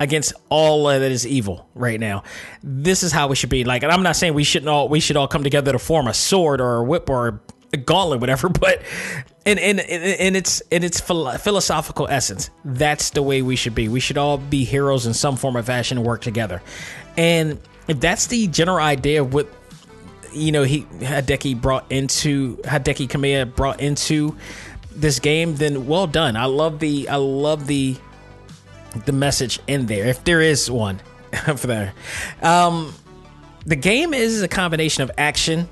against 0.00 0.32
all 0.48 0.86
that 0.86 1.02
is 1.02 1.26
evil 1.26 1.68
right 1.74 2.00
now. 2.00 2.24
This 2.62 3.02
is 3.02 3.12
how 3.12 3.28
we 3.28 3.36
should 3.36 3.50
be. 3.50 3.64
Like, 3.64 3.82
and 3.82 3.92
I'm 3.92 4.02
not 4.02 4.16
saying 4.16 4.34
we 4.34 4.44
shouldn't 4.44 4.68
all 4.68 4.88
we 4.88 5.00
should 5.00 5.16
all 5.16 5.28
come 5.28 5.44
together 5.44 5.72
to 5.72 5.78
form 5.78 6.08
a 6.08 6.14
sword 6.14 6.60
or 6.60 6.76
a 6.76 6.84
whip 6.84 7.08
or 7.08 7.40
a 7.72 7.76
gauntlet, 7.76 8.20
whatever. 8.20 8.48
But 8.62 8.82
and 9.44 9.58
and 9.58 9.80
and 9.80 10.36
it's 10.36 10.60
in 10.70 10.84
its 10.84 11.00
philosophical 11.00 12.06
essence, 12.08 12.50
that's 12.64 13.10
the 13.10 13.22
way 13.22 13.42
we 13.42 13.56
should 13.56 13.74
be. 13.74 13.88
We 13.88 14.00
should 14.00 14.18
all 14.18 14.38
be 14.38 14.64
heroes 14.64 15.06
in 15.06 15.14
some 15.14 15.36
form 15.36 15.56
or 15.56 15.62
fashion 15.62 15.98
and 15.98 16.06
work 16.06 16.22
together. 16.22 16.62
And 17.16 17.58
if 17.88 17.98
that's 17.98 18.28
the 18.28 18.46
general 18.46 18.78
idea 18.78 19.22
of 19.22 19.34
what 19.34 19.48
you 20.32 20.52
know 20.52 20.62
he 20.62 20.82
Hideki 20.82 21.60
brought 21.60 21.90
into 21.90 22.56
Hideki 22.58 23.08
Kamiya 23.08 23.54
brought 23.54 23.80
into 23.80 24.36
this 24.94 25.18
game, 25.18 25.56
then 25.56 25.86
well 25.86 26.06
done. 26.06 26.36
I 26.36 26.44
love 26.44 26.78
the 26.78 27.08
I 27.08 27.16
love 27.16 27.66
the 27.66 27.96
the 29.06 29.12
message 29.12 29.58
in 29.66 29.86
there, 29.86 30.06
if 30.06 30.22
there 30.24 30.40
is 30.40 30.70
one 30.70 31.00
for 31.56 31.66
there. 31.66 31.94
Um, 32.42 32.94
the 33.64 33.76
game 33.76 34.12
is 34.14 34.42
a 34.42 34.48
combination 34.48 35.02
of 35.02 35.10
action, 35.16 35.68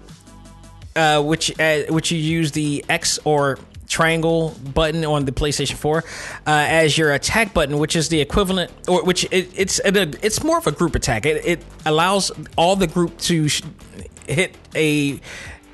uh, 1.01 1.23
which 1.23 1.59
uh, 1.59 1.83
which 1.89 2.13
you 2.13 2.19
use 2.19 2.53
the 2.53 2.85
X 2.89 3.19
or 3.25 3.59
triangle 3.89 4.55
button 4.75 5.05
on 5.05 5.25
the 5.25 5.33
PlayStation 5.33 5.75
4 5.75 5.99
uh, 5.99 6.03
as 6.47 6.97
your 6.97 7.13
attack 7.13 7.53
button, 7.55 7.79
which 7.79 7.97
is 7.97 8.09
the 8.09 8.21
equivalent, 8.21 8.71
or 8.87 9.03
which 9.03 9.25
it, 9.31 9.51
it's 9.57 9.79
it, 9.81 9.97
it's 10.23 10.45
more 10.45 10.59
of 10.59 10.67
a 10.67 10.73
group 10.73 10.95
attack. 10.95 11.25
It, 11.25 11.45
it 11.45 11.65
allows 11.87 12.31
all 12.57 12.77
the 12.77 12.87
group 12.87 13.17
to 13.19 13.49
sh- 13.49 13.63
hit 14.27 14.55
a 14.75 15.21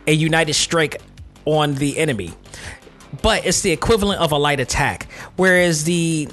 a 0.06 0.12
united 0.12 0.54
strike 0.54 1.02
on 1.44 1.74
the 1.74 1.98
enemy, 1.98 2.32
but 3.20 3.44
it's 3.44 3.62
the 3.62 3.72
equivalent 3.72 4.20
of 4.20 4.30
a 4.30 4.38
light 4.38 4.60
attack. 4.60 5.08
Whereas 5.34 5.82
the 5.84 6.28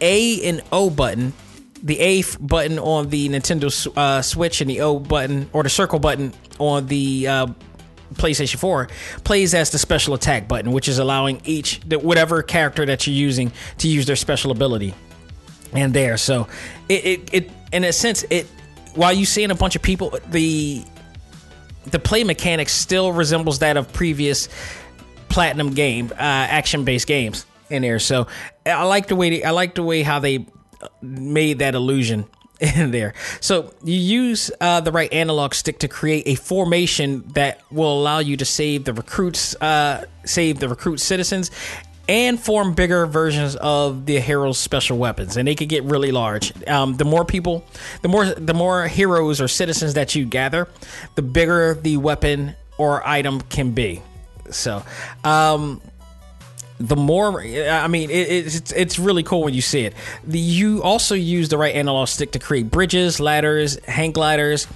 A 0.00 0.48
and 0.48 0.60
O 0.72 0.90
button 0.90 1.32
the 1.84 2.00
A 2.00 2.24
button 2.40 2.78
on 2.78 3.10
the 3.10 3.28
Nintendo 3.28 3.96
uh, 3.96 4.22
Switch 4.22 4.62
and 4.62 4.70
the 4.70 4.80
O 4.80 4.98
button 4.98 5.50
or 5.52 5.62
the 5.62 5.68
circle 5.68 5.98
button 5.98 6.32
on 6.58 6.86
the 6.86 7.28
uh, 7.28 7.46
PlayStation 8.14 8.56
4 8.56 8.88
plays 9.24 9.54
as 9.54 9.70
the 9.70 9.78
special 9.78 10.14
attack 10.14 10.48
button, 10.48 10.72
which 10.72 10.88
is 10.88 10.98
allowing 10.98 11.40
each 11.44 11.80
whatever 11.88 12.42
character 12.42 12.86
that 12.86 13.06
you're 13.06 13.16
using 13.16 13.52
to 13.78 13.88
use 13.88 14.06
their 14.06 14.16
special 14.16 14.50
ability. 14.50 14.94
And 15.72 15.92
there, 15.92 16.16
so 16.16 16.46
it, 16.88 17.04
it, 17.04 17.34
it 17.34 17.50
in 17.72 17.82
a 17.82 17.92
sense 17.92 18.24
it 18.30 18.46
while 18.94 19.12
you 19.12 19.26
seeing 19.26 19.50
a 19.50 19.54
bunch 19.54 19.76
of 19.76 19.82
people, 19.82 20.18
the 20.30 20.84
the 21.86 21.98
play 21.98 22.24
mechanics 22.24 22.72
still 22.72 23.12
resembles 23.12 23.58
that 23.58 23.76
of 23.76 23.92
previous 23.92 24.48
platinum 25.28 25.74
game 25.74 26.10
uh, 26.12 26.16
action 26.18 26.84
based 26.84 27.06
games 27.06 27.44
in 27.70 27.82
there. 27.82 27.98
So 27.98 28.26
I 28.64 28.84
like 28.84 29.08
the 29.08 29.16
way 29.16 29.42
I 29.42 29.50
like 29.50 29.74
the 29.74 29.82
way 29.82 30.02
how 30.02 30.20
they 30.20 30.46
made 31.02 31.58
that 31.58 31.74
illusion 31.74 32.26
in 32.76 32.90
there. 32.90 33.14
So 33.40 33.72
you 33.84 33.96
use 33.96 34.50
uh, 34.60 34.80
the 34.80 34.92
right 34.92 35.12
analog 35.12 35.54
stick 35.54 35.80
to 35.80 35.88
create 35.88 36.24
a 36.26 36.34
formation 36.34 37.24
that 37.34 37.60
will 37.70 38.00
allow 38.00 38.18
you 38.18 38.36
to 38.36 38.44
save 38.44 38.84
the 38.84 38.92
recruits, 38.92 39.54
uh, 39.56 40.06
save 40.24 40.60
the 40.60 40.68
recruit 40.68 40.98
citizens, 41.00 41.50
and 42.08 42.38
form 42.38 42.74
bigger 42.74 43.06
versions 43.06 43.56
of 43.56 44.06
the 44.06 44.20
heroes' 44.20 44.58
special 44.58 44.98
weapons, 44.98 45.36
and 45.36 45.48
they 45.48 45.54
could 45.54 45.68
get 45.68 45.84
really 45.84 46.12
large. 46.12 46.52
Um, 46.68 46.96
the 46.96 47.04
more 47.04 47.24
people, 47.24 47.64
the 48.02 48.08
more 48.08 48.26
the 48.26 48.54
more 48.54 48.86
heroes 48.86 49.40
or 49.40 49.48
citizens 49.48 49.94
that 49.94 50.14
you 50.14 50.26
gather, 50.26 50.68
the 51.14 51.22
bigger 51.22 51.74
the 51.74 51.96
weapon 51.96 52.56
or 52.76 53.06
item 53.06 53.40
can 53.42 53.72
be. 53.72 54.02
So, 54.50 54.84
um, 55.22 55.80
the 56.88 56.96
more 56.96 57.40
I 57.42 57.88
mean, 57.88 58.10
it, 58.10 58.28
it's 58.30 58.72
it's 58.72 58.98
really 58.98 59.22
cool 59.22 59.42
when 59.42 59.54
you 59.54 59.62
see 59.62 59.84
it. 59.84 59.94
The, 60.24 60.38
you 60.38 60.82
also 60.82 61.14
use 61.14 61.48
the 61.48 61.58
right 61.58 61.74
analog 61.74 62.08
stick 62.08 62.32
to 62.32 62.38
create 62.38 62.70
bridges, 62.70 63.20
ladders, 63.20 63.78
hang 63.84 64.12
gliders. 64.12 64.66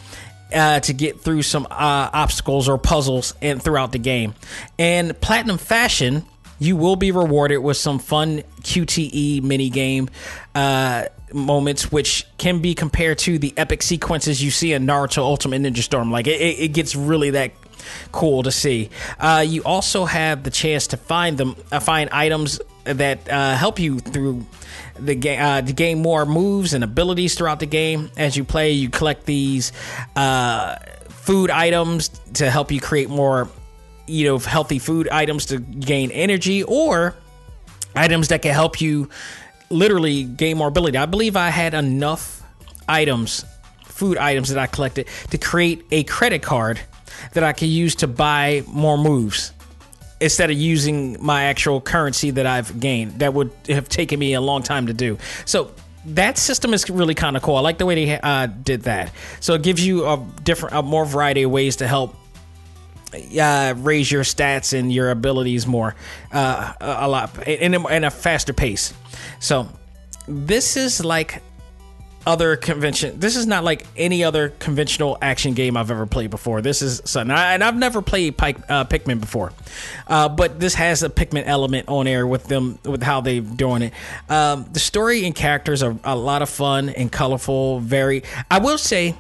Uh, 0.50 0.80
to 0.80 0.94
get 0.94 1.20
through 1.20 1.42
some 1.42 1.66
uh, 1.70 2.08
obstacles 2.10 2.70
or 2.70 2.78
puzzles 2.78 3.34
and 3.42 3.62
throughout 3.62 3.92
the 3.92 3.98
game, 3.98 4.34
and 4.78 5.20
platinum 5.20 5.58
fashion, 5.58 6.24
you 6.58 6.74
will 6.74 6.96
be 6.96 7.12
rewarded 7.12 7.58
with 7.58 7.76
some 7.76 7.98
fun 7.98 8.42
QTE 8.62 9.42
mini 9.42 9.68
game 9.68 10.08
uh, 10.54 11.04
moments, 11.32 11.92
which 11.92 12.26
can 12.38 12.60
be 12.60 12.74
compared 12.74 13.18
to 13.18 13.38
the 13.38 13.52
epic 13.56 13.82
sequences 13.82 14.42
you 14.42 14.50
see 14.50 14.72
in 14.72 14.86
Naruto 14.86 15.18
Ultimate 15.18 15.62
Ninja 15.62 15.82
Storm. 15.82 16.10
Like 16.10 16.26
it, 16.26 16.40
it 16.40 16.72
gets 16.72 16.96
really 16.96 17.30
that 17.30 17.52
cool 18.12 18.42
to 18.42 18.50
see. 18.50 18.90
Uh, 19.18 19.44
you 19.46 19.62
also 19.64 20.04
have 20.04 20.42
the 20.42 20.50
chance 20.50 20.88
to 20.88 20.96
find 20.96 21.38
them, 21.38 21.56
uh, 21.72 21.80
find 21.80 22.10
items 22.10 22.60
that 22.84 23.28
uh, 23.30 23.54
help 23.54 23.78
you 23.78 23.98
through 23.98 24.46
the 24.98 25.14
game 25.14 25.40
uh, 25.40 25.62
to 25.62 25.72
gain 25.72 26.00
more 26.00 26.26
moves 26.26 26.74
and 26.74 26.82
abilities 26.82 27.34
throughout 27.34 27.60
the 27.60 27.66
game 27.66 28.10
as 28.16 28.36
you 28.36 28.44
play. 28.44 28.72
You 28.72 28.88
collect 28.88 29.26
these 29.26 29.72
uh, 30.16 30.76
food 31.08 31.50
items 31.50 32.08
to 32.34 32.50
help 32.50 32.72
you 32.72 32.80
create 32.80 33.10
more, 33.10 33.48
you 34.06 34.26
know, 34.26 34.38
healthy 34.38 34.78
food 34.78 35.08
items 35.08 35.46
to 35.46 35.58
gain 35.58 36.10
energy 36.10 36.62
or 36.62 37.14
items 37.94 38.28
that 38.28 38.42
can 38.42 38.54
help 38.54 38.80
you 38.80 39.08
literally 39.70 40.24
gain 40.24 40.56
more 40.56 40.68
ability. 40.68 40.96
I 40.96 41.06
believe 41.06 41.36
I 41.36 41.50
had 41.50 41.74
enough 41.74 42.42
items, 42.88 43.44
food 43.84 44.16
items 44.16 44.48
that 44.48 44.58
I 44.58 44.66
collected 44.66 45.08
to 45.30 45.38
create 45.38 45.84
a 45.90 46.04
credit 46.04 46.42
card 46.42 46.80
that 47.32 47.44
I 47.44 47.52
can 47.52 47.68
use 47.68 47.94
to 47.96 48.06
buy 48.06 48.62
more 48.66 48.98
moves 48.98 49.52
instead 50.20 50.50
of 50.50 50.56
using 50.56 51.16
my 51.24 51.44
actual 51.44 51.80
currency 51.80 52.30
that 52.32 52.46
I've 52.46 52.80
gained. 52.80 53.20
That 53.20 53.34
would 53.34 53.52
have 53.68 53.88
taken 53.88 54.18
me 54.18 54.34
a 54.34 54.40
long 54.40 54.62
time 54.62 54.86
to 54.88 54.92
do. 54.92 55.18
So 55.44 55.72
that 56.06 56.38
system 56.38 56.74
is 56.74 56.88
really 56.90 57.14
kind 57.14 57.36
of 57.36 57.42
cool. 57.42 57.56
I 57.56 57.60
like 57.60 57.78
the 57.78 57.86
way 57.86 58.04
they 58.04 58.20
uh, 58.20 58.46
did 58.46 58.82
that. 58.82 59.12
So 59.40 59.54
it 59.54 59.62
gives 59.62 59.86
you 59.86 60.06
a 60.06 60.24
different, 60.42 60.74
a 60.76 60.82
more 60.82 61.04
variety 61.04 61.44
of 61.44 61.50
ways 61.50 61.76
to 61.76 61.86
help 61.86 62.16
uh, 63.40 63.74
raise 63.76 64.10
your 64.10 64.22
stats 64.22 64.78
and 64.78 64.92
your 64.92 65.10
abilities 65.10 65.66
more, 65.66 65.94
uh, 66.32 66.72
a 66.80 67.08
lot, 67.08 67.46
in 67.46 67.74
a, 67.74 67.88
in 67.88 68.04
a 68.04 68.10
faster 68.10 68.52
pace. 68.52 68.92
So 69.40 69.68
this 70.26 70.76
is 70.76 71.04
like 71.04 71.42
other 72.26 72.56
convention. 72.56 73.18
This 73.18 73.36
is 73.36 73.46
not 73.46 73.64
like 73.64 73.86
any 73.96 74.24
other 74.24 74.50
conventional 74.50 75.16
action 75.22 75.54
game 75.54 75.76
I've 75.76 75.90
ever 75.90 76.06
played 76.06 76.30
before. 76.30 76.60
This 76.60 76.82
is 76.82 77.00
something, 77.04 77.34
and 77.34 77.64
I've 77.64 77.76
never 77.76 78.02
played 78.02 78.36
Pike, 78.36 78.58
uh, 78.68 78.84
Pikmin 78.84 79.20
before, 79.20 79.52
uh, 80.06 80.28
but 80.28 80.60
this 80.60 80.74
has 80.74 81.02
a 81.02 81.08
Pikmin 81.08 81.44
element 81.46 81.88
on 81.88 82.06
air 82.06 82.26
with 82.26 82.44
them 82.44 82.78
with 82.84 83.02
how 83.02 83.20
they're 83.20 83.40
doing 83.40 83.82
it. 83.82 83.92
Um, 84.28 84.66
the 84.72 84.80
story 84.80 85.24
and 85.24 85.34
characters 85.34 85.82
are 85.82 85.96
a 86.04 86.16
lot 86.16 86.42
of 86.42 86.48
fun 86.48 86.90
and 86.90 87.10
colorful. 87.10 87.80
Very, 87.80 88.22
I 88.50 88.58
will 88.58 88.78
say 88.78 89.14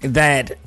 that 0.00 0.58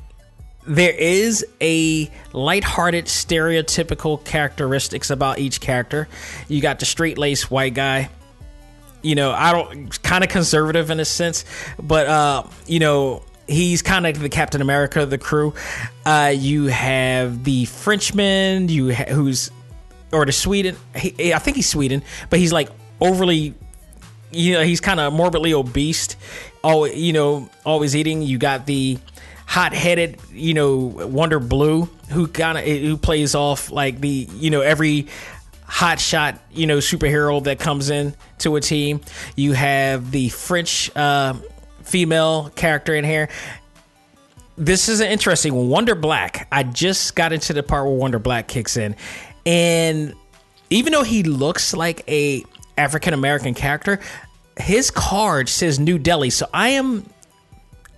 there 0.66 0.94
is 0.94 1.46
a 1.60 2.10
lighthearted 2.32 3.04
stereotypical 3.04 4.24
characteristics 4.24 5.10
about 5.10 5.38
each 5.38 5.60
character. 5.60 6.08
You 6.48 6.60
got 6.60 6.80
the 6.80 6.86
straight 6.86 7.18
laced 7.18 7.50
white 7.50 7.74
guy 7.74 8.10
you 9.06 9.14
know, 9.14 9.30
I 9.30 9.52
don't 9.52 10.02
kind 10.02 10.24
of 10.24 10.30
conservative 10.30 10.90
in 10.90 10.98
a 10.98 11.04
sense, 11.04 11.44
but 11.80 12.06
uh, 12.08 12.42
you 12.66 12.80
know, 12.80 13.22
he's 13.46 13.80
kind 13.80 14.06
of 14.06 14.18
the 14.18 14.28
Captain 14.28 14.60
America 14.60 15.00
of 15.00 15.10
the 15.10 15.18
crew. 15.18 15.54
Uh, 16.04 16.32
you 16.36 16.66
have 16.66 17.44
the 17.44 17.66
Frenchman, 17.66 18.68
you 18.68 18.92
ha- 18.92 19.06
who's 19.08 19.50
or 20.12 20.26
the 20.26 20.32
Sweden. 20.32 20.76
He, 20.96 21.32
I 21.32 21.38
think 21.38 21.56
he's 21.56 21.68
Sweden, 21.68 22.02
but 22.30 22.40
he's 22.40 22.52
like 22.52 22.68
overly. 23.00 23.54
You 24.32 24.54
know, 24.54 24.62
he's 24.64 24.80
kind 24.80 24.98
of 24.98 25.12
morbidly 25.12 25.54
obese. 25.54 26.16
Oh, 26.64 26.84
you 26.84 27.12
know, 27.12 27.48
always 27.64 27.94
eating. 27.94 28.22
You 28.22 28.38
got 28.38 28.66
the 28.66 28.98
hot-headed, 29.46 30.20
you 30.32 30.52
know, 30.52 30.78
Wonder 30.78 31.38
Blue, 31.38 31.88
who 32.10 32.26
kind 32.26 32.58
of 32.58 32.64
who 32.64 32.96
plays 32.96 33.36
off 33.36 33.70
like 33.70 34.00
the 34.00 34.28
you 34.34 34.50
know 34.50 34.62
every 34.62 35.06
hot 35.66 36.00
shot, 36.00 36.38
you 36.52 36.66
know, 36.66 36.78
superhero 36.78 37.42
that 37.44 37.58
comes 37.58 37.90
in 37.90 38.14
to 38.38 38.56
a 38.56 38.60
team. 38.60 39.00
You 39.34 39.52
have 39.52 40.10
the 40.10 40.28
French 40.30 40.94
uh, 40.96 41.34
female 41.82 42.50
character 42.54 42.94
in 42.94 43.04
here. 43.04 43.28
This 44.56 44.88
is 44.88 45.00
an 45.00 45.08
interesting 45.08 45.54
one. 45.54 45.68
Wonder 45.68 45.94
Black. 45.94 46.48
I 46.50 46.62
just 46.62 47.14
got 47.14 47.32
into 47.32 47.52
the 47.52 47.62
part 47.62 47.84
where 47.84 47.94
Wonder 47.94 48.18
Black 48.18 48.48
kicks 48.48 48.76
in, 48.76 48.96
and 49.44 50.14
even 50.70 50.92
though 50.92 51.02
he 51.02 51.22
looks 51.22 51.74
like 51.74 52.02
a 52.08 52.42
African 52.78 53.12
American 53.12 53.54
character, 53.54 54.00
his 54.58 54.90
card 54.90 55.48
says 55.48 55.78
New 55.78 55.98
Delhi. 55.98 56.30
So 56.30 56.48
I 56.54 56.70
am 56.70 57.06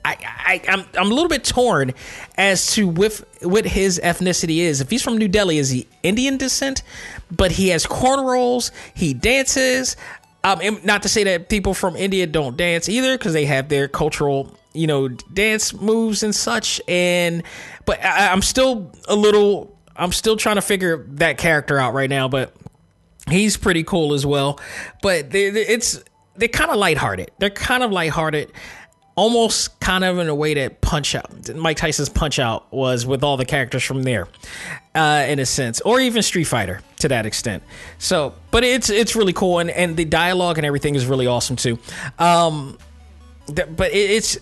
I, 0.05 0.17
I 0.23 0.63
I'm 0.69 0.85
I'm 0.97 1.11
a 1.11 1.15
little 1.15 1.29
bit 1.29 1.45
torn 1.45 1.93
as 2.37 2.73
to 2.75 2.89
with 2.89 3.25
what 3.43 3.65
his 3.65 4.01
ethnicity 4.03 4.59
is. 4.59 4.81
If 4.81 4.91
he's 4.91 5.03
from 5.03 5.19
New 5.19 5.29
Delhi, 5.29 5.59
is 5.59 5.71
he 5.71 5.87
Indian 6.03 6.37
descent? 6.37 6.83
But 7.31 7.53
he 7.53 7.69
has 7.69 7.87
cornrows. 7.87 8.71
He 8.95 9.15
dances. 9.15 9.97
Um, 10.45 10.61
not 10.85 11.03
to 11.03 11.09
say 11.09 11.25
that 11.25 11.49
people 11.49 11.75
from 11.75 11.97
India 11.97 12.27
don't 12.27 12.57
dance 12.57 12.89
either, 12.89 13.19
because 13.19 13.33
they 13.33 13.45
have 13.45 13.69
their 13.69 13.89
cultural, 13.89 14.57
you 14.73 14.87
know, 14.87 15.09
dance 15.09 15.75
moves 15.75 16.23
and 16.23 16.35
such. 16.35 16.81
And 16.87 17.43
but 17.85 18.03
I, 18.05 18.33
I'm 18.33 18.43
still 18.43 18.93
a 19.09 19.17
little. 19.17 19.77
I'm 19.97 20.13
still 20.13 20.37
trying 20.37 20.57
to 20.57 20.63
figure 20.63 21.05
that 21.15 21.39
character 21.39 21.79
out 21.79 21.93
right 21.93 22.09
now. 22.09 22.29
But 22.29 22.55
he's 23.29 23.57
pretty 23.57 23.83
cool 23.83 24.15
as 24.15 24.25
well. 24.25 24.61
But 25.03 25.33
they, 25.33 25.47
it's 25.49 26.03
they're 26.37 26.49
kind 26.49 26.71
of 26.71 26.77
lighthearted. 26.77 27.33
They're 27.39 27.51
kind 27.51 27.83
of 27.83 27.91
lighthearted 27.91 28.53
almost 29.19 29.81
kind 29.81 30.05
of 30.05 30.17
in 30.19 30.29
a 30.29 30.35
way 30.35 30.55
that 30.55 30.81
Punch 30.81 31.17
Out, 31.17 31.53
Mike 31.57 31.77
Tyson's 31.77 32.09
Punch 32.09 32.39
Out 32.39 32.73
was 32.73 33.05
with 33.05 33.25
all 33.25 33.37
the 33.37 33.45
characters 33.45 33.83
from 33.83 34.05
there, 34.05 34.29
uh, 34.95 35.27
in 35.29 35.41
a 35.41 35.45
sense, 35.45 35.81
or 35.81 35.99
even 35.99 36.23
Street 36.23 36.45
Fighter 36.45 36.81
to 37.01 37.09
that 37.09 37.27
extent. 37.27 37.65
So, 37.99 38.35
but 38.53 38.63
it's 38.63 38.91
it's 38.91 39.17
really 39.17 39.33
cool, 39.33 39.59
and 39.59 39.71
and 39.71 39.97
the 39.97 40.05
dialogue 40.05 40.57
and 40.57 40.65
everything 40.65 40.95
is 40.95 41.05
really 41.05 41.27
awesome 41.27 41.57
too. 41.57 41.81
Um, 42.21 42.79
th- 43.49 43.69
but 43.77 43.91
it, 43.91 44.11
it's 44.11 44.39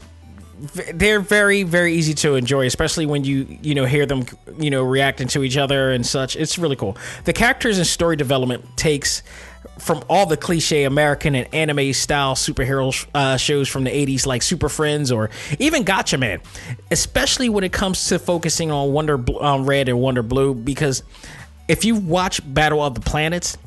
they're 0.94 1.20
very 1.20 1.62
very 1.62 1.92
easy 1.94 2.14
to 2.14 2.34
enjoy 2.34 2.64
especially 2.64 3.04
when 3.04 3.24
you 3.24 3.46
you 3.60 3.74
know 3.74 3.84
hear 3.84 4.06
them 4.06 4.24
you 4.58 4.70
know 4.70 4.82
reacting 4.82 5.28
to 5.28 5.44
each 5.44 5.58
other 5.58 5.90
and 5.90 6.06
such 6.06 6.34
it's 6.34 6.56
really 6.56 6.76
cool 6.76 6.96
the 7.24 7.32
characters 7.34 7.76
and 7.76 7.86
story 7.86 8.16
development 8.16 8.64
takes 8.74 9.22
from 9.78 10.02
all 10.08 10.26
the 10.26 10.36
cliche 10.36 10.84
American 10.84 11.34
and 11.34 11.52
anime 11.54 11.92
style 11.92 12.34
superhero 12.34 13.06
uh, 13.14 13.36
shows 13.36 13.68
from 13.68 13.84
the 13.84 13.90
80s, 13.90 14.26
like 14.26 14.42
Super 14.42 14.68
Friends 14.68 15.12
or 15.12 15.30
even 15.58 15.84
Gatchaman, 15.84 16.40
especially 16.90 17.48
when 17.48 17.64
it 17.64 17.72
comes 17.72 18.08
to 18.08 18.18
focusing 18.18 18.70
on 18.70 18.92
Wonder 18.92 19.22
um, 19.40 19.66
Red 19.66 19.88
and 19.88 20.00
Wonder 20.00 20.22
Blue. 20.22 20.54
Because 20.54 21.02
if 21.68 21.84
you 21.84 21.96
watch 21.96 22.40
Battle 22.44 22.82
of 22.82 22.94
the 22.94 23.00
Planets, 23.00 23.58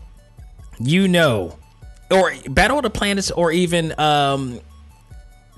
you 0.80 1.08
know, 1.08 1.58
or 2.12 2.34
Battle 2.50 2.78
of 2.78 2.84
the 2.84 2.90
Planets, 2.90 3.32
or 3.32 3.52
even 3.52 3.98
um, 4.00 4.60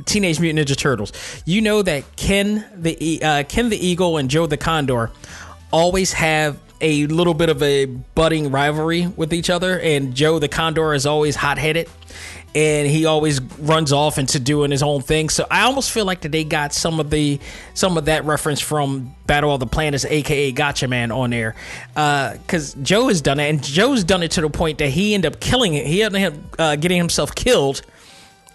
Teenage 0.05 0.39
Mutant 0.39 0.67
Ninja 0.67 0.75
Turtles, 0.75 1.13
you 1.45 1.61
know 1.61 1.81
that 1.81 2.15
Ken 2.15 2.65
the 2.75 3.23
uh, 3.23 3.43
Ken 3.43 3.69
the 3.69 3.77
Eagle 3.77 4.17
and 4.17 4.29
Joe 4.29 4.47
the 4.47 4.57
Condor 4.57 5.11
always 5.71 6.13
have 6.13 6.59
a 6.81 7.05
little 7.07 7.33
bit 7.33 7.49
of 7.49 7.61
a 7.63 7.85
budding 7.85 8.51
rivalry 8.51 9.07
with 9.07 9.33
each 9.33 9.49
other, 9.49 9.79
and 9.79 10.13
Joe 10.13 10.39
the 10.39 10.47
Condor 10.47 10.93
is 10.93 11.05
always 11.05 11.35
hot 11.35 11.57
headed. 11.57 11.89
And 12.53 12.85
he 12.85 13.05
always 13.05 13.39
runs 13.39 13.93
off 13.93 14.17
into 14.17 14.37
doing 14.37 14.71
his 14.71 14.83
own 14.83 15.01
thing. 15.01 15.29
So 15.29 15.47
I 15.49 15.61
almost 15.61 15.89
feel 15.89 16.03
like 16.03 16.19
that 16.21 16.33
they 16.33 16.43
got 16.43 16.73
some 16.73 16.99
of 16.99 17.09
the 17.09 17.39
some 17.75 17.97
of 17.97 18.05
that 18.05 18.25
reference 18.25 18.59
from 18.59 19.15
Battle 19.25 19.53
of 19.53 19.61
the 19.61 19.67
Planets, 19.67 20.03
aka 20.03 20.51
Gatchaman, 20.51 21.15
on 21.15 21.29
there. 21.29 21.55
Because 21.93 22.75
uh, 22.75 22.79
Joe 22.81 23.07
has 23.07 23.21
done 23.21 23.39
it, 23.39 23.49
and 23.49 23.63
Joe's 23.63 24.03
done 24.03 24.21
it 24.21 24.31
to 24.31 24.41
the 24.41 24.49
point 24.49 24.79
that 24.79 24.89
he 24.89 25.13
ended 25.13 25.33
up 25.33 25.39
killing 25.39 25.75
it. 25.75 25.87
He 25.87 26.03
ended 26.03 26.23
up 26.25 26.33
uh, 26.59 26.75
getting 26.75 26.97
himself 26.97 27.33
killed 27.33 27.83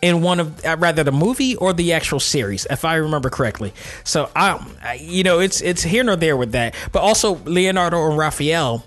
in 0.07 0.23
one 0.23 0.39
of 0.39 0.65
uh, 0.65 0.77
rather 0.79 1.03
the 1.03 1.11
movie 1.13 1.57
or 1.57 1.73
the 1.73 1.93
actual 1.93 2.21
series, 2.21 2.65
if 2.71 2.85
I 2.85 2.95
remember 2.95 3.29
correctly. 3.29 3.73
So 4.05 4.31
I, 4.37 5.01
you 5.01 5.25
know, 5.25 5.41
it's 5.41 5.61
it's 5.61 5.83
here 5.83 6.05
nor 6.05 6.15
there 6.15 6.37
with 6.37 6.53
that. 6.53 6.75
But 6.93 7.03
also 7.03 7.35
Leonardo 7.45 8.09
and 8.09 8.17
Raphael 8.17 8.85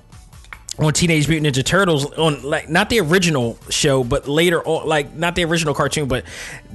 on 0.77 0.93
Teenage 0.93 1.27
Mutant 1.27 1.53
Ninja 1.53 1.65
Turtles 1.65 2.05
on 2.13 2.41
like 2.41 2.69
not 2.69 2.89
the 2.89 3.01
original 3.01 3.59
show, 3.69 4.05
but 4.05 4.29
later 4.29 4.63
on, 4.63 4.87
like 4.87 5.13
not 5.13 5.35
the 5.35 5.43
original 5.43 5.73
cartoon, 5.73 6.07
but 6.07 6.23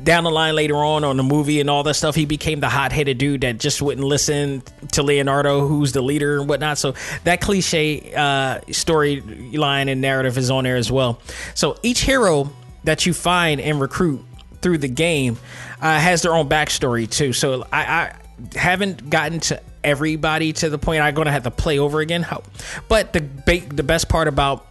down 0.02 0.24
the 0.24 0.30
line 0.30 0.54
later 0.54 0.76
on 0.76 1.04
on 1.04 1.16
the 1.16 1.22
movie 1.22 1.58
and 1.60 1.70
all 1.70 1.82
that 1.84 1.94
stuff, 1.94 2.14
he 2.14 2.26
became 2.26 2.60
the 2.60 2.68
hot 2.68 2.92
headed 2.92 3.16
dude 3.16 3.40
that 3.40 3.58
just 3.58 3.80
wouldn't 3.80 4.06
listen 4.06 4.62
to 4.92 5.02
Leonardo, 5.02 5.66
who's 5.66 5.92
the 5.92 6.02
leader 6.02 6.38
and 6.38 6.50
whatnot. 6.50 6.76
So 6.76 6.94
that 7.24 7.40
cliche 7.40 8.12
uh, 8.14 8.60
storyline 8.68 9.90
and 9.90 10.02
narrative 10.02 10.36
is 10.36 10.50
on 10.50 10.64
there 10.64 10.76
as 10.76 10.92
well. 10.92 11.18
So 11.54 11.78
each 11.82 12.00
hero 12.00 12.50
that 12.84 13.06
you 13.06 13.14
find 13.14 13.58
and 13.58 13.80
recruit 13.80 14.22
through 14.64 14.78
the 14.78 14.88
game 14.88 15.38
uh, 15.82 16.00
has 16.00 16.22
their 16.22 16.34
own 16.34 16.48
backstory 16.48 17.08
too. 17.08 17.34
So 17.34 17.66
I, 17.70 17.82
I 17.84 18.16
haven't 18.56 19.10
gotten 19.10 19.38
to 19.40 19.60
everybody 19.84 20.54
to 20.54 20.70
the 20.70 20.78
point 20.78 21.02
I'm 21.02 21.14
going 21.14 21.26
to 21.26 21.32
have 21.32 21.42
to 21.42 21.50
play 21.50 21.78
over 21.78 22.00
again. 22.00 22.26
But 22.88 23.12
the 23.12 23.20
the 23.70 23.82
best 23.82 24.08
part 24.08 24.26
about 24.26 24.66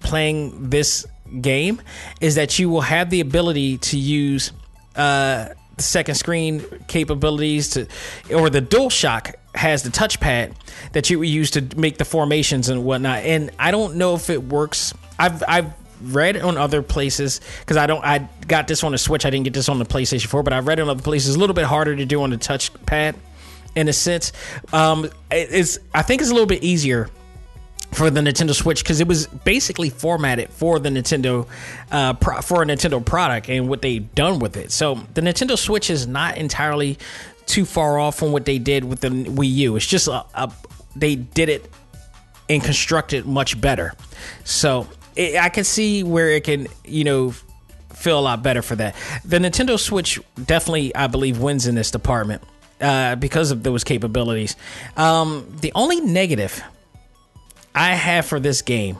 playing 0.00 0.70
this 0.70 1.06
game 1.40 1.82
is 2.22 2.36
that 2.36 2.58
you 2.58 2.70
will 2.70 2.80
have 2.80 3.10
the 3.10 3.20
ability 3.20 3.78
to 3.78 3.98
use 3.98 4.50
uh, 4.96 5.50
the 5.76 5.82
second 5.82 6.14
screen 6.14 6.64
capabilities 6.88 7.68
to, 7.70 7.86
or 8.34 8.48
the 8.48 8.62
DualShock 8.62 9.34
has 9.54 9.82
the 9.82 9.90
touchpad 9.90 10.54
that 10.92 11.10
you 11.10 11.20
use 11.22 11.50
to 11.50 11.60
make 11.76 11.98
the 11.98 12.04
formations 12.06 12.70
and 12.70 12.82
whatnot. 12.82 13.18
And 13.24 13.50
I 13.58 13.70
don't 13.72 13.96
know 13.96 14.14
if 14.14 14.30
it 14.30 14.42
works. 14.42 14.94
I've 15.18 15.42
I've 15.46 15.83
read 16.12 16.36
on 16.36 16.56
other 16.56 16.82
places 16.82 17.40
because 17.60 17.76
I 17.76 17.86
don't. 17.86 18.04
I 18.04 18.28
got 18.46 18.68
this 18.68 18.84
on 18.84 18.92
the 18.92 18.98
Switch. 18.98 19.24
I 19.24 19.30
didn't 19.30 19.44
get 19.44 19.54
this 19.54 19.68
on 19.68 19.78
the 19.78 19.84
PlayStation 19.84 20.26
4, 20.26 20.42
but 20.42 20.52
I 20.52 20.60
read 20.60 20.80
on 20.80 20.88
other 20.88 21.02
places. 21.02 21.30
It's 21.30 21.36
a 21.36 21.40
little 21.40 21.54
bit 21.54 21.64
harder 21.64 21.96
to 21.96 22.04
do 22.04 22.22
on 22.22 22.30
the 22.30 22.38
touchpad, 22.38 23.16
in 23.74 23.88
a 23.88 23.92
sense. 23.92 24.32
Um, 24.72 25.10
it's 25.30 25.78
I 25.94 26.02
think 26.02 26.20
it's 26.20 26.30
a 26.30 26.34
little 26.34 26.46
bit 26.46 26.62
easier 26.62 27.08
for 27.92 28.10
the 28.10 28.20
Nintendo 28.20 28.54
Switch 28.54 28.82
because 28.82 29.00
it 29.00 29.06
was 29.06 29.26
basically 29.26 29.88
formatted 29.88 30.50
for 30.50 30.78
the 30.78 30.88
Nintendo 30.88 31.46
uh, 31.92 32.14
pro- 32.14 32.40
for 32.40 32.62
a 32.62 32.66
Nintendo 32.66 33.04
product 33.04 33.48
and 33.48 33.68
what 33.68 33.82
they've 33.82 34.12
done 34.14 34.40
with 34.40 34.56
it. 34.56 34.72
So 34.72 34.96
the 35.14 35.20
Nintendo 35.20 35.56
Switch 35.56 35.90
is 35.90 36.06
not 36.06 36.36
entirely 36.36 36.98
too 37.46 37.64
far 37.64 37.98
off 37.98 38.18
from 38.18 38.32
what 38.32 38.44
they 38.44 38.58
did 38.58 38.84
with 38.84 39.00
the 39.00 39.08
Wii 39.08 39.54
U. 39.54 39.76
It's 39.76 39.86
just 39.86 40.08
a, 40.08 40.24
a 40.34 40.52
they 40.96 41.14
did 41.14 41.48
it 41.48 41.70
and 42.48 42.62
constructed 42.62 43.26
much 43.26 43.60
better. 43.60 43.94
So 44.44 44.86
it, 45.16 45.36
I 45.36 45.48
can 45.48 45.64
see 45.64 46.02
where 46.02 46.30
it 46.30 46.44
can, 46.44 46.68
you 46.84 47.04
know, 47.04 47.34
feel 47.92 48.18
a 48.18 48.22
lot 48.22 48.42
better 48.42 48.62
for 48.62 48.76
that. 48.76 48.94
The 49.24 49.38
Nintendo 49.38 49.78
Switch 49.78 50.20
definitely, 50.42 50.94
I 50.94 51.06
believe, 51.06 51.38
wins 51.38 51.66
in 51.66 51.74
this 51.74 51.90
department 51.90 52.42
uh, 52.80 53.16
because 53.16 53.50
of 53.50 53.62
those 53.62 53.84
capabilities. 53.84 54.56
Um, 54.96 55.46
the 55.60 55.72
only 55.74 56.00
negative 56.00 56.62
I 57.74 57.94
have 57.94 58.26
for 58.26 58.40
this 58.40 58.62
game 58.62 58.98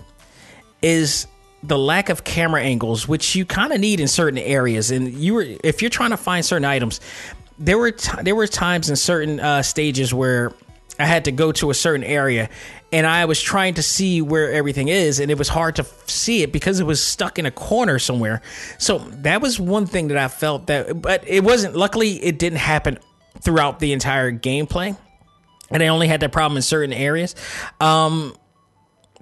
is 0.82 1.26
the 1.62 1.78
lack 1.78 2.08
of 2.08 2.24
camera 2.24 2.62
angles, 2.62 3.08
which 3.08 3.34
you 3.34 3.44
kind 3.44 3.72
of 3.72 3.80
need 3.80 4.00
in 4.00 4.08
certain 4.08 4.38
areas. 4.38 4.90
And 4.90 5.12
you 5.12 5.34
were, 5.34 5.46
if 5.64 5.80
you're 5.82 5.90
trying 5.90 6.10
to 6.10 6.16
find 6.16 6.44
certain 6.44 6.64
items, 6.64 7.00
there 7.58 7.78
were 7.78 7.92
t- 7.92 8.22
there 8.22 8.34
were 8.34 8.46
times 8.46 8.90
in 8.90 8.96
certain 8.96 9.40
uh, 9.40 9.62
stages 9.62 10.12
where 10.12 10.52
I 10.98 11.06
had 11.06 11.24
to 11.24 11.32
go 11.32 11.52
to 11.52 11.70
a 11.70 11.74
certain 11.74 12.04
area 12.04 12.50
and 12.94 13.08
I 13.08 13.24
was 13.24 13.42
trying 13.42 13.74
to 13.74 13.82
see 13.82 14.22
where 14.22 14.52
everything 14.52 14.86
is, 14.86 15.18
and 15.18 15.28
it 15.28 15.36
was 15.36 15.48
hard 15.48 15.74
to 15.76 15.86
see 16.06 16.44
it 16.44 16.52
because 16.52 16.78
it 16.78 16.84
was 16.84 17.02
stuck 17.02 17.40
in 17.40 17.44
a 17.44 17.50
corner 17.50 17.98
somewhere. 17.98 18.40
So 18.78 18.98
that 18.98 19.42
was 19.42 19.58
one 19.58 19.86
thing 19.86 20.08
that 20.08 20.16
I 20.16 20.28
felt 20.28 20.68
that, 20.68 21.02
but 21.02 21.24
it 21.26 21.42
wasn't. 21.42 21.74
Luckily, 21.74 22.24
it 22.24 22.38
didn't 22.38 22.60
happen 22.60 23.00
throughout 23.40 23.80
the 23.80 23.92
entire 23.92 24.30
gameplay, 24.30 24.96
and 25.72 25.82
I 25.82 25.88
only 25.88 26.06
had 26.06 26.20
that 26.20 26.30
problem 26.30 26.56
in 26.56 26.62
certain 26.62 26.92
areas. 26.92 27.34
Um, 27.80 28.36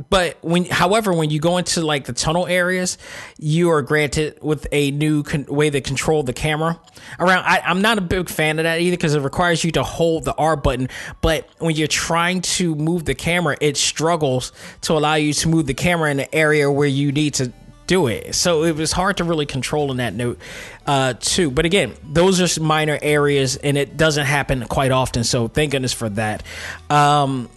but 0.08 0.38
when 0.42 0.64
however 0.64 1.12
when 1.12 1.28
you 1.30 1.38
go 1.38 1.58
into 1.58 1.82
like 1.82 2.04
the 2.06 2.12
tunnel 2.14 2.46
areas 2.46 2.96
you 3.38 3.70
are 3.70 3.82
granted 3.82 4.38
with 4.42 4.66
a 4.72 4.90
new 4.90 5.22
con- 5.22 5.44
way 5.46 5.68
to 5.68 5.80
control 5.80 6.22
the 6.22 6.32
camera. 6.32 6.80
Around 7.18 7.44
I, 7.44 7.70
am 7.70 7.82
not 7.82 7.98
a 7.98 8.00
big 8.00 8.28
fan 8.28 8.58
of 8.58 8.62
that 8.64 8.80
either 8.80 8.96
because 8.96 9.14
it 9.14 9.20
requires 9.20 9.62
you 9.64 9.70
to 9.72 9.82
hold 9.82 10.24
the 10.24 10.34
r 10.34 10.56
button. 10.56 10.88
But 11.20 11.48
when 11.58 11.76
you're 11.76 11.88
trying 11.88 12.40
to 12.42 12.74
move 12.74 13.04
the 13.04 13.14
camera 13.14 13.56
it 13.60 13.76
struggles 13.76 14.52
to 14.82 14.94
allow 14.94 15.14
you 15.14 15.34
to 15.34 15.48
move 15.48 15.66
the 15.66 15.74
camera 15.74 16.10
in 16.10 16.16
the 16.16 16.34
area 16.34 16.70
where 16.70 16.88
you 16.88 17.12
need 17.12 17.34
to 17.34 17.52
do 17.86 18.06
it. 18.06 18.34
So 18.34 18.64
it 18.64 18.76
was 18.76 18.92
hard 18.92 19.18
to 19.18 19.24
really 19.24 19.44
control 19.44 19.90
in 19.90 19.98
that 19.98 20.14
note 20.14 20.38
uh 20.86 21.14
too. 21.14 21.50
But 21.50 21.66
again 21.66 21.92
those 22.02 22.40
are 22.40 22.62
minor 22.62 22.98
areas 23.02 23.56
and 23.56 23.76
it 23.76 23.98
doesn't 23.98 24.24
happen 24.24 24.66
quite 24.68 24.90
often 24.90 25.22
so 25.22 25.48
thank 25.48 25.72
goodness 25.72 25.92
for 25.92 26.08
that. 26.08 26.42
Um 26.88 27.50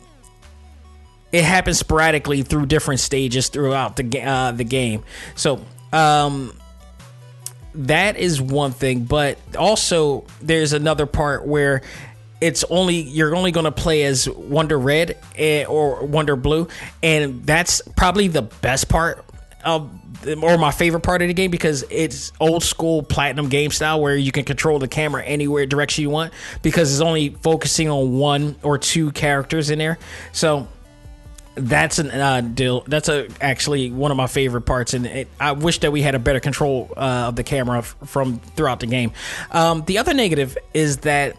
it 1.32 1.43
happens 1.43 1.80
sporadically 1.80 2.43
through 2.43 2.65
different 2.67 2.99
stages 2.99 3.49
throughout 3.49 3.95
the 3.95 4.21
uh, 4.21 4.51
the 4.51 4.63
game. 4.63 5.03
So 5.36 5.63
um, 5.91 6.57
that 7.73 8.17
is 8.17 8.41
one 8.41 8.71
thing, 8.71 9.03
but 9.03 9.38
also 9.57 10.26
there's 10.41 10.73
another 10.73 11.05
part 11.05 11.45
where 11.45 11.82
it's 12.41 12.63
only 12.69 13.01
you're 13.01 13.36
only 13.36 13.51
going 13.51 13.65
to 13.65 13.71
play 13.71 14.03
as 14.03 14.30
Wonder 14.30 14.78
Red 14.78 15.17
eh, 15.36 15.65
or 15.65 16.05
Wonder 16.05 16.36
Blue, 16.36 16.67
and 17.01 17.45
that's 17.45 17.82
probably 17.95 18.28
the 18.28 18.43
best 18.43 18.89
part 18.89 19.26
of 19.63 19.89
or 20.41 20.57
my 20.57 20.71
favorite 20.71 21.01
part 21.01 21.21
of 21.21 21.28
the 21.28 21.34
game 21.34 21.51
because 21.51 21.84
it's 21.89 22.32
old 22.39 22.63
school 22.63 23.03
platinum 23.03 23.49
game 23.49 23.71
style 23.71 24.01
where 24.01 24.15
you 24.15 24.32
can 24.32 24.43
control 24.43 24.80
the 24.80 24.88
camera 24.88 25.23
anywhere 25.23 25.65
direction 25.65 26.01
you 26.01 26.09
want 26.09 26.34
because 26.61 26.91
it's 26.91 27.01
only 27.01 27.30
focusing 27.30 27.89
on 27.89 28.17
one 28.17 28.55
or 28.63 28.78
two 28.78 29.11
characters 29.11 29.69
in 29.69 29.80
there. 29.80 29.97
So 30.32 30.67
that's 31.56 31.99
an 31.99 32.12
uh, 32.12 32.41
deal. 32.41 32.82
That's 32.82 33.10
a 33.10 33.28
actually 33.41 33.89
one 33.89 34.12
of 34.12 34.18
my 34.18 34.28
favorite 34.28 34.64
parts, 34.64 34.93
and 34.93 35.06
it, 35.06 35.28
I 35.39 35.53
wish 35.53 35.80
that 35.80 35.91
we 35.91 36.01
had 36.01 36.14
a 36.14 36.20
better 36.20 36.39
control 36.39 36.91
uh, 36.95 37.28
of 37.28 37.36
the 37.36 37.43
camera 37.43 37.80
f- 37.80 37.95
from 38.06 38.39
throughout 38.39 38.82
the 38.82 38.88
game. 38.88 39.12
Um, 39.51 39.84
the 39.86 39.97
other 39.97 40.14
negative 40.14 40.58
is 40.74 40.97
that 40.97 41.38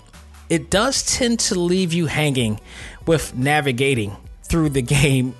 it 0.48 0.70
does 0.70 1.04
tend 1.16 1.40
to 1.40 1.58
leave 1.58 1.92
you 1.92 2.06
hanging 2.06 2.60
with 3.06 3.36
navigating 3.36 4.16
through 4.42 4.70
the 4.70 4.82
game 4.82 5.34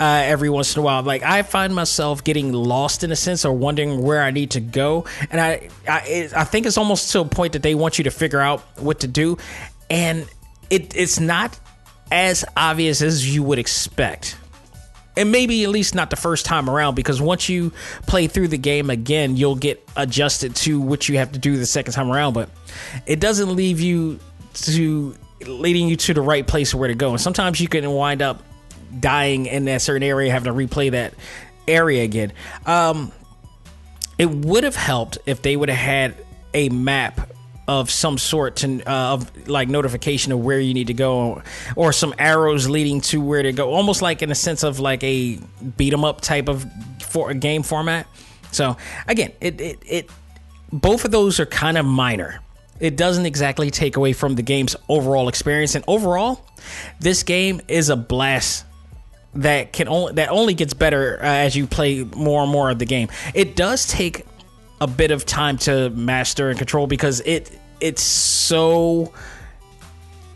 uh, 0.00 0.22
every 0.24 0.50
once 0.50 0.76
in 0.76 0.80
a 0.80 0.82
while. 0.84 1.02
Like 1.02 1.22
I 1.22 1.42
find 1.42 1.74
myself 1.74 2.22
getting 2.22 2.52
lost 2.52 3.02
in 3.02 3.10
a 3.10 3.16
sense 3.16 3.44
or 3.44 3.52
wondering 3.52 4.02
where 4.02 4.22
I 4.22 4.30
need 4.30 4.52
to 4.52 4.60
go, 4.60 5.04
and 5.30 5.40
I 5.40 5.68
I, 5.88 6.30
I 6.34 6.44
think 6.44 6.66
it's 6.66 6.78
almost 6.78 7.10
to 7.12 7.20
a 7.20 7.24
point 7.24 7.54
that 7.54 7.62
they 7.62 7.74
want 7.74 7.98
you 7.98 8.04
to 8.04 8.10
figure 8.10 8.40
out 8.40 8.60
what 8.78 9.00
to 9.00 9.08
do, 9.08 9.38
and 9.90 10.28
it 10.70 10.96
it's 10.96 11.18
not 11.18 11.58
as 12.12 12.44
obvious 12.56 13.00
as 13.02 13.34
you 13.34 13.42
would 13.42 13.58
expect. 13.58 14.36
and 15.16 15.30
maybe 15.32 15.62
at 15.64 15.70
least 15.70 15.94
not 15.94 16.08
the 16.10 16.16
first 16.16 16.46
time 16.46 16.70
around 16.70 16.94
because 16.94 17.20
once 17.20 17.48
you 17.48 17.70
play 18.06 18.26
through 18.28 18.48
the 18.48 18.56
game 18.56 18.88
again 18.88 19.36
you'll 19.36 19.56
get 19.56 19.86
adjusted 19.96 20.54
to 20.56 20.80
what 20.80 21.06
you 21.08 21.18
have 21.18 21.32
to 21.32 21.38
do 21.38 21.56
the 21.58 21.66
second 21.66 21.92
time 21.92 22.10
around. 22.10 22.32
But 22.32 22.48
it 23.06 23.20
doesn't 23.20 23.54
leave 23.54 23.80
you 23.80 24.18
to 24.54 25.14
leading 25.46 25.88
you 25.88 25.96
to 25.96 26.14
the 26.14 26.22
right 26.22 26.46
place 26.46 26.74
where 26.74 26.88
to 26.88 26.94
go. 26.94 27.10
And 27.10 27.20
sometimes 27.20 27.60
you 27.60 27.68
can 27.68 27.90
wind 27.90 28.22
up 28.22 28.42
dying 29.00 29.46
in 29.46 29.64
that 29.66 29.82
certain 29.82 30.02
area 30.02 30.30
having 30.30 30.52
to 30.52 30.58
replay 30.58 30.92
that 30.92 31.14
area 31.66 32.04
again. 32.04 32.32
Um, 32.64 33.12
it 34.18 34.30
would 34.30 34.64
have 34.64 34.76
helped 34.76 35.18
if 35.26 35.42
they 35.42 35.56
would 35.56 35.68
have 35.68 35.78
had 35.78 36.14
a 36.54 36.68
map 36.70 37.28
of 37.80 37.90
some 37.90 38.18
sort 38.18 38.56
to 38.56 38.82
uh, 38.82 39.14
of 39.14 39.48
like 39.48 39.68
notification 39.68 40.32
of 40.32 40.40
where 40.40 40.60
you 40.60 40.74
need 40.74 40.88
to 40.88 40.94
go 40.94 41.42
or 41.74 41.92
some 41.92 42.14
arrows 42.18 42.68
leading 42.68 43.00
to 43.00 43.20
where 43.20 43.42
to 43.42 43.52
go. 43.52 43.70
Almost 43.70 44.02
like 44.02 44.22
in 44.22 44.30
a 44.30 44.34
sense 44.34 44.62
of 44.62 44.78
like 44.78 45.02
a 45.02 45.38
beat 45.76 45.92
'em 45.92 46.04
up 46.04 46.20
type 46.20 46.48
of 46.48 46.66
for 47.00 47.32
game 47.34 47.62
format. 47.62 48.06
So 48.50 48.76
again 49.08 49.32
it 49.40 49.60
it, 49.60 49.78
it 49.86 50.10
both 50.72 51.04
of 51.04 51.10
those 51.10 51.40
are 51.40 51.46
kind 51.46 51.78
of 51.78 51.86
minor. 51.86 52.40
It 52.78 52.96
doesn't 52.96 53.26
exactly 53.26 53.70
take 53.70 53.96
away 53.96 54.12
from 54.12 54.34
the 54.34 54.42
game's 54.42 54.76
overall 54.88 55.28
experience. 55.28 55.74
And 55.74 55.84
overall 55.88 56.44
this 57.00 57.22
game 57.22 57.60
is 57.68 57.88
a 57.88 57.96
blast 57.96 58.64
that 59.34 59.72
can 59.72 59.88
only 59.88 60.12
that 60.14 60.28
only 60.28 60.54
gets 60.54 60.74
better 60.74 61.18
uh, 61.22 61.26
as 61.26 61.56
you 61.56 61.66
play 61.66 62.04
more 62.04 62.42
and 62.42 62.52
more 62.52 62.70
of 62.70 62.78
the 62.78 62.86
game. 62.86 63.08
It 63.34 63.56
does 63.56 63.86
take 63.86 64.26
a 64.82 64.86
bit 64.86 65.12
of 65.12 65.24
time 65.24 65.58
to 65.58 65.90
master 65.90 66.50
and 66.50 66.58
control 66.58 66.88
because 66.88 67.20
it 67.20 67.48
it's 67.82 68.02
so 68.02 69.12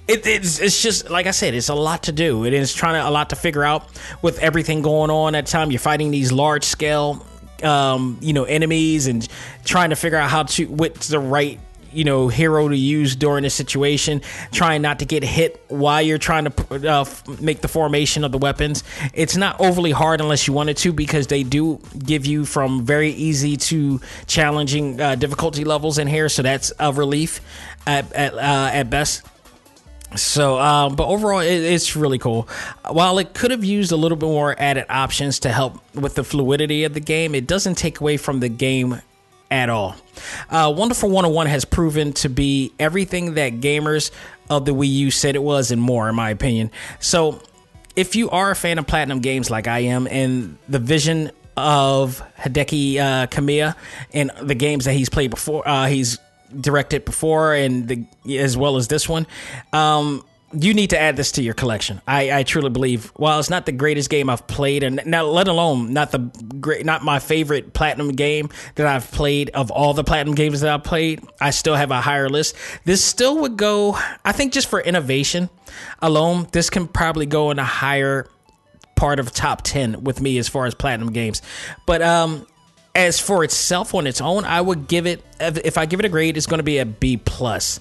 it, 0.09 0.26
it's, 0.26 0.61
it's 0.61 0.82
just 0.82 1.11
like 1.11 1.26
I 1.26 1.30
said, 1.30 1.55
it's 1.55 1.68
a 1.68 1.74
lot 1.74 2.05
to 2.05 2.12
do. 2.12 2.44
It 2.44 2.53
is 2.53 2.72
trying 2.72 2.94
to 2.94 3.09
a 3.09 3.11
lot 3.11 3.30
to 3.30 3.36
figure 3.36 3.64
out 3.64 3.88
with 4.22 4.38
everything 4.38 4.82
going 4.82 5.11
on 5.11 5.34
at 5.34 5.47
the 5.47 5.53
time. 5.53 5.70
You're 5.70 5.80
fighting 5.80 6.11
these 6.11 6.30
large 6.30 6.64
scale, 6.64 7.24
um, 7.62 8.18
you 8.20 8.32
know, 8.32 8.44
enemies 8.44 9.07
and 9.07 9.26
trying 9.64 9.90
to 9.90 9.97
figure 9.97 10.18
out 10.18 10.30
how 10.30 10.44
to 10.44 10.66
what's 10.66 11.09
the 11.09 11.18
right 11.18 11.59
you 11.97 12.05
know 12.05 12.28
hero 12.28 12.68
to 12.68 12.76
use 12.76 13.16
during 13.16 13.44
a 13.44 13.51
situation 13.51 14.20
trying 14.53 14.82
not 14.82 14.99
to 14.99 15.05
get 15.05 15.22
hit 15.22 15.64
while 15.68 16.03
you're 16.03 16.18
trying 16.18 16.44
to 16.44 16.90
uh, 16.90 17.05
make 17.40 17.61
the 17.62 17.68
formation 17.68 18.22
of 18.22 18.32
the 18.32 18.38
weapons 18.38 18.84
it's 19.14 19.36
not 19.36 19.59
overly 19.61 19.90
hard 19.90 20.20
unless 20.20 20.47
you 20.47 20.53
wanted 20.53 20.76
to 20.76 20.92
because 20.92 21.26
they 21.28 21.42
do 21.42 21.80
give 21.99 22.26
you 22.26 22.44
from 22.44 22.84
very 22.84 23.11
easy 23.11 23.57
to 23.57 24.01
challenging 24.26 25.01
uh, 25.01 25.14
difficulty 25.14 25.64
levels 25.64 25.99
in 25.99 26.07
here 26.07 26.28
so 26.28 26.42
that's 26.42 26.72
a 26.78 26.92
relief 26.92 27.40
at, 27.86 28.12
at, 28.12 28.34
uh, 28.34 28.70
at 28.72 28.90
best 28.90 29.26
so, 30.14 30.59
um, 30.61 30.94
but 30.94 31.09
overall, 31.09 31.40
it, 31.40 31.49
it's 31.49 31.97
really 31.97 32.18
cool. 32.18 32.49
While 32.88 33.18
it 33.18 33.34
could 33.34 33.51
have 33.51 33.64
used 33.64 33.90
a 33.90 33.97
little 33.97 34.16
bit 34.16 34.26
more 34.26 34.55
added 34.57 34.86
options 34.88 35.40
to 35.40 35.51
help 35.51 35.82
with 35.94 36.14
the 36.14 36.22
fluidity 36.22 36.84
of 36.84 36.94
the 36.94 37.01
game, 37.01 37.34
it 37.34 37.47
doesn't 37.47 37.74
take 37.74 38.01
away 38.01 38.16
from 38.16 38.38
the 38.38 38.49
game 38.49 39.03
at 39.51 39.68
all. 39.70 39.97
Uh, 40.51 40.72
Wonderful 40.76 41.09
101 41.11 41.47
has 41.47 41.64
proven 41.64 42.12
to 42.14 42.28
be 42.28 42.72
everything 42.78 43.34
that 43.34 43.55
gamers 43.55 44.11
of 44.51 44.64
the 44.64 44.74
Wii 44.74 44.90
U 44.90 45.11
said 45.11 45.34
it 45.34 45.42
was 45.42 45.70
and 45.70 45.80
more, 45.80 46.09
in 46.09 46.14
my 46.14 46.30
opinion. 46.30 46.70
So, 47.01 47.40
if 47.94 48.14
you 48.14 48.28
are 48.30 48.51
a 48.51 48.57
fan 48.57 48.78
of 48.78 48.86
Platinum 48.86 49.20
games 49.20 49.51
like 49.51 49.66
I 49.66 49.80
am, 49.80 50.07
and 50.07 50.59
the 50.68 50.78
vision 50.78 51.30
of 51.57 52.22
Hideki 52.38 52.99
uh, 52.99 53.26
Kamiya 53.28 53.74
and 54.12 54.30
the 54.42 54.55
games 54.55 54.84
that 54.84 54.92
he's 54.92 55.09
played 55.09 55.30
before, 55.30 55.66
uh, 55.66 55.86
he's 55.86 56.18
directed 56.61 57.05
before, 57.05 57.55
and 57.55 57.88
the, 57.88 58.05
as 58.36 58.57
well 58.57 58.76
as 58.76 58.88
this 58.88 59.09
one, 59.09 59.26
um, 59.72 60.24
you 60.53 60.74
need 60.74 60.90
to 60.90 60.99
add 60.99 61.16
this 61.16 61.32
to 61.32 61.42
your 61.42 61.55
collection. 61.55 62.01
I, 62.07 62.38
I 62.38 62.42
truly 62.44 62.70
believe. 62.70 63.07
While 63.16 63.40
it's 63.40 63.51
not 63.51 63.66
the 63.66 63.72
greatest 63.72 64.09
game 64.09 64.30
I've 64.30 64.47
played, 64.47 64.84
and 64.84 65.01
now 65.05 65.24
let 65.24 65.49
alone 65.49 65.92
not 65.92 66.12
the 66.12 66.18
great, 66.61 66.86
not 66.86 67.03
my 67.03 67.18
favorite 67.18 67.72
platinum 67.72 68.12
game 68.12 68.51
that 68.76 68.86
I've 68.86 69.11
played 69.11 69.51
of 69.51 69.70
all 69.70 69.92
the 69.92 70.05
platinum 70.05 70.34
games 70.34 70.61
that 70.61 70.72
I've 70.72 70.84
played, 70.84 71.22
I 71.40 71.51
still 71.51 71.74
have 71.74 71.90
a 71.90 72.01
higher 72.01 72.28
list. 72.28 72.55
This 72.84 73.05
still 73.05 73.40
would 73.40 73.57
go. 73.57 73.99
I 74.24 74.32
think 74.32 74.53
just 74.53 74.68
for 74.68 74.80
innovation 74.80 75.51
alone, 76.01 76.47
this 76.53 76.70
can 76.70 76.86
probably 76.86 77.26
go 77.26 77.51
in 77.51 77.59
a 77.59 77.64
higher 77.64 78.28
part 78.94 79.18
of 79.18 79.32
top 79.32 79.62
ten 79.62 80.05
with 80.05 80.20
me 80.20 80.38
as 80.38 80.49
far 80.49 80.64
as 80.66 80.74
platinum 80.74 81.12
games. 81.12 81.42
But 81.86 82.03
um, 82.03 82.47
as 82.94 83.18
for 83.18 83.42
itself 83.42 83.94
on 83.94 84.07
its 84.07 84.20
own, 84.20 84.44
I 84.44 84.61
would 84.61 84.86
give 84.86 85.07
it. 85.07 85.24
If 85.40 85.76
I 85.76 85.86
give 85.86 85.99
it 85.99 86.07
a 86.07 86.09
grade, 86.09 86.36
it's 86.36 86.47
going 86.47 86.61
to 86.61 86.64
be 86.64 86.78
a 86.78 86.86
B 86.86 87.16
plus. 87.16 87.80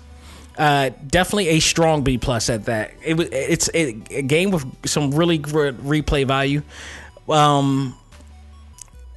Uh, 0.57 0.89
definitely 1.07 1.49
a 1.49 1.59
strong 1.59 2.03
B 2.03 2.17
plus 2.17 2.49
at 2.49 2.65
that. 2.65 2.93
It 3.03 3.15
was 3.17 3.27
it's 3.31 3.69
a, 3.73 3.97
a 4.09 4.21
game 4.21 4.51
with 4.51 4.65
some 4.87 5.11
really 5.11 5.37
good 5.37 5.77
replay 5.79 6.25
value. 6.25 6.61
Um, 7.27 7.95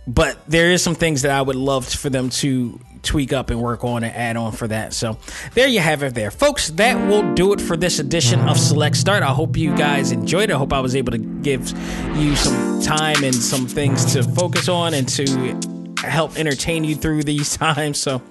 but 0.07 0.39
there 0.49 0.73
is 0.73 0.83
some 0.83 0.95
things 0.95 1.23
that 1.23 1.31
I 1.31 1.43
would 1.43 1.57
love 1.57 1.87
for 1.87 2.09
them 2.09 2.31
to 2.31 2.81
tweak 3.03 3.33
up 3.33 3.51
and 3.51 3.61
work 3.61 3.85
on 3.85 4.03
and 4.03 4.15
add 4.15 4.37
on 4.37 4.53
for 4.53 4.67
that. 4.69 4.93
So 4.95 5.19
there 5.55 5.69
you 5.69 5.81
have 5.81 6.03
it 6.03 6.15
there. 6.15 6.31
Folks, 6.31 6.71
that 6.71 6.95
will 7.09 7.35
do 7.35 7.53
it 7.53 7.61
for 7.61 7.77
this 7.77 7.99
edition 7.99 8.41
of 8.41 8.59
Select 8.59 8.97
Start. 8.97 9.23
I 9.23 9.33
hope 9.33 9.57
you 9.57 9.77
guys 9.77 10.11
enjoyed 10.11 10.51
it. 10.51 10.55
I 10.55 10.59
hope 10.59 10.73
I 10.73 10.81
was 10.81 10.97
able 10.97 11.13
to 11.13 11.19
give 11.19 11.71
you 12.17 12.35
some 12.37 12.81
time 12.81 13.23
and 13.23 13.35
some 13.35 13.67
things 13.67 14.13
to 14.15 14.23
focus 14.23 14.69
on 14.69 14.95
and 14.95 15.09
to 15.11 15.61
help 15.99 16.39
entertain 16.39 16.85
you 16.85 16.95
through 16.95 17.25
these 17.25 17.57
times. 17.57 18.01
So 18.01 18.23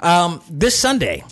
um, 0.00 0.40
this 0.50 0.78
Sunday, 0.78 1.24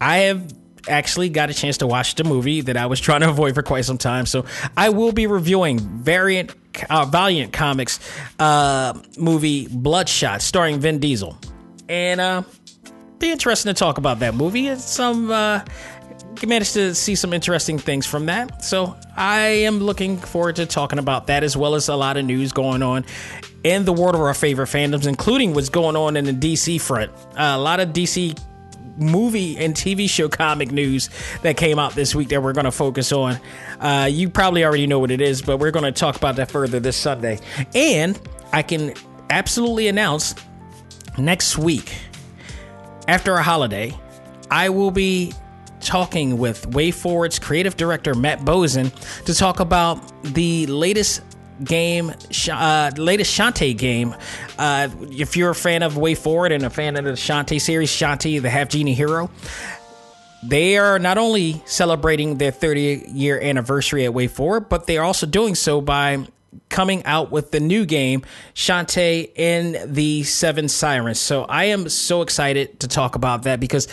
I 0.00 0.18
have 0.18 0.52
actually 0.88 1.28
got 1.28 1.50
a 1.50 1.54
chance 1.54 1.78
to 1.78 1.86
watch 1.86 2.14
the 2.14 2.24
movie 2.24 2.62
that 2.62 2.76
I 2.76 2.86
was 2.86 3.00
trying 3.00 3.20
to 3.20 3.28
avoid 3.28 3.54
for 3.54 3.62
quite 3.62 3.84
some 3.84 3.98
time. 3.98 4.26
So 4.26 4.44
I 4.76 4.90
will 4.90 5.12
be 5.12 5.26
reviewing 5.26 5.78
Variant 5.78 6.54
uh, 6.88 7.04
Valiant 7.04 7.52
Comics 7.52 8.00
uh, 8.38 8.98
movie 9.18 9.66
Bloodshot, 9.68 10.40
starring 10.42 10.80
Vin 10.80 10.98
Diesel, 10.98 11.36
and 11.88 12.20
uh, 12.20 12.42
be 13.18 13.30
interesting 13.30 13.72
to 13.72 13.78
talk 13.78 13.98
about 13.98 14.20
that 14.20 14.34
movie. 14.34 14.68
It's 14.68 14.84
some 14.84 15.30
uh, 15.30 15.64
managed 16.46 16.74
to 16.74 16.94
see 16.94 17.14
some 17.14 17.32
interesting 17.32 17.78
things 17.78 18.06
from 18.06 18.26
that. 18.26 18.64
So 18.64 18.96
I 19.16 19.40
am 19.40 19.80
looking 19.80 20.16
forward 20.16 20.56
to 20.56 20.66
talking 20.66 20.98
about 20.98 21.26
that 21.26 21.42
as 21.42 21.56
well 21.56 21.74
as 21.74 21.88
a 21.88 21.96
lot 21.96 22.16
of 22.16 22.24
news 22.24 22.52
going 22.52 22.82
on 22.82 23.04
in 23.64 23.84
the 23.84 23.92
world 23.92 24.14
of 24.14 24.20
our 24.20 24.32
favorite 24.32 24.68
fandoms, 24.68 25.06
including 25.06 25.54
what's 25.54 25.68
going 25.68 25.96
on 25.96 26.16
in 26.16 26.24
the 26.24 26.32
DC 26.32 26.80
front. 26.80 27.12
Uh, 27.32 27.56
a 27.56 27.58
lot 27.58 27.80
of 27.80 27.90
DC 27.90 28.38
movie 28.96 29.56
and 29.56 29.74
TV 29.74 30.08
show 30.08 30.28
comic 30.28 30.70
news 30.70 31.10
that 31.42 31.56
came 31.56 31.78
out 31.78 31.94
this 31.94 32.14
week 32.14 32.28
that 32.28 32.42
we're 32.42 32.52
going 32.52 32.64
to 32.64 32.72
focus 32.72 33.12
on. 33.12 33.38
Uh, 33.80 34.08
you 34.10 34.28
probably 34.28 34.64
already 34.64 34.86
know 34.86 34.98
what 34.98 35.10
it 35.10 35.20
is, 35.20 35.42
but 35.42 35.58
we're 35.58 35.70
going 35.70 35.84
to 35.84 35.92
talk 35.92 36.16
about 36.16 36.36
that 36.36 36.50
further 36.50 36.80
this 36.80 36.96
Sunday. 36.96 37.38
And 37.74 38.20
I 38.52 38.62
can 38.62 38.94
absolutely 39.30 39.88
announce 39.88 40.34
next 41.18 41.58
week, 41.58 41.94
after 43.08 43.34
a 43.34 43.42
holiday, 43.42 43.92
I 44.50 44.68
will 44.68 44.90
be 44.90 45.32
talking 45.80 46.38
with 46.38 46.70
WayForward's 46.70 47.38
creative 47.38 47.76
director 47.76 48.14
Matt 48.14 48.40
Bozon 48.40 48.92
to 49.24 49.34
talk 49.34 49.60
about 49.60 50.00
the 50.22 50.66
latest 50.66 51.22
game, 51.64 52.12
uh, 52.50 52.90
latest 52.96 53.36
Shantae 53.38 53.76
game. 53.76 54.14
Uh, 54.60 54.90
if 55.10 55.38
you're 55.38 55.50
a 55.50 55.54
fan 55.54 55.82
of 55.82 55.94
WayForward 55.94 56.52
and 56.52 56.64
a 56.64 56.70
fan 56.70 56.94
of 56.98 57.04
the 57.04 57.12
Shantae 57.12 57.58
series, 57.58 57.90
Shantae, 57.90 58.42
the 58.42 58.50
half 58.50 58.68
genie 58.68 58.92
hero, 58.92 59.30
they 60.42 60.76
are 60.76 60.98
not 60.98 61.16
only 61.16 61.62
celebrating 61.64 62.36
their 62.36 62.50
30 62.50 63.06
year 63.08 63.40
anniversary 63.40 64.04
at 64.04 64.12
WayForward, 64.12 64.68
but 64.68 64.86
they 64.86 64.98
are 64.98 65.04
also 65.04 65.26
doing 65.26 65.54
so 65.54 65.80
by 65.80 66.26
coming 66.68 67.02
out 67.06 67.30
with 67.30 67.52
the 67.52 67.60
new 67.60 67.86
game, 67.86 68.22
Shantae 68.54 69.30
in 69.34 69.94
the 69.94 70.24
Seven 70.24 70.68
Sirens. 70.68 71.18
So 71.18 71.44
I 71.44 71.64
am 71.64 71.88
so 71.88 72.20
excited 72.20 72.80
to 72.80 72.88
talk 72.88 73.14
about 73.14 73.44
that 73.44 73.60
because 73.60 73.88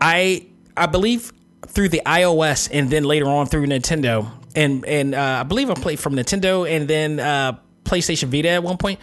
I 0.00 0.46
I 0.74 0.86
believe 0.86 1.34
through 1.66 1.90
the 1.90 2.00
iOS 2.06 2.70
and 2.72 2.88
then 2.88 3.04
later 3.04 3.26
on 3.26 3.44
through 3.44 3.66
Nintendo, 3.66 4.30
and 4.56 4.86
and 4.86 5.14
uh, 5.14 5.40
I 5.40 5.42
believe 5.42 5.68
I 5.68 5.74
played 5.74 5.98
from 6.00 6.14
Nintendo 6.14 6.66
and 6.66 6.88
then 6.88 7.20
uh, 7.20 7.58
PlayStation 7.84 8.28
Vita 8.28 8.50
at 8.50 8.62
one 8.62 8.76
point. 8.76 9.00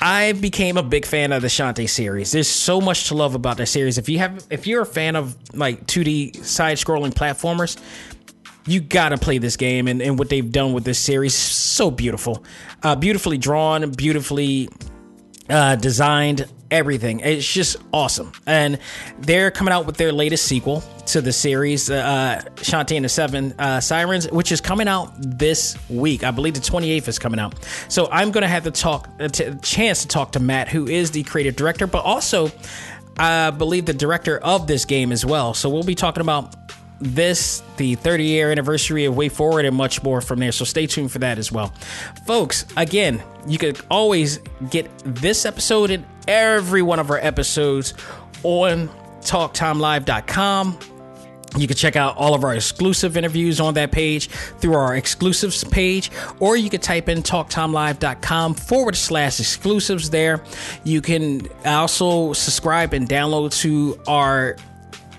I 0.00 0.32
became 0.32 0.78
a 0.78 0.82
big 0.82 1.04
fan 1.04 1.32
of 1.32 1.42
the 1.42 1.48
Shantae 1.48 1.88
series. 1.88 2.32
There's 2.32 2.48
so 2.48 2.80
much 2.80 3.08
to 3.08 3.14
love 3.14 3.34
about 3.34 3.58
that 3.58 3.66
series. 3.66 3.98
If 3.98 4.08
you 4.08 4.18
have, 4.18 4.46
if 4.50 4.66
you're 4.66 4.82
a 4.82 4.86
fan 4.86 5.14
of 5.14 5.36
like 5.54 5.86
2D 5.86 6.42
side-scrolling 6.42 7.12
platformers, 7.12 7.76
you 8.66 8.80
gotta 8.80 9.18
play 9.18 9.38
this 9.38 9.56
game 9.56 9.88
and, 9.88 10.00
and 10.00 10.18
what 10.18 10.28
they've 10.30 10.50
done 10.50 10.72
with 10.72 10.84
this 10.84 10.98
series. 10.98 11.34
So 11.34 11.90
beautiful, 11.90 12.44
uh, 12.82 12.96
beautifully 12.96 13.36
drawn, 13.36 13.90
beautifully 13.90 14.70
uh, 15.50 15.76
designed 15.76 16.46
everything. 16.70 17.20
It's 17.20 17.50
just 17.50 17.76
awesome. 17.92 18.32
And 18.46 18.78
they're 19.18 19.50
coming 19.50 19.72
out 19.72 19.86
with 19.86 19.96
their 19.96 20.12
latest 20.12 20.46
sequel 20.46 20.82
to 21.06 21.20
the 21.20 21.32
series, 21.32 21.90
uh, 21.90 22.42
Shantae 22.56 22.96
and 22.96 23.04
the 23.04 23.08
Seven 23.08 23.54
uh, 23.58 23.80
Sirens, 23.80 24.30
which 24.30 24.52
is 24.52 24.60
coming 24.60 24.88
out 24.88 25.12
this 25.18 25.76
week. 25.88 26.24
I 26.24 26.30
believe 26.30 26.54
the 26.54 26.60
28th 26.60 27.08
is 27.08 27.18
coming 27.18 27.40
out. 27.40 27.54
So 27.88 28.08
I'm 28.10 28.30
going 28.30 28.42
to 28.42 28.48
have 28.48 28.64
to 28.64 28.70
talk, 28.70 29.08
t- 29.32 29.50
chance 29.62 30.02
to 30.02 30.08
talk 30.08 30.32
to 30.32 30.40
Matt, 30.40 30.68
who 30.68 30.86
is 30.86 31.10
the 31.10 31.22
creative 31.24 31.56
director, 31.56 31.86
but 31.86 32.04
also 32.04 32.50
I 33.16 33.50
believe 33.50 33.86
the 33.86 33.92
director 33.92 34.38
of 34.38 34.66
this 34.66 34.84
game 34.84 35.12
as 35.12 35.26
well. 35.26 35.52
So 35.54 35.68
we'll 35.68 35.82
be 35.82 35.94
talking 35.94 36.22
about 36.22 36.54
this, 37.00 37.62
the 37.76 37.94
30 37.96 38.24
year 38.24 38.50
anniversary 38.50 39.06
of 39.06 39.14
WayForward, 39.14 39.66
and 39.66 39.76
much 39.76 40.02
more 40.02 40.20
from 40.20 40.38
there. 40.38 40.52
So 40.52 40.64
stay 40.64 40.86
tuned 40.86 41.10
for 41.10 41.18
that 41.20 41.38
as 41.38 41.50
well. 41.50 41.72
Folks, 42.26 42.66
again, 42.76 43.22
you 43.46 43.58
can 43.58 43.74
always 43.90 44.38
get 44.70 44.90
this 45.04 45.44
episode 45.46 45.90
and 45.90 46.04
every 46.30 46.80
one 46.80 47.00
of 47.00 47.10
our 47.10 47.18
episodes 47.18 47.92
on 48.44 48.88
talktimelive.com. 49.20 50.78
You 51.56 51.66
can 51.66 51.76
check 51.76 51.96
out 51.96 52.16
all 52.16 52.34
of 52.34 52.44
our 52.44 52.54
exclusive 52.54 53.16
interviews 53.16 53.58
on 53.58 53.74
that 53.74 53.90
page 53.90 54.28
through 54.28 54.74
our 54.74 54.94
exclusives 54.94 55.64
page, 55.64 56.12
or 56.38 56.56
you 56.56 56.70
can 56.70 56.80
type 56.80 57.08
in 57.08 57.24
talktimelive.com 57.24 58.54
forward 58.54 58.94
slash 58.94 59.40
exclusives 59.40 60.10
there. 60.10 60.44
You 60.84 61.00
can 61.00 61.48
also 61.64 62.32
subscribe 62.34 62.92
and 62.92 63.08
download 63.08 63.52
to 63.62 64.00
our 64.06 64.56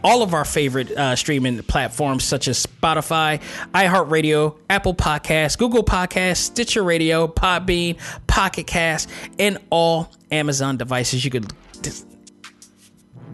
all 0.04 0.24
of 0.24 0.34
our 0.34 0.46
favorite 0.46 0.92
uh, 0.92 1.16
streaming 1.16 1.62
platforms 1.64 2.24
such 2.24 2.48
as 2.48 2.66
Spotify, 2.66 3.42
iHeartRadio, 3.74 4.58
Apple 4.70 4.96
Podcasts, 4.96 5.58
Google 5.58 5.84
Podcasts, 5.84 6.38
Stitcher 6.38 6.84
Radio, 6.84 7.28
Podbean, 7.28 7.98
Pocket 8.28 8.68
Cast, 8.68 9.10
and 9.40 9.58
all 9.70 10.12
Amazon 10.32 10.78
devices. 10.78 11.24
You 11.24 11.32
could 11.32 11.52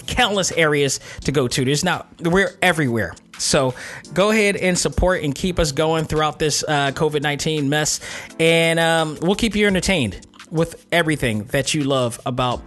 countless 0.08 0.52
areas 0.54 1.00
to 1.26 1.32
go 1.32 1.48
to. 1.48 1.66
There's 1.66 1.84
not 1.84 2.08
we're 2.22 2.58
everywhere. 2.62 3.14
So 3.38 3.76
go 4.14 4.32
ahead 4.32 4.56
and 4.56 4.78
support 4.78 5.24
and 5.24 5.36
keep 5.36 5.60
us 5.60 5.72
going 5.72 6.06
throughout 6.06 6.40
this 6.40 6.64
uh, 6.68 6.92
COVID 6.92 7.22
19 7.22 7.70
mess. 7.70 8.00
And 8.40 8.80
um, 8.80 9.18
we'll 9.22 9.36
keep 9.36 9.56
you 9.56 9.68
entertained 9.68 10.26
with 10.50 10.86
everything 10.92 11.44
that 11.46 11.74
you 11.74 11.84
love 11.84 12.20
about 12.26 12.62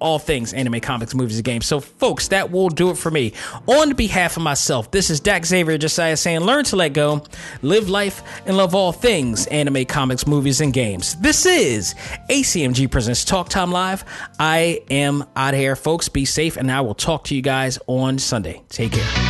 all 0.00 0.18
things 0.18 0.52
anime, 0.52 0.80
comics, 0.80 1.14
movies, 1.14 1.36
and 1.36 1.44
games. 1.44 1.66
So, 1.66 1.80
folks, 1.80 2.28
that 2.28 2.50
will 2.50 2.68
do 2.68 2.90
it 2.90 2.96
for 2.96 3.10
me. 3.10 3.32
On 3.66 3.94
behalf 3.94 4.36
of 4.36 4.42
myself, 4.42 4.90
this 4.90 5.10
is 5.10 5.20
Dak 5.20 5.46
Xavier 5.46 5.78
Josiah 5.78 6.16
saying, 6.16 6.40
learn 6.40 6.64
to 6.64 6.76
let 6.76 6.92
go, 6.92 7.22
live 7.62 7.88
life, 7.88 8.22
and 8.46 8.56
love 8.56 8.74
all 8.74 8.92
things 8.92 9.46
anime, 9.46 9.84
comics, 9.84 10.26
movies, 10.26 10.60
and 10.60 10.72
games. 10.72 11.16
This 11.16 11.46
is 11.46 11.94
ACMG 12.28 12.90
Presents 12.90 13.24
Talk 13.24 13.48
Time 13.48 13.70
Live. 13.70 14.04
I 14.38 14.82
am 14.90 15.24
out 15.36 15.54
here, 15.54 15.76
folks. 15.76 16.08
Be 16.08 16.24
safe, 16.24 16.56
and 16.56 16.70
I 16.70 16.80
will 16.80 16.94
talk 16.94 17.24
to 17.24 17.34
you 17.34 17.42
guys 17.42 17.78
on 17.86 18.18
Sunday. 18.18 18.62
Take 18.68 18.92
care. 18.92 19.29